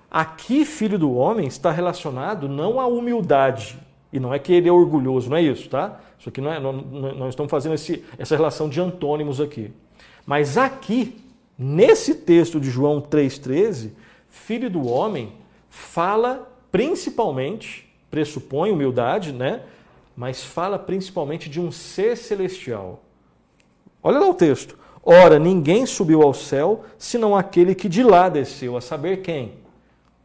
Aqui, 0.10 0.66
filho 0.66 0.98
do 0.98 1.14
homem 1.14 1.46
está 1.46 1.70
relacionado 1.72 2.50
não 2.50 2.80
à 2.80 2.88
humildade, 2.88 3.78
e 4.12 4.20
não 4.20 4.34
é 4.34 4.40
que 4.40 4.52
ele 4.52 4.68
é 4.68 4.72
orgulhoso, 4.72 5.30
não 5.30 5.38
é 5.38 5.42
isso, 5.44 5.70
tá? 5.70 6.00
Isso 6.18 6.30
aqui 6.30 6.42
não 6.42 6.52
é, 6.52 6.60
nós 6.60 7.30
estamos 7.30 7.52
fazendo 7.52 7.76
esse, 7.76 8.04
essa 8.18 8.36
relação 8.36 8.68
de 8.68 8.82
antônimos 8.82 9.40
aqui. 9.40 9.72
Mas 10.26 10.58
aqui, 10.58 11.16
nesse 11.60 12.16
texto 12.16 12.58
de 12.58 12.72
João 12.72 13.02
3,13, 13.02 13.92
filho 14.30 14.70
do 14.70 14.88
homem 14.88 15.34
fala 15.70 16.50
principalmente, 16.72 17.94
pressupõe 18.10 18.72
humildade, 18.72 19.34
né? 19.34 19.64
Mas 20.16 20.44
fala 20.44 20.80
principalmente 20.80 21.50
de 21.50 21.60
um 21.60 21.72
ser 21.72 22.16
celestial. 22.16 23.04
Olha 24.02 24.20
lá 24.20 24.30
o 24.30 24.34
texto. 24.34 24.78
Ora, 25.04 25.38
ninguém 25.40 25.86
subiu 25.86 26.22
ao 26.22 26.34
céu 26.34 26.86
senão 26.98 27.36
aquele 27.36 27.76
que 27.76 27.90
de 27.90 28.04
lá 28.04 28.30
desceu, 28.30 28.78
a 28.78 28.82
saber 28.82 29.22
quem? 29.22 29.54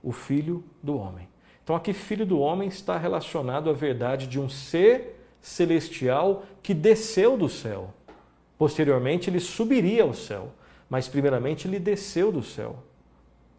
O 0.02 0.12
filho 0.12 0.62
do 0.82 0.96
homem. 0.96 1.28
Então, 1.62 1.74
aqui, 1.74 1.92
filho 1.92 2.26
do 2.26 2.38
homem 2.38 2.68
está 2.68 2.98
relacionado 2.98 3.70
à 3.70 3.72
verdade 3.72 4.26
de 4.26 4.38
um 4.38 4.48
ser 4.48 5.18
celestial 5.40 6.44
que 6.62 6.74
desceu 6.74 7.36
do 7.36 7.48
céu. 7.48 7.90
Posteriormente, 8.58 9.30
ele 9.30 9.40
subiria 9.40 10.02
ao 10.02 10.12
céu, 10.12 10.50
mas 10.88 11.08
primeiramente 11.08 11.66
ele 11.66 11.78
desceu 11.78 12.30
do 12.30 12.42
céu. 12.42 12.76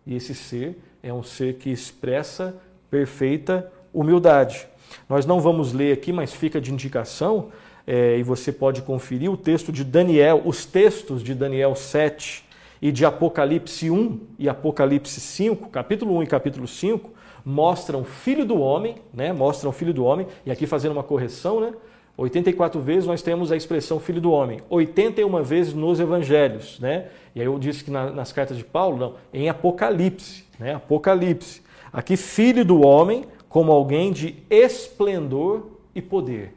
E 0.05 0.15
esse 0.15 0.36
ser 0.36 0.78
é 1.01 1.13
um 1.13 1.23
ser 1.23 1.55
que 1.55 1.69
expressa 1.69 2.55
perfeita 2.89 3.71
humildade. 3.93 4.67
Nós 5.09 5.26
não 5.26 5.39
vamos 5.39 5.73
ler 5.73 5.93
aqui, 5.93 6.13
mas 6.13 6.34
fica 6.34 6.61
de 6.61 6.71
indicação, 6.71 7.49
é, 7.88 8.17
e 8.17 8.23
você 8.23 8.51
pode 8.51 8.82
conferir 8.82 9.32
o 9.32 9.38
texto 9.38 9.71
de 9.71 9.84
Daniel, 9.84 10.41
os 10.45 10.65
textos 10.65 11.23
de 11.23 11.34
Daniel 11.34 11.76
7 11.76 12.43
e 12.82 12.91
de 12.91 13.05
Apocalipse 13.05 13.89
1 13.89 14.19
e 14.39 14.49
Apocalipse 14.49 15.19
5, 15.19 15.69
capítulo 15.69 16.17
1 16.17 16.23
e 16.23 16.28
capítulo 16.28 16.67
5, 16.67 17.11
mostram 17.43 18.03
filho 18.03 18.45
do 18.45 18.59
homem, 18.59 18.95
né? 19.13 19.32
Mostram 19.32 19.71
filho 19.71 19.93
do 19.93 20.03
homem, 20.03 20.28
e 20.45 20.51
aqui 20.51 20.65
fazendo 20.65 20.93
uma 20.93 21.03
correção, 21.03 21.61
né? 21.61 21.73
84 22.18 22.80
vezes 22.82 23.05
nós 23.05 23.22
temos 23.22 23.51
a 23.51 23.57
expressão 23.57 23.99
filho 23.99 24.22
do 24.22 24.32
homem, 24.32 24.61
81 24.70 25.43
vezes 25.43 25.74
nos 25.74 25.99
evangelhos, 25.99 26.80
né? 26.80 27.07
E 27.36 27.41
aí 27.41 27.45
eu 27.45 27.59
disse 27.59 27.84
que 27.84 27.91
na, 27.91 28.09
nas 28.09 28.32
cartas 28.32 28.57
de 28.57 28.63
Paulo, 28.63 28.97
não, 28.97 29.13
em 29.34 29.49
Apocalipse, 29.49 30.45
né? 30.57 30.76
Apocalipse. 30.76 31.61
Aqui 31.91 32.16
filho 32.16 32.63
do 32.63 32.86
homem 32.86 33.26
como 33.49 33.72
alguém 33.72 34.11
de 34.13 34.43
esplendor 34.49 35.68
e 35.93 36.01
poder. 36.01 36.53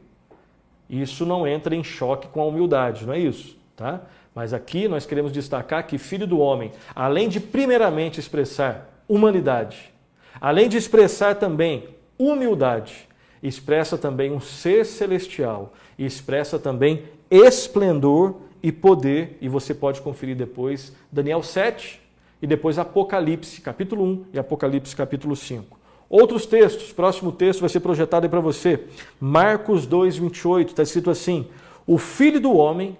Isso 0.89 1.25
não 1.25 1.45
entra 1.45 1.75
em 1.75 1.83
choque 1.83 2.27
com 2.29 2.41
a 2.41 2.45
humildade, 2.45 3.05
não 3.05 3.13
é 3.13 3.19
isso, 3.19 3.57
tá? 3.75 4.01
Mas 4.33 4.53
aqui 4.53 4.87
nós 4.87 5.05
queremos 5.05 5.31
destacar 5.31 5.85
que 5.85 5.97
filho 5.97 6.25
do 6.25 6.39
homem, 6.39 6.71
além 6.95 7.27
de 7.27 7.39
primeiramente 7.41 8.19
expressar 8.19 9.03
humanidade, 9.07 9.93
além 10.39 10.69
de 10.69 10.77
expressar 10.77 11.35
também 11.35 11.89
humildade, 12.17 13.08
expressa 13.41 13.97
também 13.97 14.31
um 14.31 14.39
ser 14.39 14.85
celestial 14.85 15.73
e 15.97 16.05
expressa 16.05 16.59
também 16.59 17.03
esplendor 17.29 18.35
e 18.61 18.71
poder, 18.71 19.37
e 19.39 19.47
você 19.47 19.73
pode 19.73 20.01
conferir 20.01 20.35
depois 20.35 20.93
Daniel 21.11 21.41
7 21.41 22.01
e 22.41 22.47
depois 22.47 22.77
Apocalipse, 22.77 23.61
capítulo 23.61 24.03
1 24.03 24.25
e 24.33 24.39
Apocalipse, 24.39 24.95
capítulo 24.95 25.35
5. 25.35 25.79
Outros 26.09 26.45
textos, 26.45 26.91
próximo 26.91 27.31
texto 27.31 27.59
vai 27.59 27.69
ser 27.69 27.79
projetado 27.81 28.25
aí 28.25 28.29
para 28.29 28.39
você. 28.39 28.85
Marcos 29.19 29.85
2, 29.85 30.17
28, 30.17 30.69
está 30.69 30.83
escrito 30.83 31.09
assim: 31.09 31.47
O 31.85 31.97
filho 31.97 32.41
do 32.41 32.53
homem 32.53 32.97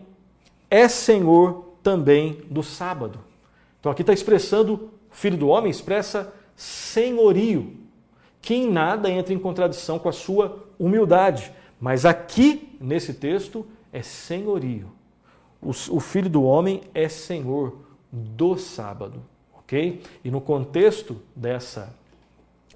é 0.70 0.88
senhor 0.88 1.74
também 1.82 2.42
do 2.50 2.62
sábado. 2.62 3.20
Então 3.80 3.92
aqui 3.92 4.04
está 4.04 4.14
expressando, 4.14 4.92
filho 5.10 5.38
do 5.38 5.48
homem 5.48 5.72
expressa 5.72 6.32
senhorio, 6.56 7.78
que 8.42 8.54
em 8.54 8.72
nada 8.72 9.10
entra 9.10 9.34
em 9.34 9.40
contradição 9.40 10.00
com 10.00 10.10
a 10.10 10.14
sua 10.14 10.66
humildade. 10.78 11.52
Mas 11.80 12.06
aqui, 12.06 12.78
nesse 12.80 13.14
texto, 13.14 13.66
é 13.92 14.02
senhorio. 14.02 14.92
O, 15.62 15.70
o 15.70 16.00
filho 16.00 16.30
do 16.30 16.44
homem 16.44 16.82
é 16.94 17.10
senhor 17.10 17.78
do 18.12 18.58
sábado. 18.58 19.22
Ok? 19.54 20.02
E 20.24 20.32
no 20.32 20.42
contexto 20.42 21.22
dessa 21.36 21.96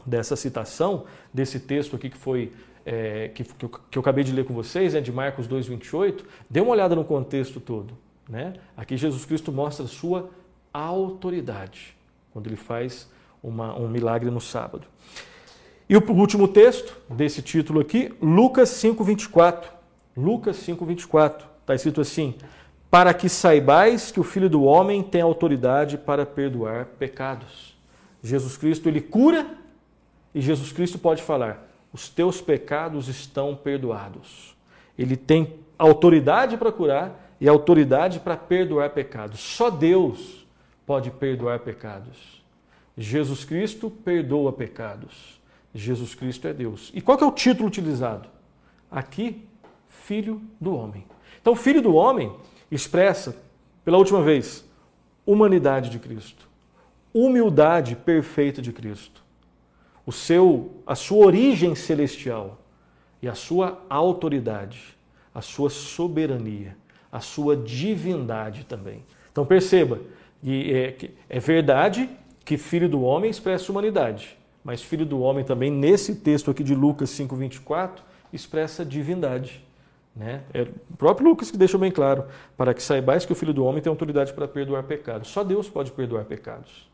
dessa 0.06 0.36
citação, 0.36 1.06
desse 1.34 1.60
texto 1.60 1.96
aqui 1.96 2.10
que 2.10 2.18
foi 2.18 2.52
é, 2.86 3.30
que, 3.30 3.44
que, 3.46 3.66
eu, 3.66 3.70
que, 3.70 3.98
eu, 3.98 4.02
acabei 4.02 4.26
de 4.26 4.34
ler 4.34 4.44
com 4.46 4.54
vocês, 4.54 4.94
né, 4.94 5.00
de 5.00 5.12
Marcos 5.12 5.48
2,28, 5.48 6.26
dê 6.50 6.60
uma 6.60 6.72
olhada 6.72 6.94
no 6.96 7.06
contexto 7.06 7.62
todo. 7.62 7.98
Né? 8.28 8.54
Aqui 8.76 8.98
Jesus 8.98 9.24
Cristo 9.24 9.54
mostra 9.54 9.88
sua 9.88 10.30
autoridade, 10.74 11.96
quando 12.34 12.48
ele 12.48 12.58
faz 12.58 13.10
uma, 13.42 13.74
um 13.78 13.88
milagre 13.88 14.30
no 14.30 14.42
sábado. 14.42 14.86
E 15.94 15.96
o 15.96 16.12
último 16.12 16.48
texto 16.48 16.98
desse 17.08 17.40
título 17.44 17.80
aqui, 17.80 18.12
Lucas 18.20 18.70
5,24. 18.70 19.66
Lucas 20.18 20.58
5,24. 20.58 21.44
Está 21.62 21.76
escrito 21.76 22.02
assim: 22.02 22.34
Para 22.90 23.14
que 23.14 23.30
saibais 23.30 24.10
que 24.10 24.20
o 24.20 24.24
Filho 24.24 24.50
do 24.50 24.64
Homem 24.64 25.04
tem 25.04 25.22
autoridade 25.22 25.96
para 25.96 26.26
perdoar 26.26 26.86
pecados. 26.98 27.78
Jesus 28.24 28.58
Cristo, 28.58 28.90
ele 28.90 29.02
cura 29.02 29.46
e 30.34 30.42
Jesus 30.42 30.72
Cristo 30.72 30.98
pode 30.98 31.22
falar: 31.22 31.64
os 31.94 32.10
teus 32.10 32.42
pecados 32.42 33.08
estão 33.08 33.56
perdoados. 33.56 34.56
Ele 34.98 35.16
tem 35.16 35.60
autoridade 35.78 36.58
para 36.58 36.72
curar 36.72 37.36
e 37.40 37.48
autoridade 37.48 38.20
para 38.20 38.36
perdoar 38.36 38.90
pecados. 38.90 39.40
Só 39.40 39.70
Deus 39.70 40.44
pode 40.88 41.12
perdoar 41.12 41.60
pecados. 41.60 42.44
Jesus 42.98 43.46
Cristo 43.46 43.92
perdoa 43.92 44.52
pecados. 44.52 45.43
Jesus 45.74 46.14
Cristo 46.14 46.48
é 46.48 46.54
Deus. 46.54 46.92
E 46.94 47.02
qual 47.02 47.18
é 47.20 47.26
o 47.26 47.32
título 47.32 47.68
utilizado? 47.68 48.30
Aqui, 48.92 49.48
Filho 49.88 50.42
do 50.60 50.76
Homem. 50.76 51.06
Então, 51.42 51.56
Filho 51.56 51.82
do 51.82 51.96
Homem 51.96 52.36
expressa, 52.70 53.36
pela 53.84 53.98
última 53.98 54.22
vez, 54.22 54.64
humanidade 55.26 55.90
de 55.90 56.00
Cristo, 56.00 56.48
humildade 57.14 57.96
perfeita 57.96 58.62
de 58.62 58.72
Cristo 58.72 59.24
o 60.06 60.12
seu, 60.12 60.72
a 60.86 60.96
sua 60.96 61.26
origem 61.26 61.76
celestial 61.76 62.60
e 63.22 63.28
a 63.28 63.36
sua 63.36 63.82
autoridade, 63.90 64.98
a 65.34 65.42
sua 65.42 65.70
soberania, 65.70 66.76
a 67.12 67.20
sua 67.20 67.56
divindade 67.56 68.66
também. 68.66 69.04
Então 69.32 69.46
perceba, 69.46 70.02
é, 70.46 71.10
é 71.30 71.40
verdade 71.40 72.10
que 72.44 72.58
filho 72.58 72.90
do 72.90 73.02
homem 73.02 73.32
expressa 73.32 73.72
humanidade, 73.72 74.38
mas 74.64 74.82
filho 74.82 75.06
do 75.06 75.20
homem 75.20 75.44
também, 75.44 75.72
nesse 75.72 76.16
texto 76.16 76.50
aqui 76.50 76.64
de 76.64 76.74
Lucas 76.74 77.10
5,24, 77.12 78.00
expressa 78.32 78.86
divindade. 78.86 79.64
Né? 80.16 80.44
É 80.54 80.62
o 80.62 80.98
próprio 80.98 81.28
Lucas 81.28 81.52
que 81.52 81.58
deixa 81.58 81.78
bem 81.78 81.92
claro, 81.92 82.26
para 82.56 82.74
que 82.74 82.82
saibais 82.82 83.26
que 83.26 83.32
o 83.32 83.36
Filho 83.36 83.54
do 83.54 83.66
Homem 83.66 83.82
tem 83.82 83.90
autoridade 83.90 84.32
para 84.32 84.48
perdoar 84.48 84.84
pecados. 84.84 85.28
Só 85.30 85.44
Deus 85.44 85.68
pode 85.68 85.92
perdoar 85.92 86.26
pecados. 86.26 86.88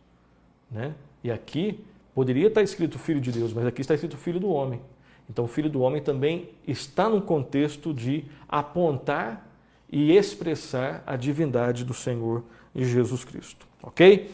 Né? 0.72 0.94
E 1.24 1.30
aqui 1.30 1.84
Poderia 2.20 2.48
estar 2.48 2.62
escrito 2.62 3.00
Filho 3.00 3.22
de 3.22 3.32
Deus, 3.32 3.54
mas 3.54 3.66
aqui 3.66 3.80
está 3.80 3.94
escrito 3.94 4.18
Filho 4.18 4.42
do 4.42 4.50
Homem. 4.50 4.82
Então, 5.30 5.46
o 5.46 5.48
Filho 5.48 5.70
do 5.70 5.80
Homem 5.80 6.02
também 6.02 6.50
está 6.68 7.08
no 7.08 7.22
contexto 7.22 7.94
de 7.94 8.26
apontar 8.46 9.48
e 9.90 10.12
expressar 10.12 11.02
a 11.08 11.16
divindade 11.16 11.86
do 11.86 11.94
Senhor 11.94 12.44
Jesus 12.76 13.24
Cristo. 13.24 13.66
Ok? 13.82 14.30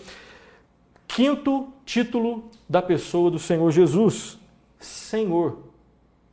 Quinto 1.08 1.70
título 1.86 2.46
da 2.68 2.82
pessoa 2.82 3.32
do 3.32 3.40
Senhor 3.40 3.72
Jesus: 3.72 4.38
Senhor. 4.80 5.60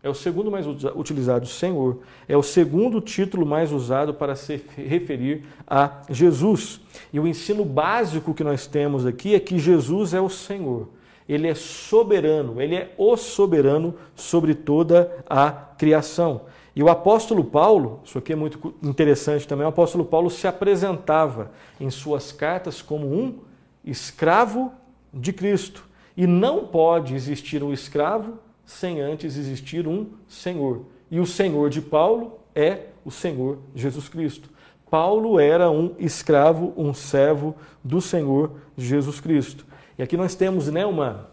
É 0.05 0.09
o 0.09 0.14
segundo 0.14 0.51
mais 0.51 0.66
utilizado, 0.66 1.47
Senhor. 1.47 1.99
É 2.27 2.37
o 2.37 2.43
segundo 2.43 3.01
título 3.01 3.47
mais 3.47 3.70
usado 3.70 4.12
para 4.12 4.35
se 4.35 4.61
referir 4.77 5.45
a 5.64 6.03
Jesus. 6.11 6.81
E 7.12 7.20
o 7.20 7.27
ensino 7.27 7.64
básico 7.64 8.35
que 8.35 8.43
nós 8.43 8.66
temos 8.66 9.07
aqui 9.07 9.37
é 9.37 9.39
que 9.39 9.61
Jesus 9.61 10.12
é 10.12 10.20
o 10.20 10.29
Senhor 10.29 10.89
ele 11.29 11.49
é 11.49 11.55
soberano, 11.55 12.61
ele 12.61 12.75
é 12.75 12.93
o 12.97 13.16
soberano 13.16 13.95
sobre 14.14 14.55
toda 14.55 15.25
a 15.29 15.51
criação. 15.51 16.43
E 16.75 16.83
o 16.83 16.89
apóstolo 16.89 17.45
Paulo, 17.45 18.01
isso 18.05 18.18
aqui 18.18 18.33
é 18.33 18.37
muito 18.37 18.75
interessante 18.83 19.47
também, 19.47 19.66
o 19.66 19.68
apóstolo 19.68 20.05
Paulo 20.05 20.31
se 20.31 20.47
apresentava 20.47 21.51
em 21.79 21.91
suas 21.91 22.33
cartas 22.33 22.81
como 22.81 23.07
um 23.07 23.39
escravo 23.85 24.72
de 25.12 25.33
Cristo. 25.33 25.85
E 26.16 26.26
não 26.26 26.66
pode 26.66 27.14
existir 27.14 27.62
um 27.62 27.72
escravo 27.72 28.39
sem 28.64 29.01
antes 29.01 29.37
existir 29.37 29.87
um 29.87 30.07
Senhor. 30.28 30.83
E 31.11 31.20
o 31.20 31.26
Senhor 31.26 31.68
de 31.70 31.80
Paulo 31.80 32.39
é 32.55 32.87
o 33.05 33.11
Senhor 33.11 33.59
Jesus 33.74 34.09
Cristo. 34.09 34.51
Paulo 34.91 35.41
era 35.41 35.70
um 35.70 35.95
escravo, 35.99 36.74
um 36.76 36.93
servo 36.93 37.57
do 37.83 38.01
Senhor 38.01 38.53
Jesus 38.76 39.20
Cristo. 39.20 39.64
E 39.99 40.03
aqui 40.03 40.16
nós 40.16 40.35
temos 40.35 40.68
né, 40.68 40.85
uma, 40.85 41.30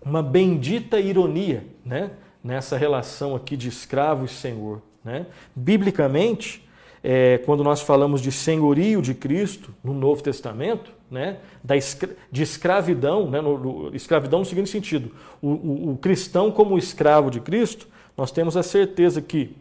uma 0.00 0.22
bendita 0.22 1.00
ironia 1.00 1.66
né, 1.84 2.12
nessa 2.42 2.76
relação 2.76 3.34
aqui 3.34 3.56
de 3.56 3.68
escravo 3.68 4.24
e 4.24 4.28
senhor. 4.28 4.80
Né? 5.04 5.26
Biblicamente, 5.56 6.68
é, 7.02 7.38
quando 7.38 7.64
nós 7.64 7.80
falamos 7.80 8.20
de 8.20 8.30
senhorio 8.30 9.02
de 9.02 9.12
Cristo 9.12 9.74
no 9.82 9.92
Novo 9.92 10.22
Testamento, 10.22 10.92
né, 11.10 11.38
da 11.62 11.76
escra 11.76 12.16
de 12.30 12.42
escravidão, 12.42 13.30
né, 13.30 13.40
no, 13.40 13.58
no, 13.58 13.96
escravidão 13.96 14.40
no 14.40 14.44
seguinte 14.44 14.70
sentido, 14.70 15.14
o, 15.40 15.50
o, 15.50 15.92
o 15.92 15.96
cristão 15.98 16.50
como 16.50 16.78
escravo 16.78 17.30
de 17.30 17.40
Cristo, 17.40 17.86
nós 18.16 18.30
temos 18.30 18.56
a 18.56 18.62
certeza 18.62 19.20
que 19.20 19.56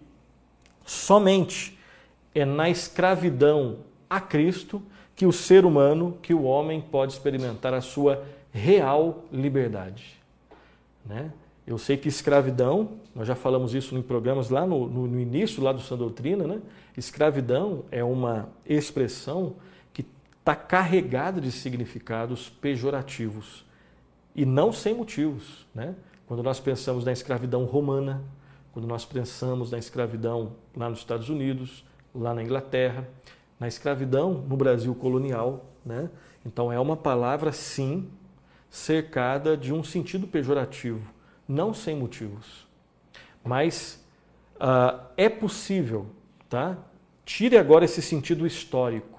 somente 0.86 1.78
é 2.34 2.46
na 2.46 2.70
escravidão 2.70 3.78
a 4.10 4.20
Cristo 4.20 4.82
que 5.16 5.26
o 5.26 5.32
ser 5.32 5.66
humano, 5.66 6.18
que 6.22 6.34
o 6.34 6.44
homem 6.44 6.82
pode 6.82 7.14
experimentar 7.14 7.74
a 7.74 7.82
sua 7.82 8.24
real 8.52 9.24
liberdade. 9.32 10.20
Né? 11.06 11.32
Eu 11.66 11.78
sei 11.78 11.98
que 11.98 12.08
escravidão, 12.08 12.91
nós 13.16 13.28
já 13.28 13.36
falamos 13.36 13.74
isso 13.74 13.96
em 13.96 14.02
programas 14.02 14.50
lá 14.50 14.66
no, 14.66 14.88
no, 14.88 15.08
no 15.08 15.20
início 15.20 15.62
lá 15.64 15.72
do 15.72 15.82
Sã 15.82 15.96
Doutrina, 15.96 16.46
né? 16.46 16.62
escravidão 16.98 17.86
é 17.91 18.04
uma 18.04 18.50
expressão 18.66 19.56
está 20.44 20.58
carregada 20.58 21.39
de 21.39 21.50
significados 21.54 22.50
pejorativos 22.50 23.66
e 24.36 24.46
não 24.46 24.74
sem 24.74 24.94
motivos. 24.94 25.66
Né? 25.74 25.96
Quando 26.28 26.44
nós 26.44 26.60
pensamos 26.60 27.06
na 27.06 27.14
escravidão 27.14 27.64
romana, 27.64 28.22
quando 28.74 28.86
nós 28.86 29.06
pensamos 29.06 29.72
na 29.72 29.78
escravidão 29.78 30.52
lá 30.76 30.89
nos 30.89 31.00
Estados 31.00 31.30
Unidos, 31.30 31.86
lá 32.14 32.34
na 32.34 32.44
Inglaterra, 32.44 33.08
na 33.58 33.70
escravidão 33.70 34.34
no 34.34 34.58
Brasil 34.58 34.94
colonial. 34.94 35.64
Né? 35.86 36.10
Então 36.46 36.70
é 36.70 36.80
uma 36.80 36.98
palavra, 36.98 37.54
sim, 37.54 38.10
cercada 38.70 39.56
de 39.56 39.72
um 39.74 39.82
sentido 39.82 40.28
pejorativo, 40.28 41.14
não 41.48 41.74
sem 41.74 41.96
motivos. 41.96 42.68
Mas 43.41 44.06
uh, 44.56 45.06
é 45.16 45.30
possível, 45.30 46.08
tá? 46.50 46.78
Tire 47.24 47.58
agora 47.58 47.86
esse 47.86 48.02
sentido 48.02 48.46
histórico 48.46 49.12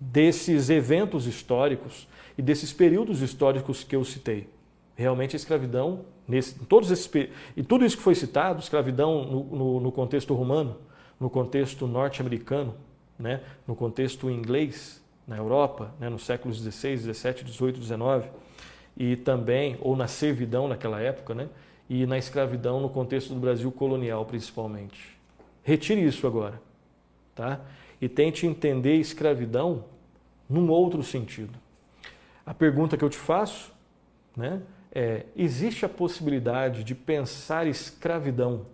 desses 0.00 0.70
eventos 0.70 1.26
históricos 1.26 2.08
e 2.36 2.42
desses 2.42 2.72
períodos 2.72 3.20
históricos 3.20 3.82
que 3.82 3.96
eu 3.96 4.04
citei. 4.04 4.48
Realmente 4.94 5.34
a 5.34 5.38
escravidão, 5.38 6.04
nesse, 6.26 6.54
todos 6.66 6.90
esses, 6.90 7.10
e 7.56 7.62
tudo 7.62 7.84
isso 7.84 7.96
que 7.96 8.02
foi 8.02 8.14
citado, 8.14 8.60
escravidão 8.60 9.24
no, 9.24 9.44
no, 9.44 9.80
no 9.80 9.92
contexto 9.92 10.34
romano, 10.34 10.76
no 11.18 11.28
contexto 11.28 11.86
norte-americano, 11.86 12.74
né, 13.18 13.40
no 13.66 13.74
contexto 13.74 14.30
inglês, 14.30 15.02
na 15.26 15.36
Europa, 15.36 15.92
né, 15.98 16.08
nos 16.08 16.24
séculos 16.24 16.58
XVI, 16.58 16.96
XVII, 16.96 17.52
XVIII, 17.52 17.82
XIX, 17.82 18.32
e 18.96 19.16
também, 19.16 19.76
ou 19.80 19.96
na 19.96 20.06
servidão 20.06 20.68
naquela 20.68 21.00
época, 21.00 21.34
né, 21.34 21.48
e 21.88 22.06
na 22.06 22.18
escravidão 22.18 22.80
no 22.80 22.88
contexto 22.88 23.34
do 23.34 23.40
Brasil 23.40 23.70
colonial, 23.72 24.24
principalmente. 24.24 25.18
Retire 25.62 26.04
isso 26.04 26.26
agora, 26.26 26.60
tá? 27.34 27.60
E 28.00 28.08
tente 28.08 28.46
entender 28.46 28.96
escravidão 28.96 29.84
num 30.48 30.70
outro 30.70 31.02
sentido. 31.02 31.58
A 32.46 32.54
pergunta 32.54 32.96
que 32.96 33.04
eu 33.04 33.10
te 33.10 33.16
faço, 33.16 33.72
né, 34.36 34.62
é: 34.92 35.26
existe 35.36 35.84
a 35.84 35.88
possibilidade 35.88 36.84
de 36.84 36.94
pensar 36.94 37.66
escravidão 37.66 38.66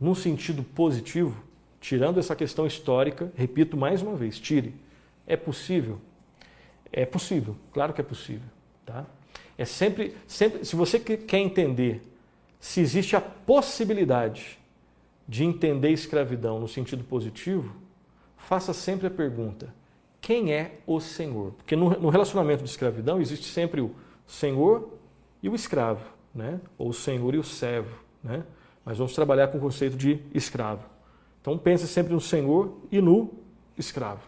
num 0.00 0.14
sentido 0.14 0.62
positivo, 0.62 1.42
tirando 1.80 2.18
essa 2.18 2.34
questão 2.34 2.66
histórica? 2.66 3.32
Repito 3.36 3.76
mais 3.76 4.02
uma 4.02 4.16
vez, 4.16 4.38
tire. 4.38 4.74
É 5.26 5.36
possível? 5.36 6.00
É 6.92 7.06
possível, 7.06 7.56
claro 7.72 7.92
que 7.92 8.00
é 8.00 8.04
possível, 8.04 8.48
tá? 8.84 9.04
É 9.56 9.64
sempre, 9.64 10.14
sempre, 10.26 10.64
se 10.64 10.76
você 10.76 10.98
quer 10.98 11.38
entender 11.38 12.02
se 12.64 12.80
existe 12.80 13.14
a 13.14 13.20
possibilidade 13.20 14.58
de 15.28 15.44
entender 15.44 15.90
escravidão 15.90 16.58
no 16.58 16.66
sentido 16.66 17.04
positivo, 17.04 17.76
faça 18.44 18.72
sempre 18.72 19.06
a 19.06 19.10
pergunta: 19.10 19.74
quem 20.20 20.52
é 20.52 20.78
o 20.86 21.00
Senhor? 21.00 21.52
Porque 21.52 21.76
no, 21.76 21.90
no 21.90 22.08
relacionamento 22.08 22.62
de 22.62 22.70
escravidão 22.70 23.20
existe 23.20 23.46
sempre 23.46 23.80
o 23.80 23.94
Senhor 24.26 24.88
e 25.42 25.48
o 25.48 25.54
escravo, 25.54 26.04
né? 26.34 26.60
ou 26.78 26.88
o 26.88 26.94
Senhor 26.94 27.34
e 27.34 27.38
o 27.38 27.44
servo. 27.44 28.02
Né? 28.22 28.42
Mas 28.84 28.98
vamos 28.98 29.14
trabalhar 29.14 29.48
com 29.48 29.58
o 29.58 29.60
conceito 29.60 29.96
de 29.96 30.20
escravo. 30.32 30.84
Então 31.40 31.58
pense 31.58 31.86
sempre 31.86 32.12
no 32.12 32.20
Senhor 32.20 32.74
e 32.90 33.00
no 33.00 33.34
escravo. 33.76 34.22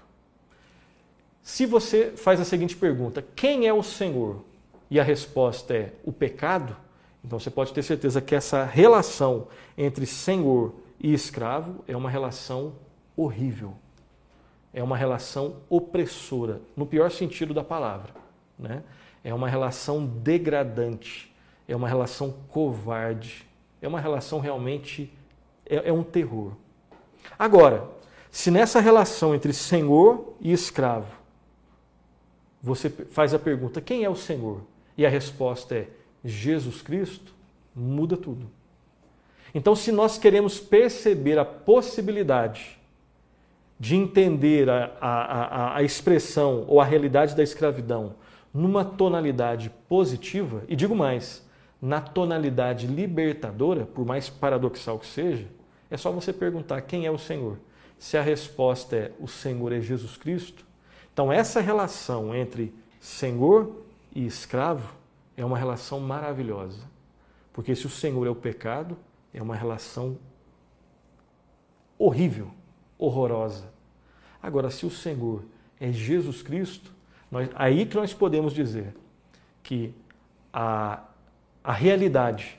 Se 1.42 1.64
você 1.64 2.12
faz 2.16 2.40
a 2.40 2.44
seguinte 2.44 2.76
pergunta: 2.76 3.24
quem 3.34 3.66
é 3.66 3.72
o 3.72 3.82
Senhor? 3.82 4.44
e 4.90 5.00
a 5.00 5.02
resposta 5.02 5.74
é 5.74 5.92
o 6.04 6.12
pecado, 6.12 6.76
então 7.24 7.38
você 7.38 7.50
pode 7.50 7.72
ter 7.72 7.82
certeza 7.82 8.20
que 8.20 8.34
essa 8.34 8.64
relação 8.64 9.48
entre 9.76 10.06
senhor 10.06 10.74
e 11.00 11.12
escravo 11.12 11.84
é 11.88 11.96
uma 11.96 12.08
relação 12.08 12.74
horrível. 13.16 13.74
É 14.76 14.82
uma 14.82 14.96
relação 14.96 15.56
opressora, 15.68 16.60
no 16.76 16.86
pior 16.86 17.10
sentido 17.10 17.52
da 17.52 17.64
palavra. 17.64 18.12
Né? 18.56 18.84
É 19.24 19.34
uma 19.34 19.48
relação 19.48 20.06
degradante, 20.06 21.34
é 21.66 21.74
uma 21.74 21.88
relação 21.88 22.32
covarde, 22.48 23.44
é 23.82 23.88
uma 23.88 23.98
relação 23.98 24.38
realmente. 24.38 25.12
É, 25.68 25.88
é 25.88 25.92
um 25.92 26.04
terror. 26.04 26.52
Agora, 27.36 27.88
se 28.30 28.52
nessa 28.52 28.78
relação 28.78 29.34
entre 29.34 29.52
senhor 29.52 30.36
e 30.40 30.52
escravo, 30.52 31.12
você 32.62 32.88
faz 32.88 33.34
a 33.34 33.38
pergunta: 33.40 33.80
quem 33.80 34.04
é 34.04 34.08
o 34.08 34.14
senhor? 34.14 34.60
e 34.96 35.04
a 35.04 35.08
resposta 35.08 35.74
é 35.74 35.88
Jesus 36.24 36.80
Cristo, 36.80 37.34
muda 37.74 38.16
tudo. 38.16 38.48
Então, 39.54 39.76
se 39.76 39.92
nós 39.92 40.18
queremos 40.18 40.58
perceber 40.58 41.38
a 41.38 41.44
possibilidade 41.44 42.78
de 43.78 43.94
entender 43.94 44.68
a, 44.70 44.92
a, 45.00 45.76
a, 45.76 45.82
expressão 45.82 46.64
ou 46.66 46.80
a 46.80 46.84
realidade 46.84 47.36
da 47.36 47.42
escravidão 47.42 48.14
numa 48.52 48.84
tonalidade 48.84 49.70
positiva, 49.86 50.64
e 50.66 50.74
digo 50.74 50.96
mais, 50.96 51.46
na 51.80 52.00
tonalidade 52.00 52.86
libertadora, 52.86 53.84
por 53.84 54.06
mais 54.06 54.30
paradoxal 54.30 54.98
que 54.98 55.06
seja, 55.06 55.46
é 55.90 55.96
só 55.96 56.10
você 56.10 56.32
perguntar 56.32 56.80
quem 56.80 57.04
é 57.04 57.10
o 57.10 57.18
Senhor. 57.18 57.58
Se 57.98 58.16
a 58.16 58.22
resposta 58.22 58.96
é 58.96 59.12
o 59.20 59.28
Senhor 59.28 59.72
é 59.72 59.80
Jesus 59.80 60.16
Cristo, 60.16 60.64
então 61.12 61.30
essa 61.30 61.60
relação 61.60 62.34
entre 62.34 62.74
Senhor 62.98 63.84
e 64.14 64.26
escravo 64.26 64.94
é 65.36 65.44
uma 65.44 65.58
relação 65.58 66.00
maravilhosa. 66.00 66.80
Porque 67.52 67.74
se 67.74 67.86
o 67.86 67.90
Senhor 67.90 68.26
é 68.26 68.30
o 68.30 68.34
pecado, 68.34 68.96
é 69.32 69.42
uma 69.42 69.54
relação 69.54 70.18
horrível, 71.98 72.50
horrorosa. 72.98 73.64
Agora, 74.42 74.70
se 74.70 74.86
o 74.86 74.90
Senhor 74.90 75.42
é 75.80 75.90
Jesus 75.92 76.42
Cristo, 76.42 76.92
nós, 77.30 77.48
aí 77.54 77.84
que 77.86 77.96
nós 77.96 78.14
podemos 78.14 78.52
dizer 78.52 78.94
que 79.62 79.92
a, 80.52 81.02
a 81.62 81.72
realidade 81.72 82.58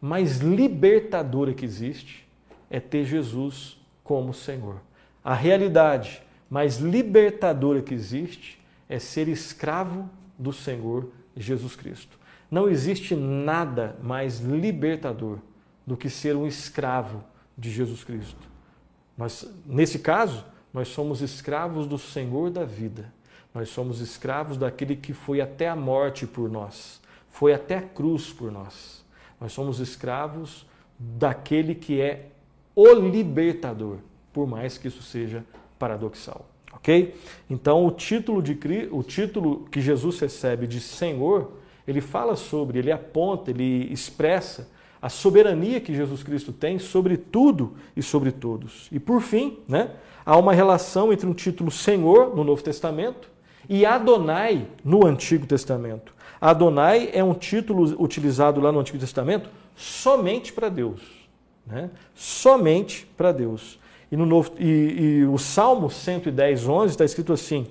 mais 0.00 0.38
libertadora 0.38 1.52
que 1.52 1.64
existe 1.64 2.26
é 2.70 2.80
ter 2.80 3.04
Jesus 3.04 3.78
como 4.02 4.32
Senhor. 4.32 4.80
A 5.22 5.34
realidade 5.34 6.22
mais 6.48 6.78
libertadora 6.78 7.82
que 7.82 7.92
existe 7.92 8.58
é 8.88 8.98
ser 8.98 9.28
escravo 9.28 10.08
do 10.38 10.52
Senhor 10.52 11.10
Jesus 11.36 11.76
Cristo. 11.76 12.18
Não 12.50 12.68
existe 12.68 13.14
nada 13.14 13.98
mais 14.02 14.40
libertador 14.40 15.38
do 15.86 15.96
que 15.96 16.08
ser 16.08 16.34
um 16.34 16.46
escravo 16.46 17.22
de 17.56 17.70
Jesus 17.70 18.02
Cristo. 18.04 18.47
Mas, 19.18 19.44
nesse 19.66 19.98
caso, 19.98 20.44
nós 20.72 20.86
somos 20.88 21.20
escravos 21.20 21.88
do 21.88 21.98
Senhor 21.98 22.50
da 22.50 22.64
vida. 22.64 23.12
Nós 23.52 23.68
somos 23.68 24.00
escravos 24.00 24.56
daquele 24.56 24.94
que 24.94 25.12
foi 25.12 25.40
até 25.40 25.68
a 25.68 25.74
morte 25.74 26.24
por 26.24 26.48
nós, 26.48 27.00
foi 27.28 27.52
até 27.52 27.78
a 27.78 27.82
cruz 27.82 28.32
por 28.32 28.52
nós. 28.52 29.04
Nós 29.40 29.52
somos 29.52 29.80
escravos 29.80 30.64
daquele 30.96 31.74
que 31.74 32.00
é 32.00 32.28
o 32.76 32.92
libertador, 32.92 33.98
por 34.32 34.46
mais 34.46 34.78
que 34.78 34.86
isso 34.86 35.02
seja 35.02 35.44
paradoxal. 35.78 36.46
Ok? 36.72 37.16
Então 37.50 37.84
o 37.84 37.90
título, 37.90 38.40
de, 38.40 38.56
o 38.92 39.02
título 39.02 39.66
que 39.70 39.80
Jesus 39.80 40.20
recebe 40.20 40.66
de 40.68 40.80
Senhor, 40.80 41.52
ele 41.88 42.00
fala 42.00 42.36
sobre, 42.36 42.78
ele 42.78 42.92
aponta, 42.92 43.50
ele 43.50 43.92
expressa 43.92 44.68
a 45.00 45.08
soberania 45.08 45.80
que 45.80 45.94
Jesus 45.94 46.22
Cristo 46.22 46.52
tem 46.52 46.78
sobre 46.78 47.16
tudo 47.16 47.74
e 47.96 48.02
sobre 48.02 48.32
todos. 48.32 48.88
E 48.90 48.98
por 48.98 49.20
fim, 49.20 49.58
né, 49.68 49.92
há 50.24 50.36
uma 50.36 50.52
relação 50.52 51.12
entre 51.12 51.26
um 51.26 51.34
título 51.34 51.70
Senhor 51.70 52.34
no 52.34 52.42
Novo 52.42 52.62
Testamento 52.62 53.30
e 53.68 53.86
Adonai 53.86 54.66
no 54.84 55.06
Antigo 55.06 55.46
Testamento. 55.46 56.12
Adonai 56.40 57.10
é 57.12 57.22
um 57.22 57.34
título 57.34 58.00
utilizado 58.02 58.60
lá 58.60 58.70
no 58.70 58.80
Antigo 58.80 58.98
Testamento 58.98 59.48
somente 59.76 60.52
para 60.52 60.68
Deus. 60.68 61.00
Né? 61.66 61.90
Somente 62.14 63.06
para 63.16 63.32
Deus. 63.32 63.78
E, 64.10 64.16
no 64.16 64.24
novo, 64.24 64.52
e, 64.58 65.20
e 65.20 65.24
o 65.26 65.38
Salmo 65.38 65.90
110, 65.90 66.66
11 66.66 66.90
está 66.90 67.04
escrito 67.04 67.32
assim: 67.32 67.66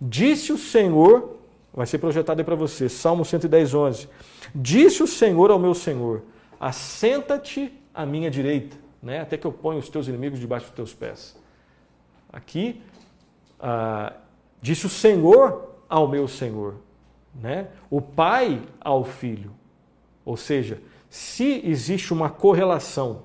Disse 0.00 0.52
o 0.52 0.58
Senhor, 0.58 1.36
vai 1.72 1.86
ser 1.86 1.98
projetado 1.98 2.40
aí 2.40 2.44
para 2.44 2.54
você, 2.54 2.88
Salmo 2.88 3.24
110, 3.24 3.74
11: 3.74 4.08
Disse 4.54 5.02
o 5.02 5.06
Senhor 5.06 5.50
ao 5.50 5.58
meu 5.58 5.74
Senhor: 5.74 6.22
Assenta-te 6.62 7.76
à 7.92 8.06
minha 8.06 8.30
direita, 8.30 8.76
né? 9.02 9.20
até 9.20 9.36
que 9.36 9.44
eu 9.44 9.52
ponha 9.52 9.80
os 9.80 9.88
teus 9.88 10.06
inimigos 10.06 10.38
debaixo 10.38 10.66
dos 10.66 10.74
teus 10.76 10.94
pés. 10.94 11.36
Aqui, 12.32 12.80
ah, 13.58 14.12
disse 14.60 14.86
o 14.86 14.88
Senhor 14.88 15.74
ao 15.88 16.06
meu 16.06 16.28
Senhor, 16.28 16.76
né? 17.34 17.66
o 17.90 18.00
Pai 18.00 18.62
ao 18.80 19.02
Filho. 19.02 19.50
Ou 20.24 20.36
seja, 20.36 20.80
se 21.10 21.60
existe 21.64 22.12
uma 22.12 22.30
correlação 22.30 23.24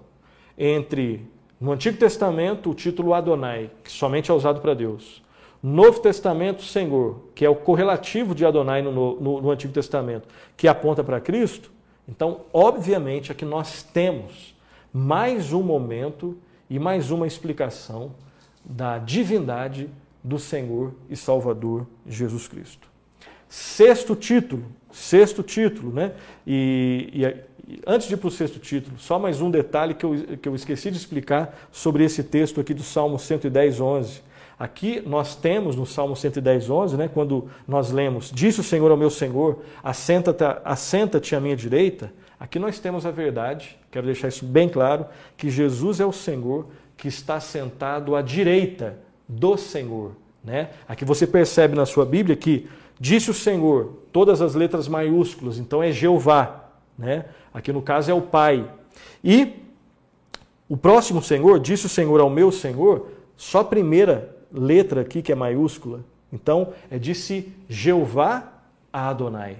entre 0.57 1.23
no 1.61 1.73
Antigo 1.73 1.95
Testamento, 1.95 2.71
o 2.71 2.73
título 2.73 3.13
Adonai, 3.13 3.69
que 3.83 3.91
somente 3.91 4.31
é 4.31 4.33
usado 4.33 4.61
para 4.61 4.73
Deus. 4.73 5.23
Novo 5.61 5.99
Testamento, 5.99 6.63
Senhor, 6.63 7.21
que 7.35 7.45
é 7.45 7.49
o 7.49 7.55
correlativo 7.55 8.33
de 8.33 8.47
Adonai 8.47 8.81
no, 8.81 8.91
no, 8.91 9.41
no 9.41 9.51
Antigo 9.51 9.73
Testamento, 9.73 10.27
que 10.57 10.67
aponta 10.67 11.03
para 11.03 11.21
Cristo. 11.21 11.76
Então, 12.07 12.41
obviamente, 12.53 13.31
aqui 13.31 13.43
nós 13.43 13.83
temos 13.83 14.55
mais 14.93 15.51
um 15.51 15.61
momento 15.61 16.37
e 16.69 16.79
mais 16.79 17.11
uma 17.11 17.27
explicação 17.27 18.13
da 18.63 18.97
divindade 18.97 19.89
do 20.23 20.39
Senhor 20.39 20.93
e 21.09 21.15
Salvador 21.15 21.85
Jesus 22.05 22.47
Cristo. 22.47 22.87
Sexto 23.49 24.15
título, 24.15 24.65
sexto 24.91 25.41
título, 25.41 25.91
né? 25.91 26.13
E, 26.45 27.43
antes 27.85 28.07
de 28.07 28.13
ir 28.13 28.17
para 28.17 28.27
o 28.27 28.31
sexto 28.31 28.59
título, 28.59 28.97
só 28.97 29.17
mais 29.17 29.41
um 29.41 29.49
detalhe 29.49 29.93
que 29.93 30.05
eu, 30.05 30.37
que 30.41 30.49
eu 30.49 30.55
esqueci 30.55 30.91
de 30.91 30.97
explicar 30.97 31.57
sobre 31.71 32.03
esse 32.03 32.23
texto 32.23 32.59
aqui 32.59 32.73
do 32.73 32.83
Salmo 32.83 33.17
110, 33.17 33.79
11. 33.79 34.21
Aqui 34.59 35.03
nós 35.05 35.35
temos 35.35 35.75
no 35.75 35.85
Salmo 35.85 36.15
110, 36.15 36.69
11, 36.69 36.97
né, 36.97 37.07
quando 37.07 37.47
nós 37.67 37.91
lemos: 37.91 38.31
Disse 38.33 38.59
o 38.59 38.63
Senhor 38.63 38.89
ao 38.89 38.97
meu 38.97 39.09
Senhor, 39.09 39.59
assenta-te 39.83 40.43
assenta 40.65 41.21
à 41.35 41.39
minha 41.39 41.55
direita. 41.55 42.11
Aqui 42.39 42.57
nós 42.57 42.79
temos 42.79 43.05
a 43.05 43.11
verdade, 43.11 43.77
quero 43.91 44.05
deixar 44.05 44.27
isso 44.27 44.45
bem 44.45 44.67
claro, 44.67 45.05
que 45.35 45.49
Jesus 45.49 45.99
é 45.99 46.05
o 46.05 46.11
Senhor 46.11 46.67
que 46.95 47.07
está 47.07 47.39
sentado 47.39 48.15
à 48.15 48.21
direita 48.21 48.97
do 49.27 49.57
Senhor. 49.57 50.13
Né? 50.43 50.69
Aqui 50.87 51.05
você 51.05 51.27
percebe 51.27 51.75
na 51.75 51.85
sua 51.85 52.05
Bíblia 52.05 52.35
que 52.35 52.67
disse 52.99 53.29
o 53.29 53.33
Senhor, 53.33 53.99
todas 54.11 54.41
as 54.41 54.55
letras 54.55 54.87
maiúsculas, 54.87 55.59
então 55.59 55.83
é 55.83 55.91
Jeová. 55.91 56.69
Né? 56.97 57.25
Aqui 57.53 57.71
no 57.71 57.81
caso 57.81 58.09
é 58.09 58.13
o 58.13 58.21
Pai. 58.21 58.67
E 59.23 59.53
o 60.67 60.75
próximo 60.75 61.21
Senhor, 61.21 61.59
disse 61.59 61.85
o 61.85 61.89
Senhor 61.89 62.19
ao 62.19 62.29
meu 62.29 62.51
Senhor, 62.51 63.09
só 63.35 63.59
a 63.59 63.63
primeira 63.63 64.36
letra 64.57 65.01
aqui 65.01 65.21
que 65.21 65.31
é 65.31 65.35
maiúscula. 65.35 66.01
Então, 66.31 66.73
é 66.91 66.97
disse 66.97 67.53
Jeová 67.69 68.51
a 68.91 69.09
Adonai. 69.09 69.57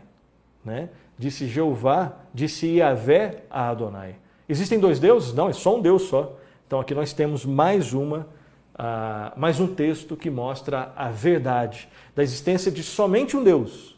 Né? 0.64 0.90
Disse 1.18 1.48
Jeová, 1.48 2.14
disse 2.34 2.68
Iavé 2.68 3.44
a 3.50 3.70
Adonai. 3.70 4.16
Existem 4.50 4.80
dois 4.80 5.00
deuses? 5.00 5.34
Não, 5.34 5.50
é 5.50 5.54
só 5.54 5.76
um 5.78 5.82
Deus 5.82 6.04
só. 6.04 6.38
Então 6.66 6.80
aqui 6.80 6.94
nós 6.94 7.14
temos 7.14 7.46
mais 7.46 7.94
uma, 7.94 8.28
uh, 8.76 9.38
mais 9.40 9.60
um 9.60 9.68
texto 9.68 10.18
que 10.18 10.30
mostra 10.30 10.92
a 10.96 11.10
verdade 11.10 11.88
da 12.16 12.22
existência 12.22 12.72
de 12.72 12.84
somente 12.84 13.38
um 13.38 13.44
Deus, 13.44 13.98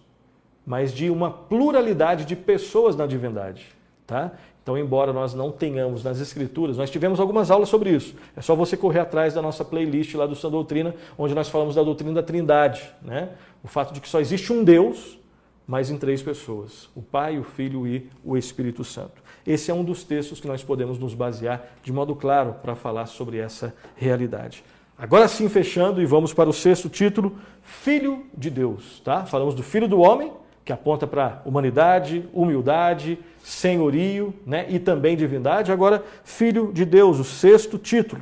mas 0.66 0.94
de 0.94 1.10
uma 1.10 1.32
pluralidade 1.32 2.26
de 2.26 2.36
pessoas 2.36 2.96
na 2.96 3.08
divindade. 3.08 3.66
Tá? 4.06 4.32
Então, 4.70 4.78
embora 4.78 5.12
nós 5.12 5.34
não 5.34 5.52
tenhamos 5.52 6.04
nas 6.04 6.20
Escrituras, 6.20 6.78
nós 6.78 6.92
tivemos 6.92 7.20
algumas 7.20 7.50
aulas 7.50 7.70
sobre 7.70 7.90
isso. 7.90 8.14
É 8.38 8.42
só 8.42 8.54
você 8.54 8.78
correr 8.78 9.00
atrás 9.00 9.34
da 9.34 9.42
nossa 9.42 9.66
playlist 9.66 10.14
lá 10.14 10.28
do 10.28 10.36
Sã 10.36 10.48
Doutrina, 10.48 10.94
onde 11.18 11.34
nós 11.34 11.50
falamos 11.50 11.74
da 11.74 11.82
doutrina 11.82 12.14
da 12.14 12.22
Trindade. 12.22 12.88
Né? 13.02 13.30
O 13.64 13.68
fato 13.68 13.96
de 13.96 14.00
que 14.00 14.08
só 14.08 14.20
existe 14.20 14.54
um 14.54 14.64
Deus, 14.64 15.18
mas 15.66 15.90
em 15.90 15.98
três 15.98 16.22
pessoas: 16.22 16.88
o 16.96 17.02
Pai, 17.02 17.40
o 17.40 17.44
Filho 17.44 17.88
e 17.88 18.12
o 18.24 18.38
Espírito 18.38 18.84
Santo. 18.84 19.24
Esse 19.44 19.72
é 19.72 19.74
um 19.74 19.84
dos 19.84 20.04
textos 20.04 20.40
que 20.40 20.48
nós 20.48 20.64
podemos 20.64 21.00
nos 21.00 21.16
basear 21.16 21.68
de 21.82 21.92
modo 21.92 22.16
claro 22.16 22.58
para 22.62 22.76
falar 22.76 23.08
sobre 23.08 23.40
essa 23.40 23.74
realidade. 23.96 24.64
Agora 24.96 25.28
sim, 25.28 25.50
fechando, 25.50 26.00
e 26.00 26.06
vamos 26.06 26.32
para 26.32 26.48
o 26.48 26.54
sexto 26.54 26.90
título: 26.90 27.40
Filho 27.64 28.24
de 28.38 28.52
Deus. 28.52 29.00
Tá? 29.04 29.26
Falamos 29.26 29.56
do 29.56 29.64
Filho 29.64 29.88
do 29.88 30.00
Homem 30.00 30.32
que 30.64 30.74
aponta 30.74 31.08
para 31.08 31.42
humanidade, 31.46 32.28
humildade, 32.34 33.18
senhorio 33.44 34.34
né, 34.46 34.66
e 34.70 34.80
também 34.80 35.18
divindade. 35.18 35.72
Agora, 35.72 36.04
Filho 36.24 36.72
de 36.74 36.86
Deus, 36.86 37.20
o 37.20 37.24
sexto 37.24 37.78
título. 37.78 38.22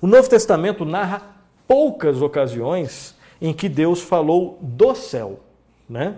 O 0.00 0.06
Novo 0.06 0.28
Testamento 0.28 0.84
narra 0.84 1.22
poucas 1.66 2.20
ocasiões 2.20 3.14
em 3.40 3.52
que 3.52 3.68
Deus 3.68 4.00
falou 4.00 4.58
do 4.60 4.94
céu. 4.94 5.40
Né? 5.88 6.16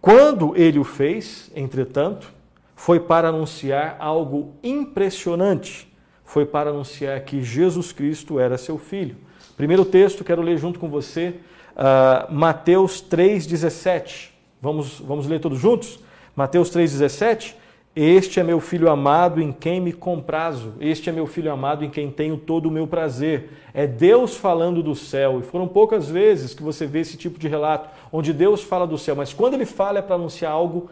Quando 0.00 0.56
ele 0.56 0.78
o 0.78 0.84
fez, 0.84 1.50
entretanto, 1.54 2.32
foi 2.76 3.00
para 3.00 3.28
anunciar 3.28 3.96
algo 3.98 4.52
impressionante. 4.62 5.90
Foi 6.24 6.44
para 6.44 6.70
anunciar 6.70 7.20
que 7.20 7.42
Jesus 7.42 7.92
Cristo 7.92 8.38
era 8.38 8.58
seu 8.58 8.78
filho. 8.78 9.16
Primeiro 9.56 9.84
texto, 9.84 10.24
quero 10.24 10.42
ler 10.42 10.58
junto 10.58 10.78
com 10.78 10.88
você, 10.88 11.36
uh, 11.76 12.32
Mateus 12.32 13.02
3,17. 13.02 14.30
Vamos, 14.60 15.00
vamos 15.00 15.26
ler 15.26 15.40
todos 15.40 15.58
juntos? 15.58 16.00
Mateus 16.34 16.70
3,17. 16.70 17.54
Este 17.96 18.40
é 18.40 18.42
meu 18.42 18.58
filho 18.58 18.90
amado 18.90 19.40
em 19.40 19.52
quem 19.52 19.80
me 19.80 19.92
comprazo. 19.92 20.74
Este 20.80 21.08
é 21.08 21.12
meu 21.12 21.28
filho 21.28 21.52
amado 21.52 21.84
em 21.84 21.90
quem 21.90 22.10
tenho 22.10 22.36
todo 22.36 22.66
o 22.66 22.70
meu 22.70 22.88
prazer. 22.88 23.50
É 23.72 23.86
Deus 23.86 24.36
falando 24.36 24.82
do 24.82 24.96
céu. 24.96 25.38
E 25.38 25.42
foram 25.42 25.68
poucas 25.68 26.08
vezes 26.08 26.54
que 26.54 26.62
você 26.62 26.86
vê 26.86 27.00
esse 27.00 27.16
tipo 27.16 27.38
de 27.38 27.46
relato, 27.46 27.88
onde 28.10 28.32
Deus 28.32 28.64
fala 28.64 28.84
do 28.84 28.98
céu. 28.98 29.14
Mas 29.14 29.32
quando 29.32 29.54
ele 29.54 29.64
fala 29.64 30.00
é 30.00 30.02
para 30.02 30.16
anunciar 30.16 30.50
algo 30.50 30.90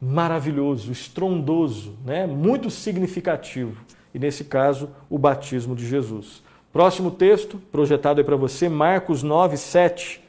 maravilhoso, 0.00 0.92
estrondoso, 0.92 1.94
né? 2.04 2.24
muito 2.24 2.70
significativo. 2.70 3.84
E 4.14 4.18
nesse 4.18 4.44
caso, 4.44 4.90
o 5.10 5.18
batismo 5.18 5.74
de 5.74 5.84
Jesus. 5.84 6.40
Próximo 6.72 7.10
texto, 7.10 7.60
projetado 7.72 8.20
aí 8.20 8.24
para 8.24 8.36
você, 8.36 8.68
Marcos 8.68 9.24
9, 9.24 9.56
7. 9.56 10.23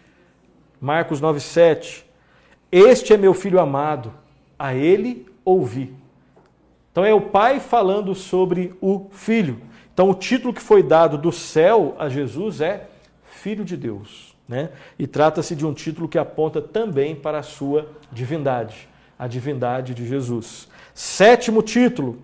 Marcos 0.86 1.20
9, 1.20 1.40
7. 1.40 2.06
Este 2.72 3.12
é 3.12 3.18
meu 3.18 3.34
filho 3.34 3.60
amado, 3.60 4.14
a 4.58 4.76
ele 4.76 5.26
ouvi. 5.44 5.92
Então 6.92 7.04
é 7.04 7.12
o 7.12 7.22
pai 7.22 7.60
falando 7.60 8.14
sobre 8.14 8.76
o 8.80 9.08
filho. 9.10 9.60
Então 9.92 10.12
o 10.12 10.14
título 10.14 10.54
que 10.54 10.62
foi 10.62 10.84
dado 10.84 11.18
do 11.18 11.32
céu 11.32 11.96
a 11.98 12.08
Jesus 12.08 12.62
é 12.62 12.88
Filho 13.24 13.66
de 13.66 13.76
Deus. 13.76 14.36
Né? 14.48 14.70
E 15.00 15.08
trata-se 15.08 15.56
de 15.56 15.66
um 15.66 15.74
título 15.74 16.08
que 16.08 16.20
aponta 16.20 16.62
também 16.62 17.16
para 17.16 17.40
a 17.40 17.44
sua 17.44 17.90
divindade, 18.12 18.88
a 19.18 19.26
divindade 19.26 19.96
de 19.96 20.08
Jesus. 20.08 20.68
Sétimo 20.94 21.64
título, 21.64 22.20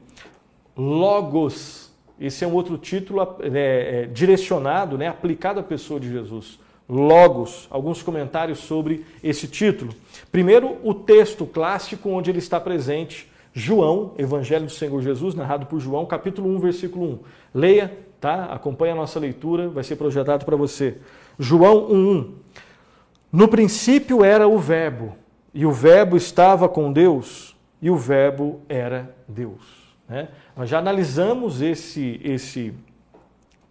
Logos. 0.78 1.91
Esse 2.20 2.43
é 2.43 2.47
um 2.47 2.53
outro 2.53 2.78
título 2.78 3.24
é, 3.41 4.03
é, 4.03 4.05
direcionado, 4.05 4.99
né, 4.99 5.07
aplicado 5.07 5.59
à 5.59 5.64
pessoa 5.64 5.99
de 5.99 6.12
Jesus. 6.12 6.59
Logos. 6.91 7.67
Alguns 7.71 8.03
comentários 8.03 8.59
sobre 8.59 9.05
esse 9.23 9.47
título. 9.47 9.95
Primeiro, 10.29 10.77
o 10.83 10.93
texto 10.93 11.45
clássico 11.45 12.09
onde 12.09 12.29
ele 12.29 12.39
está 12.39 12.59
presente, 12.59 13.31
João, 13.53 14.11
Evangelho 14.17 14.65
do 14.65 14.71
Senhor 14.71 15.01
Jesus, 15.01 15.33
narrado 15.33 15.65
por 15.65 15.79
João, 15.79 16.05
capítulo 16.05 16.49
1, 16.49 16.59
versículo 16.59 17.05
1. 17.05 17.19
Leia, 17.53 17.97
tá? 18.19 18.45
Acompanhe 18.45 18.91
a 18.91 18.95
nossa 18.95 19.19
leitura, 19.19 19.69
vai 19.69 19.85
ser 19.85 19.95
projetado 19.95 20.43
para 20.43 20.57
você. 20.57 20.97
João 21.39 21.87
1:1. 21.89 22.29
No 23.31 23.47
princípio 23.47 24.25
era 24.25 24.45
o 24.45 24.59
Verbo, 24.59 25.15
e 25.53 25.65
o 25.65 25.71
Verbo 25.71 26.17
estava 26.17 26.67
com 26.67 26.91
Deus, 26.91 27.55
e 27.81 27.89
o 27.89 27.95
Verbo 27.95 28.59
era 28.67 29.15
Deus. 29.25 29.95
Né? 30.09 30.27
Nós 30.57 30.69
já 30.69 30.79
analisamos 30.79 31.61
esse, 31.61 32.19
esse 32.21 32.73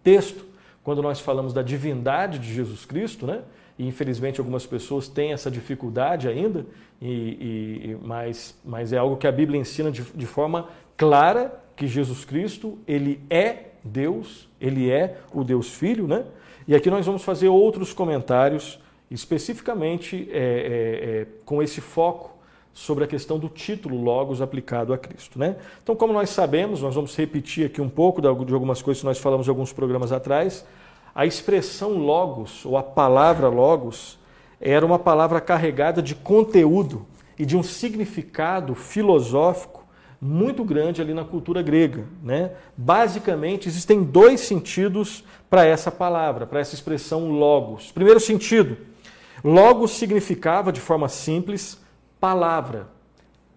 texto 0.03 0.50
quando 0.83 1.01
nós 1.01 1.19
falamos 1.19 1.53
da 1.53 1.61
divindade 1.61 2.39
de 2.39 2.53
Jesus 2.53 2.85
Cristo, 2.85 3.25
né? 3.25 3.41
E 3.77 3.87
infelizmente 3.87 4.39
algumas 4.39 4.65
pessoas 4.65 5.07
têm 5.07 5.31
essa 5.33 5.49
dificuldade 5.49 6.27
ainda, 6.27 6.65
e, 7.01 7.07
e, 7.09 7.97
mas, 8.03 8.59
mas 8.63 8.93
é 8.93 8.97
algo 8.97 9.17
que 9.17 9.27
a 9.27 9.31
Bíblia 9.31 9.59
ensina 9.59 9.91
de, 9.91 10.03
de 10.03 10.25
forma 10.25 10.67
clara 10.95 11.59
que 11.75 11.87
Jesus 11.87 12.25
Cristo 12.25 12.77
ele 12.87 13.19
é 13.29 13.71
Deus, 13.83 14.47
ele 14.59 14.91
é 14.91 15.17
o 15.33 15.43
Deus 15.43 15.73
Filho, 15.73 16.07
né? 16.07 16.25
E 16.67 16.75
aqui 16.75 16.89
nós 16.89 17.05
vamos 17.05 17.23
fazer 17.23 17.47
outros 17.47 17.91
comentários, 17.91 18.79
especificamente 19.09 20.29
é, 20.31 20.37
é, 20.37 20.41
é, 20.41 21.27
com 21.43 21.61
esse 21.61 21.81
foco 21.81 22.37
sobre 22.73 23.03
a 23.03 23.07
questão 23.07 23.37
do 23.37 23.49
título 23.49 24.01
Logos 24.01 24.41
aplicado 24.41 24.93
a 24.93 24.97
Cristo. 24.97 25.37
Né? 25.37 25.55
Então, 25.83 25.95
como 25.95 26.13
nós 26.13 26.29
sabemos, 26.29 26.81
nós 26.81 26.95
vamos 26.95 27.15
repetir 27.15 27.65
aqui 27.65 27.81
um 27.81 27.89
pouco 27.89 28.21
de 28.21 28.27
algumas 28.27 28.81
coisas 28.81 29.01
que 29.01 29.07
nós 29.07 29.17
falamos 29.17 29.47
em 29.47 29.49
alguns 29.49 29.73
programas 29.73 30.11
atrás. 30.11 30.65
A 31.13 31.25
expressão 31.25 31.97
Logos, 31.97 32.65
ou 32.65 32.77
a 32.77 32.83
palavra 32.83 33.49
Logos, 33.49 34.17
era 34.59 34.85
uma 34.85 34.99
palavra 34.99 35.41
carregada 35.41 36.01
de 36.01 36.15
conteúdo 36.15 37.05
e 37.37 37.45
de 37.45 37.57
um 37.57 37.63
significado 37.63 38.75
filosófico 38.75 39.81
muito 40.21 40.63
grande 40.63 41.01
ali 41.01 41.13
na 41.13 41.25
cultura 41.25 41.63
grega. 41.63 42.05
Né? 42.23 42.51
Basicamente, 42.77 43.67
existem 43.67 44.03
dois 44.03 44.41
sentidos 44.41 45.23
para 45.49 45.65
essa 45.65 45.91
palavra, 45.91 46.45
para 46.45 46.59
essa 46.59 46.75
expressão 46.75 47.31
Logos. 47.31 47.91
Primeiro 47.91 48.19
sentido, 48.19 48.77
Logos 49.43 49.91
significava, 49.91 50.71
de 50.71 50.79
forma 50.79 51.09
simples, 51.09 51.80
palavra, 52.21 52.87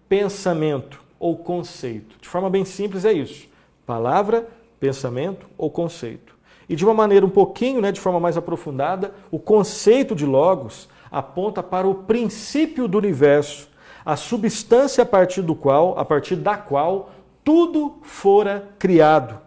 pensamento 0.09 0.99
ou 1.19 1.37
conceito. 1.37 2.17
De 2.19 2.27
forma 2.27 2.49
bem 2.49 2.65
simples 2.65 3.05
é 3.05 3.13
isso. 3.13 3.47
Palavra, 3.85 4.47
pensamento 4.79 5.45
ou 5.55 5.69
conceito. 5.69 6.35
E 6.67 6.75
de 6.75 6.83
uma 6.83 6.93
maneira 6.93 7.23
um 7.23 7.29
pouquinho, 7.29 7.79
né, 7.79 7.91
de 7.91 8.01
forma 8.01 8.19
mais 8.19 8.35
aprofundada, 8.35 9.13
o 9.29 9.37
conceito 9.37 10.15
de 10.15 10.25
logos 10.25 10.89
aponta 11.11 11.61
para 11.61 11.87
o 11.87 11.93
princípio 11.93 12.87
do 12.87 12.97
universo, 12.97 13.69
a 14.03 14.15
substância 14.15 15.03
a 15.03 15.05
partir 15.05 15.43
do 15.43 15.53
qual, 15.53 15.97
a 15.97 16.03
partir 16.03 16.35
da 16.35 16.57
qual 16.57 17.11
tudo 17.43 17.99
fora 18.01 18.69
criado, 18.79 19.39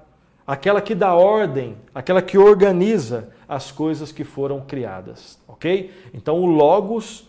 aquela 0.47 0.81
que 0.81 0.95
dá 0.95 1.15
ordem, 1.15 1.77
aquela 1.93 2.23
que 2.23 2.39
organiza 2.39 3.31
as 3.49 3.73
coisas 3.73 4.13
que 4.13 4.23
foram 4.23 4.61
criadas, 4.61 5.41
OK? 5.49 5.93
Então 6.15 6.41
o 6.41 6.47
logos 6.47 7.28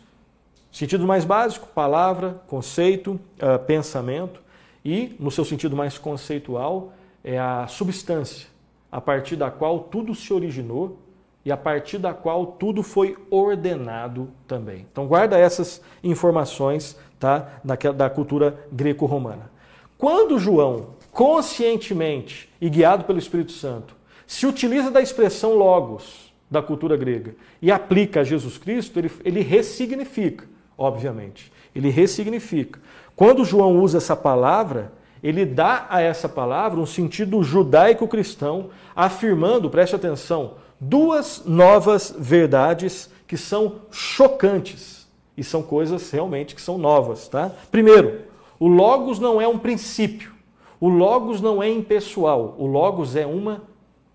Sentido 0.80 1.05
mais 1.05 1.25
básico, 1.25 1.67
palavra, 1.67 2.41
conceito, 2.47 3.19
uh, 3.36 3.59
pensamento. 3.67 4.41
E, 4.86 5.13
no 5.19 5.30
seu 5.30 5.43
sentido 5.43 5.75
mais 5.75 5.97
conceitual, 5.97 6.93
é 7.21 7.38
a 7.38 7.67
substância, 7.67 8.47
a 8.89 9.01
partir 9.01 9.36
da 9.36 9.51
qual 9.51 9.80
tudo 9.82 10.15
se 10.15 10.32
originou 10.32 10.97
e 11.43 11.51
a 11.51 11.57
partir 11.57 11.97
da 11.97 12.13
qual 12.13 12.45
tudo 12.45 12.82
foi 12.82 13.17
ordenado 13.30 14.30
também. 14.47 14.88
Então, 14.89 15.05
guarda 15.05 15.38
essas 15.38 15.82
informações 16.01 16.97
tá, 17.19 17.59
da, 17.61 17.75
da 17.75 18.09
cultura 18.09 18.65
greco-romana. 18.71 19.51
Quando 19.97 20.39
João, 20.39 20.91
conscientemente 21.11 22.49
e 22.61 22.69
guiado 22.69 23.03
pelo 23.03 23.19
Espírito 23.19 23.51
Santo, 23.51 23.97
se 24.25 24.47
utiliza 24.47 24.89
da 24.89 25.01
expressão 25.01 25.55
logos 25.55 26.34
da 26.49 26.61
cultura 26.61 26.95
grega 26.95 27.36
e 27.61 27.69
aplica 27.69 28.21
a 28.21 28.23
Jesus 28.23 28.57
Cristo, 28.57 28.97
ele, 28.97 29.11
ele 29.25 29.41
ressignifica, 29.41 30.47
obviamente. 30.80 31.51
Ele 31.75 31.89
ressignifica. 31.89 32.80
Quando 33.15 33.45
João 33.45 33.80
usa 33.80 33.97
essa 33.97 34.15
palavra, 34.15 34.93
ele 35.21 35.45
dá 35.45 35.86
a 35.89 36.01
essa 36.01 36.30
palavra 36.30 36.80
um 36.80 36.86
sentido 36.86 37.43
judaico-cristão, 37.43 38.69
afirmando, 38.95 39.69
preste 39.69 39.95
atenção, 39.95 40.53
duas 40.80 41.43
novas 41.45 42.15
verdades 42.17 43.11
que 43.27 43.38
são 43.38 43.82
chocantes 43.91 45.07
e 45.38 45.43
são 45.43 45.61
coisas 45.61 46.09
realmente 46.09 46.55
que 46.55 46.61
são 46.61 46.77
novas, 46.77 47.27
tá? 47.27 47.51
Primeiro, 47.69 48.21
o 48.59 48.67
logos 48.67 49.19
não 49.19 49.41
é 49.41 49.47
um 49.47 49.59
princípio. 49.59 50.34
O 50.80 50.88
logos 50.88 51.41
não 51.41 51.61
é 51.61 51.69
impessoal. 51.69 52.55
O 52.57 52.65
logos 52.65 53.15
é 53.15 53.25
uma 53.25 53.61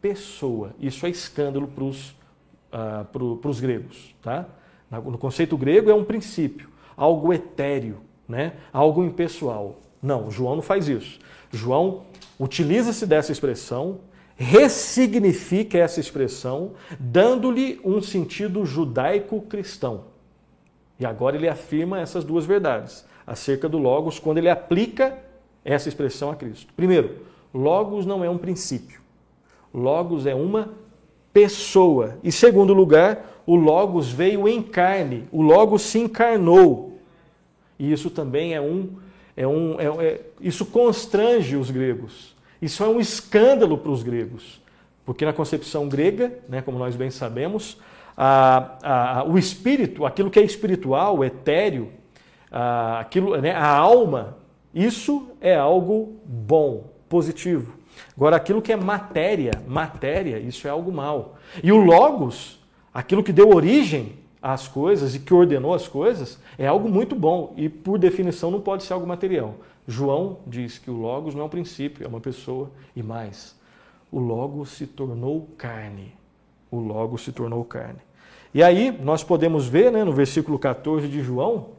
pessoa. 0.01 0.75
Isso 0.81 1.07
é 1.07 1.11
escândalo 1.11 1.69
para 1.69 1.85
os 1.85 3.59
uh, 3.59 3.61
gregos, 3.61 4.15
tá? 4.23 4.47
No 5.01 5.19
conceito 5.19 5.57
grego 5.57 5.91
é 5.91 5.95
um 5.95 6.05
princípio, 6.05 6.69
algo 6.97 7.33
etéreo, 7.33 7.99
né? 8.29 8.55
Algo 8.73 9.05
impessoal. 9.05 9.81
Não, 10.03 10.31
João 10.31 10.57
não 10.57 10.63
faz 10.63 10.89
isso. 10.89 11.19
João 11.53 12.03
utiliza-se 12.39 13.07
dessa 13.07 13.33
expressão, 13.33 14.01
ressignifica 14.37 15.79
essa 15.79 16.01
expressão, 16.01 16.73
dando-lhe 16.99 17.81
um 17.85 18.03
sentido 18.03 18.65
judaico-cristão. 18.65 20.05
E 20.99 21.07
agora 21.07 21.37
ele 21.37 21.49
afirma 21.49 22.01
essas 22.01 22.25
duas 22.25 22.45
verdades 22.45 23.05
acerca 23.27 23.69
do 23.69 23.79
Logos 23.79 24.19
quando 24.19 24.39
ele 24.39 24.49
aplica 24.49 25.19
essa 25.65 25.89
expressão 25.89 26.31
a 26.31 26.37
Cristo. 26.37 26.73
Primeiro, 26.75 27.27
Logos 27.53 28.05
não 28.05 28.25
é 28.25 28.29
um 28.29 28.39
princípio. 28.39 29.01
Logos 29.73 30.27
é 30.27 30.35
uma 30.35 30.73
pessoa. 31.35 32.19
E 32.25 32.33
segundo 32.33 32.73
lugar, 32.73 33.43
o 33.45 33.57
Logos 33.57 34.11
veio 34.11 34.49
em 34.49 34.63
carne. 34.63 35.29
O 35.31 35.43
Logos 35.43 35.83
se 35.83 35.99
encarnou. 35.99 36.99
E 37.79 37.93
isso 37.93 38.09
também 38.09 38.55
é 38.55 38.61
um 38.61 39.05
é 39.37 39.47
um, 39.47 39.81
é, 39.81 40.07
é, 40.07 40.21
isso 40.41 40.65
constrange 40.65 41.57
os 41.57 41.71
gregos. 41.71 42.35
Isso 42.63 42.85
é 42.85 42.89
um 42.89 43.01
escândalo 43.01 43.77
para 43.77 43.91
os 43.91 44.03
gregos. 44.03 44.61
Porque 45.05 45.25
na 45.25 45.33
concepção 45.33 45.89
grega, 45.89 46.39
né, 46.49 46.63
como 46.63 46.79
nós 46.79 46.95
bem 46.97 47.11
sabemos, 47.11 47.77
a, 48.17 48.79
a, 49.21 49.25
o 49.25 49.37
espírito, 49.37 50.07
aquilo 50.07 50.31
que 50.31 50.39
é 50.39 50.43
espiritual, 50.43 51.25
etéreo, 51.25 51.91
a, 52.51 53.01
aquilo, 53.01 53.37
né, 53.41 53.53
a 53.53 53.67
alma, 53.67 54.39
isso 54.73 55.29
é 55.41 55.55
algo 55.55 56.17
bom, 56.25 56.85
positivo. 57.09 57.77
Agora, 58.17 58.37
aquilo 58.37 58.63
que 58.63 58.73
é 58.73 58.77
matéria, 58.77 59.53
matéria, 59.67 60.39
isso 60.39 60.67
é 60.67 60.71
algo 60.71 60.93
mal. 60.93 61.37
E 61.63 61.73
o 61.73 61.77
logos, 61.77 62.61
aquilo 62.93 63.23
que 63.23 63.33
deu 63.33 63.51
origem 63.55 64.15
as 64.41 64.69
coisas 64.69 65.15
e 65.15 65.21
que 65.21 65.33
ordenou 65.33 65.75
as 65.75 65.89
coisas, 65.89 66.39
é 66.59 66.67
algo 66.67 66.89
muito 66.89 67.15
bom 67.15 67.55
e, 67.57 67.69
por 67.69 67.99
definição, 67.99 68.51
não 68.51 68.61
pode 68.61 68.85
ser 68.85 68.93
algo 68.93 69.07
material. 69.07 69.55
João 69.87 70.39
diz 70.47 70.79
que 70.79 70.91
o 70.91 70.95
Logos 70.95 71.35
não 71.35 71.43
é 71.43 71.45
um 71.45 71.49
princípio, 71.49 72.05
é 72.05 72.09
uma 72.09 72.21
pessoa 72.21 72.71
e 72.95 73.03
mais. 73.03 73.55
O 74.11 74.19
Logos 74.19 74.71
se 74.71 74.87
tornou 74.87 75.49
carne. 75.59 76.13
O 76.71 76.79
Logos 76.79 77.23
se 77.23 77.33
tornou 77.33 77.65
carne. 77.65 78.01
E 78.53 78.63
aí 78.63 78.97
nós 79.03 79.25
podemos 79.25 79.67
ver 79.67 79.91
né, 79.91 80.05
no 80.05 80.13
versículo 80.13 80.59
14 80.59 81.09
de 81.09 81.23
João, 81.23 81.71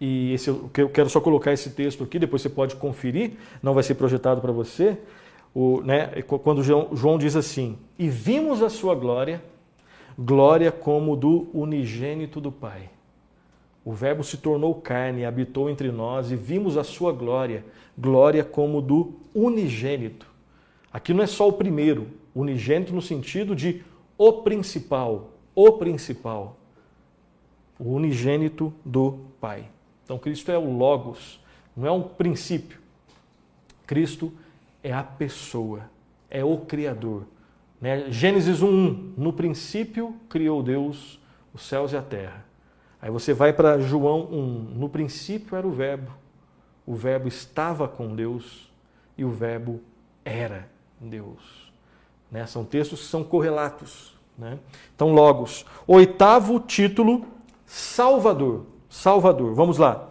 e 0.00 0.32
esse, 0.34 0.48
eu 0.48 0.70
quero 0.92 1.08
só 1.08 1.20
colocar 1.20 1.52
esse 1.52 1.70
texto 1.70 2.04
aqui, 2.04 2.18
depois 2.18 2.42
você 2.42 2.48
pode 2.48 2.76
conferir, 2.76 3.32
não 3.62 3.74
vai 3.74 3.82
ser 3.82 3.94
projetado 3.94 4.40
para 4.40 4.52
você. 4.52 4.98
O, 5.54 5.80
né, 5.80 6.22
quando 6.22 6.62
João, 6.62 6.90
João 6.92 7.16
diz 7.16 7.34
assim: 7.34 7.78
E 7.98 8.08
vimos 8.08 8.62
a 8.62 8.68
sua 8.68 8.94
glória 8.94 9.42
glória 10.18 10.72
como 10.72 11.14
do 11.14 11.48
unigênito 11.52 12.40
do 12.40 12.50
Pai. 12.50 12.88
O 13.84 13.92
Verbo 13.92 14.24
se 14.24 14.38
tornou 14.38 14.74
carne, 14.74 15.24
habitou 15.24 15.70
entre 15.70 15.92
nós 15.92 16.30
e 16.30 16.36
vimos 16.36 16.76
a 16.76 16.82
sua 16.82 17.12
glória, 17.12 17.64
glória 17.96 18.42
como 18.42 18.80
do 18.80 19.14
unigênito. 19.34 20.26
Aqui 20.92 21.12
não 21.12 21.22
é 21.22 21.26
só 21.26 21.46
o 21.46 21.52
primeiro, 21.52 22.08
unigênito 22.34 22.92
no 22.92 23.02
sentido 23.02 23.54
de 23.54 23.82
o 24.18 24.32
principal, 24.42 25.30
o 25.54 25.72
principal, 25.72 26.56
o 27.78 27.92
unigênito 27.92 28.72
do 28.84 29.18
Pai. 29.40 29.68
Então 30.06 30.18
Cristo 30.18 30.52
é 30.52 30.56
o 30.56 30.72
Logos, 30.72 31.38
não 31.76 31.86
é 31.86 31.90
um 31.90 32.02
princípio. 32.02 32.78
Cristo 33.84 34.32
é 34.82 34.92
a 34.92 35.02
pessoa, 35.02 35.90
é 36.30 36.44
o 36.44 36.58
Criador, 36.58 37.24
né? 37.80 38.10
Gênesis 38.10 38.62
1, 38.62 39.14
no 39.16 39.32
princípio 39.32 40.14
criou 40.28 40.62
Deus 40.62 41.20
os 41.52 41.62
céus 41.62 41.92
e 41.92 41.96
a 41.96 42.02
terra. 42.02 42.44
Aí 43.02 43.10
você 43.10 43.34
vai 43.34 43.52
para 43.52 43.80
João 43.80 44.28
1, 44.30 44.44
no 44.76 44.88
princípio 44.88 45.56
era 45.56 45.66
o 45.66 45.72
Verbo, 45.72 46.12
o 46.86 46.94
Verbo 46.94 47.26
estava 47.26 47.88
com 47.88 48.14
Deus 48.14 48.70
e 49.18 49.24
o 49.24 49.30
Verbo 49.30 49.80
era 50.24 50.68
Deus. 51.00 51.72
Né? 52.30 52.46
São 52.46 52.64
textos 52.64 53.00
que 53.00 53.06
são 53.06 53.24
correlatos. 53.24 54.16
Né? 54.38 54.58
Então, 54.94 55.12
Logos. 55.12 55.64
Oitavo 55.86 56.60
título, 56.60 57.26
Salvador. 57.64 58.66
Salvador. 58.96 59.54
Vamos 59.54 59.78
lá. 59.78 60.08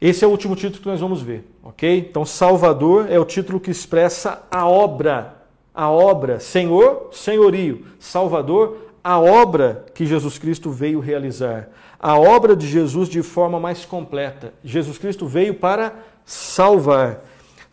Esse 0.00 0.24
é 0.24 0.28
o 0.28 0.30
último 0.30 0.54
título 0.54 0.82
que 0.82 0.88
nós 0.88 1.00
vamos 1.00 1.20
ver, 1.22 1.44
ok? 1.62 1.98
Então, 1.98 2.24
Salvador 2.24 3.10
é 3.10 3.18
o 3.18 3.24
título 3.24 3.58
que 3.58 3.70
expressa 3.70 4.42
a 4.50 4.68
obra 4.68 5.38
a 5.78 5.88
obra, 5.88 6.40
Senhor, 6.40 7.10
senhorio, 7.12 7.86
Salvador, 8.00 8.88
a 9.02 9.16
obra 9.20 9.86
que 9.94 10.04
Jesus 10.04 10.36
Cristo 10.36 10.72
veio 10.72 10.98
realizar. 10.98 11.68
A 12.00 12.18
obra 12.18 12.56
de 12.56 12.66
Jesus 12.66 13.08
de 13.08 13.22
forma 13.22 13.60
mais 13.60 13.84
completa. 13.84 14.52
Jesus 14.64 14.98
Cristo 14.98 15.28
veio 15.28 15.54
para 15.54 15.94
salvar. 16.26 17.24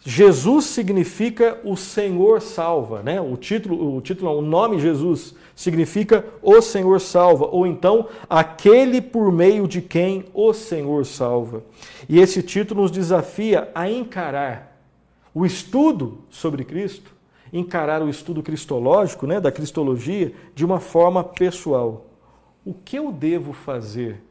Jesus 0.08 0.66
significa 0.66 1.60
o 1.64 1.76
Senhor 1.76 2.39
salva, 2.39 3.01
né? 3.01 3.20
O 3.20 3.36
título, 3.36 3.97
o 3.97 3.99
título, 4.01 4.38
o 4.38 4.41
nome 4.41 4.80
Jesus 4.80 5.34
significa 5.56 6.24
o 6.43 6.62
Senhor 6.62 7.01
salva, 7.01 7.47
ou 7.47 7.66
então 7.66 8.08
aquele 8.30 9.01
por 9.01 9.32
meio 9.32 9.68
de 9.68 9.82
quem 9.82 10.26
o 10.32 10.53
Senhor 10.53 11.06
salva. 11.06 11.64
E 12.08 12.20
esse 12.20 12.43
título 12.43 12.84
nos 12.84 12.91
desafia 12.91 13.72
a 13.74 13.89
encarar 13.89 14.80
o 15.34 15.43
estudo 15.43 16.20
sobre 16.30 16.64
Cristo 16.64 17.16
encarar 17.51 18.01
o 18.01 18.10
estudo 18.10 18.43
cristológico, 18.43 19.26
né, 19.26 19.39
da 19.39 19.51
cristologia, 19.51 20.34
de 20.53 20.66
uma 20.66 20.80
forma 20.80 21.24
pessoal. 21.24 22.08
O 22.66 22.74
que 22.74 22.97
eu 22.97 23.12
devo 23.12 23.53
fazer? 23.53 24.22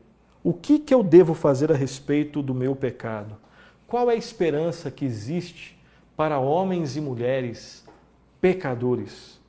O 0.42 0.52
que, 0.52 0.78
que 0.78 0.92
eu 0.92 1.02
devo 1.02 1.32
fazer 1.32 1.72
a 1.72 1.74
respeito 1.74 2.42
do 2.42 2.54
meu 2.54 2.76
pecado? 2.76 3.36
Qual 3.94 4.10
é 4.10 4.14
a 4.14 4.16
esperança 4.16 4.90
que 4.90 5.04
existe 5.04 5.78
para 6.16 6.40
homens 6.40 6.96
e 6.96 7.00
mulheres 7.00 7.86
pecadores 8.40 9.40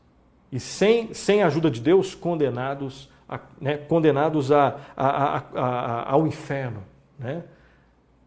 e 0.51 0.59
sem, 0.59 1.15
sem 1.15 1.41
a 1.41 1.47
ajuda 1.47 1.71
de 1.71 1.81
Deus 1.81 2.13
condenados, 2.13 3.09
a, 3.27 3.39
né, 3.59 3.77
condenados 3.77 4.51
a, 4.51 4.79
a, 4.95 5.37
a, 5.55 6.11
ao 6.11 6.27
inferno, 6.27 6.83
né, 7.17 7.43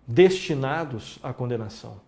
destinados 0.09 1.21
à 1.23 1.33
condenação? 1.33 2.01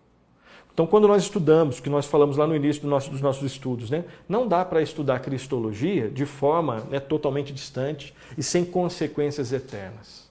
Então, 0.73 0.85
quando 0.85 1.07
nós 1.07 1.23
estudamos, 1.23 1.79
que 1.79 1.89
nós 1.89 2.05
falamos 2.05 2.35
lá 2.35 2.45
no 2.45 2.53
início 2.53 2.81
do 2.81 2.89
nosso, 2.89 3.09
dos 3.09 3.21
nossos 3.21 3.49
estudos, 3.49 3.89
né, 3.89 4.03
não 4.27 4.45
dá 4.45 4.65
para 4.65 4.81
estudar 4.81 5.21
cristologia 5.21 6.09
de 6.09 6.25
forma 6.25 6.81
né, 6.89 6.99
totalmente 6.99 7.53
distante 7.53 8.13
e 8.37 8.43
sem 8.43 8.65
consequências 8.65 9.53
eternas. 9.53 10.29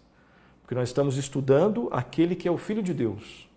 Porque 0.60 0.74
nós 0.74 0.90
estamos 0.90 1.16
estudando 1.16 1.88
aquele 1.90 2.36
que 2.36 2.46
é 2.46 2.50
o 2.50 2.58
Filho 2.58 2.82
de 2.82 2.92
Deus. 2.92 3.48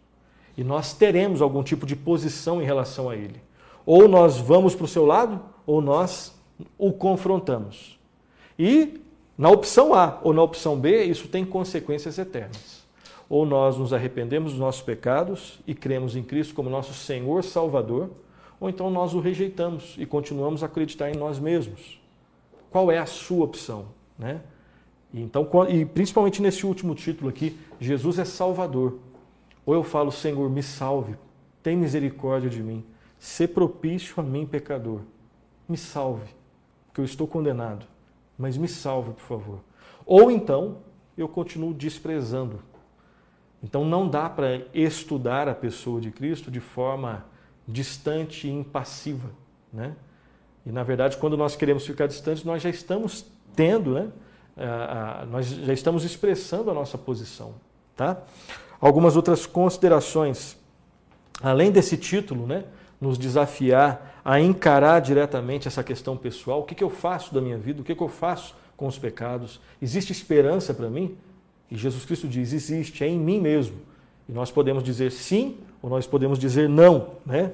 E 0.57 0.63
nós 0.63 0.93
teremos 0.93 1.41
algum 1.41 1.63
tipo 1.63 1.85
de 1.85 1.95
posição 1.95 2.61
em 2.61 2.65
relação 2.65 3.09
a 3.09 3.15
ele. 3.15 3.41
Ou 3.85 4.07
nós 4.07 4.37
vamos 4.37 4.75
para 4.75 4.85
o 4.85 4.87
seu 4.87 5.05
lado, 5.05 5.41
ou 5.65 5.81
nós 5.81 6.33
o 6.77 6.93
confrontamos. 6.93 7.99
E 8.57 9.01
na 9.37 9.49
opção 9.49 9.93
A 9.93 10.19
ou 10.23 10.33
na 10.33 10.43
opção 10.43 10.79
B, 10.79 11.03
isso 11.03 11.27
tem 11.27 11.43
consequências 11.43 12.17
eternas 12.17 12.83
ou 13.33 13.47
nós 13.47 13.77
nos 13.77 13.93
arrependemos 13.93 14.51
dos 14.51 14.59
nossos 14.59 14.83
pecados 14.83 15.59
e 15.65 15.73
cremos 15.73 16.15
em 16.15 16.21
Cristo 16.21 16.53
como 16.53 16.69
nosso 16.69 16.93
Senhor 16.93 17.43
Salvador, 17.43 18.11
ou 18.59 18.69
então 18.69 18.91
nós 18.91 19.15
o 19.15 19.19
rejeitamos 19.19 19.95
e 19.97 20.05
continuamos 20.05 20.61
a 20.61 20.67
acreditar 20.67 21.09
em 21.09 21.15
nós 21.15 21.39
mesmos. 21.39 21.99
Qual 22.69 22.91
é 22.91 22.99
a 22.99 23.07
sua 23.07 23.43
opção? 23.43 23.85
Né? 24.19 24.41
Então, 25.11 25.47
e 25.67 25.83
principalmente 25.83 26.43
nesse 26.43 26.63
último 26.63 26.93
título 26.93 27.29
aqui, 27.29 27.57
Jesus 27.79 28.19
é 28.19 28.25
Salvador. 28.25 28.99
Ou 29.65 29.73
eu 29.73 29.83
falo, 29.83 30.11
Senhor, 30.11 30.49
me 30.49 30.61
salve, 30.61 31.15
tem 31.61 31.77
misericórdia 31.77 32.49
de 32.49 32.61
mim, 32.61 32.85
se 33.17 33.47
propício 33.47 34.15
a 34.17 34.23
mim, 34.23 34.45
pecador. 34.45 35.01
Me 35.67 35.77
salve, 35.77 36.27
porque 36.87 36.99
eu 37.01 37.05
estou 37.05 37.25
condenado, 37.25 37.85
mas 38.37 38.57
me 38.57 38.67
salve, 38.67 39.11
por 39.11 39.23
favor. 39.23 39.59
Ou 40.05 40.29
então, 40.29 40.77
eu 41.17 41.27
continuo 41.27 41.73
desprezando 41.73 42.59
Então 43.61 43.85
não 43.85 44.09
dá 44.09 44.29
para 44.29 44.61
estudar 44.73 45.47
a 45.47 45.55
pessoa 45.55 46.01
de 46.01 46.11
Cristo 46.11 46.51
de 46.51 46.59
forma 46.59 47.25
distante 47.65 48.47
e 48.47 48.51
impassiva, 48.51 49.29
né? 49.71 49.95
E 50.65 50.71
na 50.71 50.83
verdade, 50.83 51.15
quando 51.17 51.37
nós 51.37 51.55
queremos 51.55 51.85
ficar 51.85 52.07
distantes, 52.07 52.43
nós 52.43 52.61
já 52.61 52.69
estamos 52.69 53.25
tendo, 53.55 53.93
né? 53.93 54.11
nós 55.29 55.47
já 55.47 55.73
estamos 55.73 56.03
expressando 56.03 56.69
a 56.69 56.73
nossa 56.73 56.97
posição, 56.97 57.55
tá? 57.95 58.21
Algumas 58.83 59.15
outras 59.15 59.45
considerações, 59.45 60.57
além 61.41 61.71
desse 61.71 61.95
título, 61.95 62.45
né? 62.45 62.65
Nos 62.99 63.17
desafiar 63.17 64.19
a 64.25 64.41
encarar 64.41 64.99
diretamente 64.99 65.69
essa 65.69 65.81
questão 65.81 66.17
pessoal. 66.17 66.59
O 66.59 66.63
que, 66.63 66.75
que 66.75 66.83
eu 66.83 66.89
faço 66.89 67.33
da 67.33 67.39
minha 67.39 67.57
vida? 67.57 67.79
O 67.79 67.83
que, 67.85 67.95
que 67.95 68.03
eu 68.03 68.09
faço 68.09 68.53
com 68.75 68.85
os 68.85 68.99
pecados? 68.99 69.61
Existe 69.81 70.11
esperança 70.11 70.73
para 70.73 70.89
mim? 70.89 71.15
E 71.71 71.77
Jesus 71.77 72.03
Cristo 72.03 72.27
diz: 72.27 72.51
existe, 72.51 73.05
é 73.05 73.07
em 73.07 73.17
mim 73.17 73.39
mesmo. 73.39 73.77
E 74.27 74.33
nós 74.33 74.51
podemos 74.51 74.83
dizer 74.83 75.13
sim 75.13 75.59
ou 75.81 75.89
nós 75.89 76.05
podemos 76.05 76.37
dizer 76.37 76.67
não. 76.67 77.11
Né? 77.25 77.53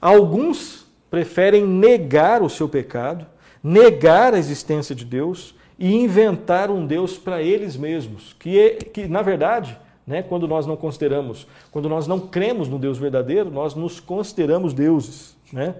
Alguns 0.00 0.86
preferem 1.10 1.66
negar 1.66 2.40
o 2.40 2.48
seu 2.48 2.68
pecado, 2.68 3.26
negar 3.60 4.32
a 4.32 4.38
existência 4.38 4.94
de 4.94 5.04
Deus 5.04 5.56
e 5.76 5.92
inventar 5.92 6.70
um 6.70 6.86
Deus 6.86 7.18
para 7.18 7.42
eles 7.42 7.76
mesmos, 7.76 8.36
que, 8.38 8.56
é, 8.60 8.74
que 8.76 9.08
na 9.08 9.22
verdade, 9.22 9.76
né, 10.08 10.22
quando 10.22 10.48
nós 10.48 10.66
não 10.66 10.74
consideramos, 10.74 11.46
quando 11.70 11.86
nós 11.86 12.06
não 12.06 12.18
cremos 12.18 12.66
no 12.66 12.78
Deus 12.78 12.96
verdadeiro, 12.96 13.50
nós 13.50 13.74
nos 13.74 14.00
consideramos 14.00 14.72
deuses. 14.72 15.36
Né? 15.52 15.74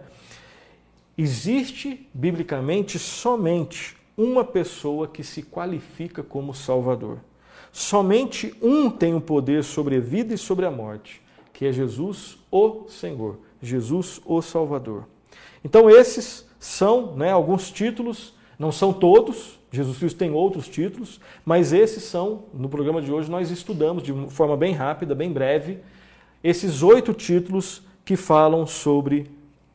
Existe, 1.16 2.06
biblicamente, 2.12 2.98
somente 2.98 3.96
uma 4.18 4.44
pessoa 4.44 5.08
que 5.08 5.24
se 5.24 5.42
qualifica 5.42 6.22
como 6.22 6.52
Salvador. 6.52 7.20
Somente 7.72 8.54
um 8.60 8.90
tem 8.90 9.14
o 9.14 9.20
poder 9.20 9.64
sobre 9.64 9.96
a 9.96 10.00
vida 10.00 10.34
e 10.34 10.38
sobre 10.38 10.66
a 10.66 10.70
morte, 10.70 11.22
que 11.54 11.64
é 11.64 11.72
Jesus, 11.72 12.36
o 12.50 12.86
Senhor, 12.86 13.38
Jesus, 13.62 14.20
o 14.26 14.42
Salvador. 14.42 15.06
Então, 15.64 15.88
esses 15.88 16.46
são 16.60 17.16
né, 17.16 17.32
alguns 17.32 17.70
títulos, 17.70 18.34
não 18.58 18.72
são 18.72 18.92
todos, 18.92 19.58
Jesus 19.70 19.98
Cristo 19.98 20.18
tem 20.18 20.30
outros 20.30 20.68
títulos, 20.68 21.20
mas 21.44 21.72
esses 21.72 22.02
são, 22.04 22.44
no 22.52 22.68
programa 22.68 23.00
de 23.00 23.12
hoje, 23.12 23.30
nós 23.30 23.50
estudamos 23.50 24.02
de 24.02 24.12
forma 24.30 24.56
bem 24.56 24.72
rápida, 24.72 25.14
bem 25.14 25.32
breve, 25.32 25.78
esses 26.42 26.82
oito 26.82 27.12
títulos 27.12 27.82
que 28.04 28.16
falam 28.16 28.66
sobre 28.66 29.30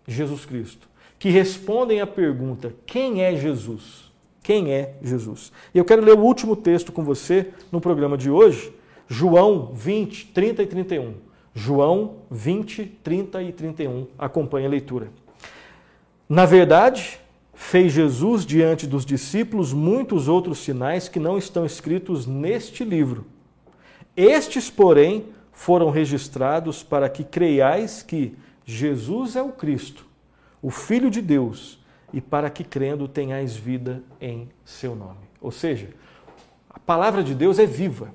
Jesus 0.07 0.45
Cristo, 0.45 0.89
que 1.17 1.29
respondem 1.29 2.01
à 2.01 2.07
pergunta: 2.07 2.73
quem 2.85 3.23
é 3.23 3.35
Jesus? 3.35 4.11
Quem 4.41 4.73
é 4.73 4.95
Jesus? 5.01 5.53
E 5.73 5.77
eu 5.77 5.85
quero 5.85 6.03
ler 6.03 6.15
o 6.15 6.21
último 6.21 6.55
texto 6.55 6.91
com 6.91 7.03
você 7.03 7.53
no 7.71 7.79
programa 7.79 8.17
de 8.17 8.29
hoje, 8.29 8.73
João 9.07 9.71
20, 9.73 10.27
30 10.27 10.63
e 10.63 10.67
31. 10.67 11.13
João 11.55 12.15
20, 12.31 12.85
30 13.03 13.43
e 13.43 13.51
31. 13.53 14.07
Acompanhe 14.17 14.65
a 14.65 14.69
leitura. 14.69 15.09
Na 16.27 16.45
verdade, 16.45 17.19
fez 17.53 17.93
Jesus 17.93 18.45
diante 18.45 18.87
dos 18.87 19.05
discípulos 19.05 19.71
muitos 19.73 20.27
outros 20.27 20.59
sinais 20.59 21.07
que 21.07 21.19
não 21.19 21.37
estão 21.37 21.65
escritos 21.65 22.25
neste 22.25 22.83
livro. 22.83 23.25
Estes, 24.15 24.69
porém, 24.69 25.25
foram 25.51 25.89
registrados 25.89 26.83
para 26.83 27.07
que 27.09 27.23
creiais 27.23 28.01
que 28.01 28.35
Jesus 28.65 29.35
é 29.35 29.41
o 29.41 29.51
Cristo, 29.51 30.05
o 30.61 30.69
Filho 30.69 31.09
de 31.09 31.21
Deus 31.21 31.79
e 32.11 32.21
para 32.21 32.49
que 32.49 32.63
crendo 32.63 33.07
tenhais 33.07 33.55
vida 33.55 34.03
em 34.19 34.49
seu 34.65 34.95
nome. 34.95 35.27
Ou 35.41 35.51
seja, 35.51 35.89
a 36.69 36.79
palavra 36.79 37.23
de 37.23 37.35
Deus 37.35 37.59
é 37.59 37.65
viva. 37.65 38.13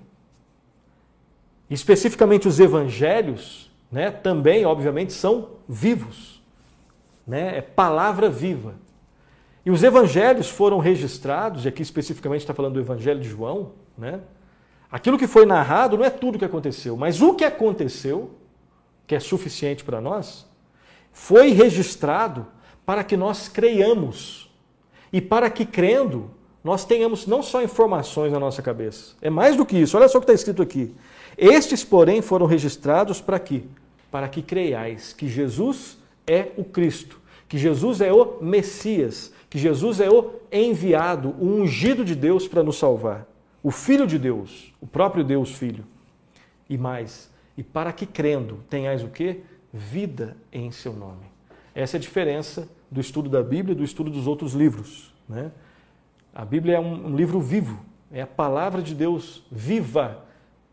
Especificamente 1.68 2.48
os 2.48 2.58
evangelhos, 2.58 3.70
né, 3.90 4.10
também, 4.10 4.64
obviamente, 4.64 5.12
são 5.12 5.50
vivos. 5.68 6.42
Né? 7.26 7.58
É 7.58 7.60
palavra 7.60 8.30
viva. 8.30 8.74
E 9.68 9.70
os 9.70 9.82
evangelhos 9.82 10.48
foram 10.48 10.78
registrados, 10.78 11.66
e 11.66 11.68
aqui 11.68 11.82
especificamente 11.82 12.40
está 12.40 12.54
falando 12.54 12.72
do 12.72 12.80
evangelho 12.80 13.20
de 13.20 13.28
João, 13.28 13.72
né? 13.98 14.20
Aquilo 14.90 15.18
que 15.18 15.26
foi 15.26 15.44
narrado 15.44 15.98
não 15.98 16.06
é 16.06 16.08
tudo 16.08 16.36
o 16.36 16.38
que 16.38 16.44
aconteceu, 16.46 16.96
mas 16.96 17.20
o 17.20 17.34
que 17.34 17.44
aconteceu, 17.44 18.30
que 19.06 19.14
é 19.14 19.20
suficiente 19.20 19.84
para 19.84 20.00
nós, 20.00 20.46
foi 21.12 21.50
registrado 21.50 22.46
para 22.86 23.04
que 23.04 23.14
nós 23.14 23.46
creiamos 23.46 24.50
e 25.12 25.20
para 25.20 25.50
que 25.50 25.66
crendo 25.66 26.30
nós 26.64 26.86
tenhamos 26.86 27.26
não 27.26 27.42
só 27.42 27.62
informações 27.62 28.32
na 28.32 28.40
nossa 28.40 28.62
cabeça, 28.62 29.16
é 29.20 29.28
mais 29.28 29.54
do 29.54 29.66
que 29.66 29.76
isso. 29.76 29.98
Olha 29.98 30.08
só 30.08 30.16
o 30.16 30.22
que 30.22 30.24
está 30.24 30.32
escrito 30.32 30.62
aqui. 30.62 30.94
Estes, 31.36 31.84
porém, 31.84 32.22
foram 32.22 32.46
registrados 32.46 33.20
para 33.20 33.38
quê? 33.38 33.64
Para 34.10 34.30
que 34.30 34.40
creiais 34.40 35.12
que 35.12 35.28
Jesus 35.28 35.98
é 36.26 36.52
o 36.56 36.64
Cristo, 36.64 37.17
que 37.48 37.56
Jesus 37.56 38.00
é 38.00 38.12
o 38.12 38.42
Messias, 38.42 39.32
que 39.48 39.58
Jesus 39.58 40.00
é 40.00 40.10
o 40.10 40.32
enviado, 40.52 41.34
o 41.40 41.46
ungido 41.46 42.04
de 42.04 42.14
Deus 42.14 42.46
para 42.46 42.62
nos 42.62 42.78
salvar, 42.78 43.26
o 43.62 43.70
Filho 43.70 44.06
de 44.06 44.18
Deus, 44.18 44.72
o 44.80 44.86
próprio 44.86 45.24
Deus 45.24 45.54
Filho. 45.54 45.84
E 46.68 46.76
mais, 46.76 47.30
e 47.56 47.62
para 47.62 47.92
que 47.92 48.04
crendo 48.04 48.58
tenhais 48.68 49.02
o 49.02 49.08
quê? 49.08 49.40
Vida 49.72 50.36
em 50.52 50.70
seu 50.70 50.92
nome. 50.92 51.24
Essa 51.74 51.96
é 51.96 51.98
a 51.98 52.00
diferença 52.00 52.68
do 52.90 53.00
estudo 53.00 53.28
da 53.28 53.42
Bíblia 53.42 53.72
e 53.72 53.78
do 53.78 53.84
estudo 53.84 54.10
dos 54.10 54.26
outros 54.26 54.52
livros. 54.52 55.12
Né? 55.28 55.50
A 56.34 56.44
Bíblia 56.44 56.76
é 56.76 56.80
um, 56.80 57.06
um 57.06 57.16
livro 57.16 57.40
vivo, 57.40 57.80
é 58.12 58.22
a 58.22 58.26
palavra 58.26 58.82
de 58.82 58.94
Deus 58.94 59.44
viva 59.50 60.24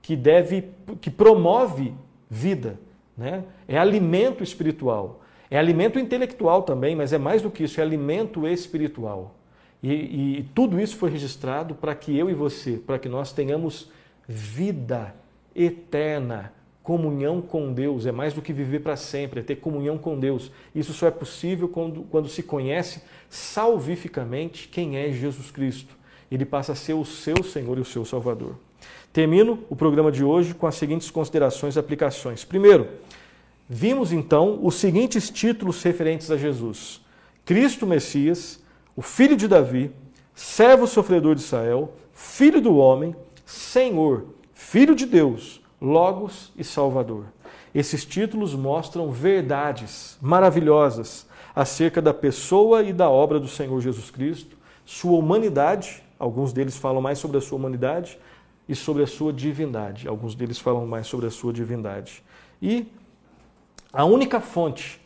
que 0.01 0.15
deve, 0.15 0.69
que 1.01 1.09
promove 1.09 1.93
vida, 2.29 2.79
né? 3.17 3.43
É 3.67 3.77
alimento 3.77 4.43
espiritual, 4.43 5.21
é 5.49 5.57
alimento 5.57 5.99
intelectual 5.99 6.63
também, 6.63 6.95
mas 6.95 7.13
é 7.13 7.17
mais 7.17 7.41
do 7.41 7.51
que 7.51 7.63
isso, 7.63 7.79
é 7.79 7.83
alimento 7.83 8.47
espiritual. 8.47 9.35
E, 9.81 10.39
e, 10.39 10.43
tudo 10.55 10.79
isso 10.79 10.97
foi 10.97 11.11
registrado 11.11 11.75
para 11.75 11.93
que 11.93 12.17
eu 12.17 12.29
e 12.29 12.33
você, 12.33 12.73
para 12.77 12.97
que 12.97 13.07
nós 13.07 13.31
tenhamos 13.31 13.91
vida 14.27 15.13
eterna 15.55 16.51
comunhão 16.81 17.41
com 17.41 17.73
Deus, 17.73 18.05
é 18.05 18.11
mais 18.11 18.33
do 18.33 18.41
que 18.41 18.53
viver 18.53 18.79
para 18.79 18.95
sempre, 18.95 19.39
é 19.39 19.43
ter 19.43 19.55
comunhão 19.57 19.97
com 19.97 20.19
Deus. 20.19 20.51
Isso 20.73 20.93
só 20.93 21.07
é 21.07 21.11
possível 21.11 21.67
quando, 21.67 22.03
quando 22.03 22.27
se 22.27 22.43
conhece 22.43 23.01
salvificamente 23.29 24.67
quem 24.67 24.97
é 24.97 25.11
Jesus 25.11 25.51
Cristo. 25.51 25.95
Ele 26.31 26.45
passa 26.45 26.71
a 26.71 26.75
ser 26.75 26.93
o 26.93 27.05
seu 27.05 27.43
Senhor 27.43 27.77
e 27.77 27.81
o 27.81 27.85
seu 27.85 28.05
Salvador. 28.05 28.55
Termino 29.11 29.63
o 29.69 29.75
programa 29.75 30.11
de 30.11 30.23
hoje 30.23 30.53
com 30.53 30.67
as 30.67 30.75
seguintes 30.75 31.09
considerações 31.09 31.75
e 31.75 31.79
aplicações. 31.79 32.43
Primeiro, 32.43 32.87
vimos 33.69 34.11
então 34.11 34.59
os 34.63 34.75
seguintes 34.75 35.29
títulos 35.29 35.81
referentes 35.83 36.31
a 36.31 36.37
Jesus: 36.37 37.01
Cristo 37.43 37.85
Messias, 37.85 38.61
o 38.95 39.01
Filho 39.01 39.35
de 39.35 39.47
Davi, 39.47 39.91
Servo 40.33 40.87
Sofredor 40.87 41.35
de 41.35 41.41
Israel, 41.41 41.93
Filho 42.13 42.61
do 42.61 42.77
Homem, 42.77 43.15
Senhor, 43.45 44.27
Filho 44.53 44.95
de 44.95 45.05
Deus 45.05 45.61
Logos 45.81 46.51
e 46.57 46.63
Salvador. 46.63 47.25
Esses 47.73 48.05
títulos 48.05 48.55
mostram 48.55 49.11
verdades 49.11 50.17
maravilhosas 50.21 51.27
acerca 51.53 52.01
da 52.01 52.13
pessoa 52.13 52.81
e 52.83 52.93
da 52.93 53.09
obra 53.09 53.39
do 53.39 53.47
Senhor 53.47 53.79
Jesus 53.81 54.09
Cristo, 54.09 54.57
sua 54.85 55.17
humanidade, 55.17 56.03
alguns 56.17 56.53
deles 56.53 56.77
falam 56.77 57.01
mais 57.01 57.19
sobre 57.19 57.37
a 57.37 57.41
sua 57.41 57.57
humanidade, 57.57 58.17
e 58.67 58.75
sobre 58.75 59.03
a 59.03 59.07
sua 59.07 59.31
divindade, 59.31 60.07
alguns 60.07 60.33
deles 60.33 60.57
falam 60.57 60.87
mais 60.87 61.05
sobre 61.05 61.27
a 61.27 61.31
sua 61.31 61.53
divindade. 61.53 62.23
E 62.61 62.87
a 63.95 64.03
única 64.03 64.41
fonte 64.41 64.99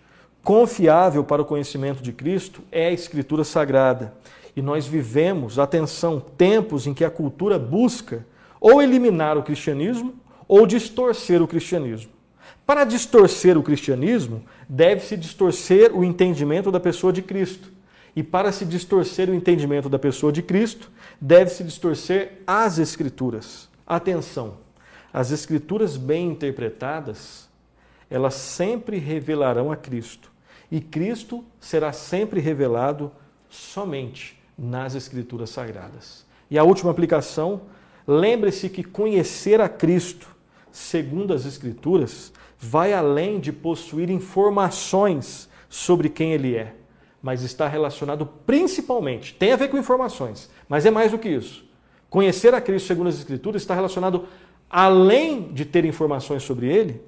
confiável 0.44 1.24
para 1.24 1.44
o 1.44 1.46
conhecimento 1.46 2.02
de 2.02 2.12
Cristo 2.12 2.64
é 2.72 2.88
a 2.88 2.92
Escritura 2.92 3.44
Sagrada. 3.44 4.16
E 4.56 4.62
nós 4.64 4.88
vivemos, 4.88 5.60
atenção, 5.60 6.20
tempos 6.20 6.88
em 6.88 6.94
que 6.94 7.06
a 7.06 7.12
cultura 7.12 7.60
busca 7.60 8.26
ou 8.60 8.82
eliminar 8.82 9.38
o 9.38 9.44
cristianismo 9.44 10.16
ou 10.48 10.66
distorcer 10.66 11.42
o 11.42 11.48
cristianismo. 11.48 12.12
Para 12.66 12.84
distorcer 12.84 13.58
o 13.58 13.64
cristianismo, 13.64 14.44
deve-se 14.68 15.16
distorcer 15.16 15.96
o 15.96 16.04
entendimento 16.04 16.72
da 16.72 16.80
pessoa 16.80 17.14
de 17.14 17.22
Cristo. 17.22 17.72
E 18.16 18.24
para 18.24 18.52
se 18.52 18.66
distorcer 18.66 19.30
o 19.30 19.36
entendimento 19.36 19.88
da 19.88 20.00
pessoa 20.00 20.32
de 20.32 20.42
Cristo, 20.42 20.92
deve-se 21.22 21.64
distorcer 21.64 22.42
as 22.46 22.80
Escrituras. 22.80 23.70
Atenção! 23.86 24.58
As 25.14 25.32
Escrituras 25.32 25.96
bem 25.96 26.30
interpretadas, 26.30 27.49
elas 28.10 28.34
sempre 28.34 28.98
revelarão 28.98 29.72
a 29.72 29.76
Cristo. 29.76 30.32
E 30.72 30.80
Cristo 30.82 31.44
será 31.60 31.92
sempre 31.92 32.40
revelado 32.40 33.12
somente 33.50 34.40
nas 34.58 34.96
Escrituras 34.96 35.50
Sagradas. 35.50 36.26
E 36.50 36.58
a 36.58 36.64
última 36.64 36.92
aplicação, 36.92 37.62
lembre-se 38.08 38.70
que 38.70 38.84
conhecer 38.84 39.62
a 39.62 39.70
Cristo 39.70 40.40
segundo 40.72 41.34
as 41.34 41.46
Escrituras, 41.46 42.32
vai 42.58 42.94
além 42.94 43.40
de 43.40 43.52
possuir 43.52 44.10
informações 44.10 45.50
sobre 45.68 46.10
quem 46.10 46.34
ele 46.34 46.56
é, 46.56 46.76
mas 47.22 47.44
está 47.44 47.68
relacionado 47.68 48.26
principalmente, 48.46 49.34
tem 49.34 49.52
a 49.52 49.56
ver 49.56 49.70
com 49.70 49.78
informações, 49.78 50.50
mas 50.68 50.86
é 50.86 50.92
mais 50.92 51.12
do 51.12 51.20
que 51.20 51.30
isso. 51.30 51.66
Conhecer 52.10 52.54
a 52.54 52.62
Cristo 52.62 52.88
segundo 52.88 53.08
as 53.08 53.18
Escrituras 53.18 53.62
está 53.62 53.76
relacionado 53.76 54.26
além 54.70 55.52
de 55.52 55.66
ter 55.66 55.86
informações 55.86 56.44
sobre 56.44 56.68
ele, 56.68 57.02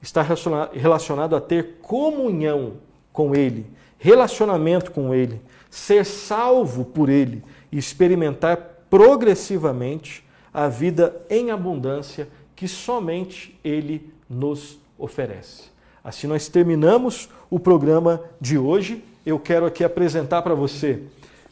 está 0.00 0.24
relacionado 0.72 1.34
a 1.34 1.40
ter 1.40 1.78
comunhão 1.82 2.74
com 3.12 3.34
ele, 3.34 3.66
relacionamento 3.98 4.90
com 4.90 5.14
ele, 5.14 5.40
ser 5.70 6.04
salvo 6.04 6.84
por 6.84 7.08
ele 7.08 7.42
e 7.70 7.78
experimentar 7.78 8.84
progressivamente 8.88 10.24
a 10.52 10.68
vida 10.68 11.20
em 11.28 11.50
abundância 11.50 12.28
que 12.54 12.66
somente 12.66 13.58
ele 13.62 14.12
nos 14.28 14.78
oferece. 14.98 15.64
Assim 16.02 16.26
nós 16.26 16.48
terminamos 16.48 17.28
o 17.50 17.58
programa 17.58 18.22
de 18.40 18.56
hoje. 18.56 19.04
Eu 19.26 19.38
quero 19.38 19.66
aqui 19.66 19.84
apresentar 19.84 20.42
para 20.42 20.54
você, 20.54 21.02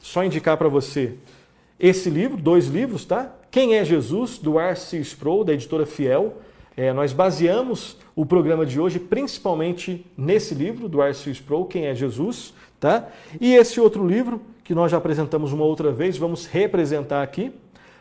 só 0.00 0.24
indicar 0.24 0.56
para 0.56 0.68
você 0.68 1.14
esse 1.78 2.08
livro, 2.08 2.36
dois 2.36 2.68
livros, 2.68 3.04
tá? 3.04 3.34
Quem 3.50 3.74
é 3.76 3.84
Jesus, 3.84 4.38
do 4.38 4.58
R.C. 4.58 4.98
Sproul, 5.00 5.44
da 5.44 5.52
editora 5.52 5.84
Fiel. 5.84 6.34
É, 6.76 6.92
nós 6.92 7.14
baseamos 7.14 7.96
o 8.14 8.26
programa 8.26 8.66
de 8.66 8.78
hoje 8.78 8.98
principalmente 8.98 10.04
nesse 10.14 10.54
livro 10.54 10.90
do 10.90 11.00
R.C. 11.00 11.30
Sproul, 11.30 11.64
Quem 11.64 11.86
é 11.86 11.94
Jesus, 11.94 12.52
tá? 12.78 13.08
E 13.40 13.54
esse 13.54 13.80
outro 13.80 14.06
livro, 14.06 14.42
que 14.62 14.74
nós 14.74 14.90
já 14.90 14.98
apresentamos 14.98 15.54
uma 15.54 15.64
outra 15.64 15.90
vez, 15.90 16.18
vamos 16.18 16.44
representar 16.44 17.22
aqui, 17.22 17.50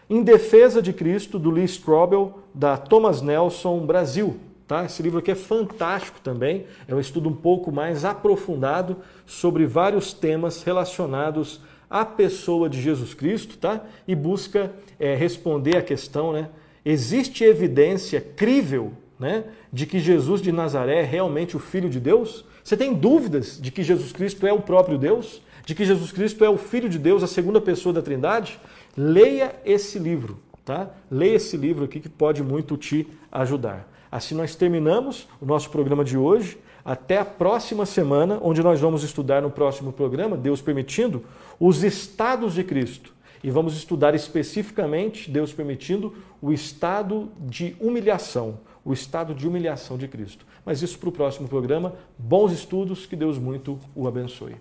Em 0.09 0.21
Defesa 0.21 0.81
de 0.81 0.91
Cristo, 0.91 1.39
do 1.39 1.49
Lee 1.49 1.63
Strobel, 1.63 2.39
da 2.53 2.75
Thomas 2.75 3.21
Nelson 3.21 3.79
Brasil. 3.85 4.35
Tá? 4.67 4.83
Esse 4.83 5.01
livro 5.01 5.19
aqui 5.19 5.31
é 5.31 5.35
fantástico 5.35 6.19
também, 6.21 6.65
é 6.85 6.93
um 6.93 6.99
estudo 6.99 7.29
um 7.29 7.35
pouco 7.35 7.71
mais 7.71 8.03
aprofundado 8.03 8.97
sobre 9.25 9.65
vários 9.65 10.11
temas 10.11 10.63
relacionados 10.63 11.61
à 11.89 12.03
pessoa 12.03 12.67
de 12.67 12.81
Jesus 12.81 13.13
Cristo 13.13 13.57
tá? 13.57 13.85
e 14.05 14.13
busca 14.15 14.73
é, 14.99 15.15
responder 15.15 15.77
a 15.77 15.81
questão: 15.81 16.33
né? 16.33 16.49
Existe 16.85 17.43
evidência 17.43 18.21
crível 18.21 18.93
né, 19.19 19.45
de 19.73 19.85
que 19.87 19.99
Jesus 19.99 20.41
de 20.41 20.51
Nazaré 20.51 20.99
é 20.99 21.03
realmente 21.03 21.57
o 21.57 21.59
Filho 21.59 21.89
de 21.89 21.99
Deus? 21.99 22.45
Você 22.63 22.77
tem 22.77 22.93
dúvidas 22.93 23.59
de 23.59 23.71
que 23.71 23.83
Jesus 23.83 24.11
Cristo 24.11 24.45
é 24.45 24.53
o 24.53 24.61
próprio 24.61 24.97
Deus? 24.97 25.41
De 25.65 25.73
que 25.73 25.83
Jesus 25.83 26.11
Cristo 26.11 26.45
é 26.45 26.49
o 26.49 26.57
Filho 26.57 26.87
de 26.87 26.99
Deus, 26.99 27.23
a 27.23 27.27
segunda 27.27 27.59
pessoa 27.59 27.91
da 27.91 28.01
Trindade? 28.01 28.59
Leia 28.95 29.55
esse 29.65 29.97
livro, 29.97 30.39
tá? 30.63 30.91
Leia 31.09 31.35
esse 31.35 31.57
livro 31.57 31.85
aqui 31.85 31.99
que 31.99 32.09
pode 32.09 32.43
muito 32.43 32.77
te 32.77 33.07
ajudar. 33.31 33.91
Assim 34.11 34.35
nós 34.35 34.55
terminamos 34.55 35.27
o 35.41 35.45
nosso 35.45 35.69
programa 35.69 36.03
de 36.03 36.17
hoje. 36.17 36.57
Até 36.85 37.17
a 37.17 37.25
próxima 37.25 37.83
semana, 37.83 38.39
onde 38.43 38.61
nós 38.61 38.79
vamos 38.79 39.03
estudar 39.03 39.41
no 39.41 39.49
próximo 39.49 39.91
programa, 39.91 40.37
Deus 40.37 40.61
permitindo, 40.61 41.23
os 41.59 41.83
estados 41.83 42.53
de 42.53 42.63
Cristo. 42.63 43.14
E 43.43 43.51
vamos 43.51 43.75
estudar 43.75 44.15
especificamente, 44.15 45.29
Deus 45.29 45.53
permitindo, 45.53 46.13
o 46.41 46.51
estado 46.51 47.31
de 47.39 47.75
humilhação, 47.79 48.59
o 48.83 48.93
estado 48.93 49.33
de 49.33 49.47
humilhação 49.47 49.97
de 49.97 50.07
Cristo. 50.07 50.45
Mas 50.65 50.81
isso 50.81 50.97
para 50.97 51.09
o 51.09 51.11
próximo 51.11 51.47
programa. 51.47 51.93
Bons 52.17 52.51
estudos, 52.51 53.05
que 53.05 53.15
Deus 53.15 53.37
muito 53.37 53.79
o 53.95 54.07
abençoe. 54.07 54.55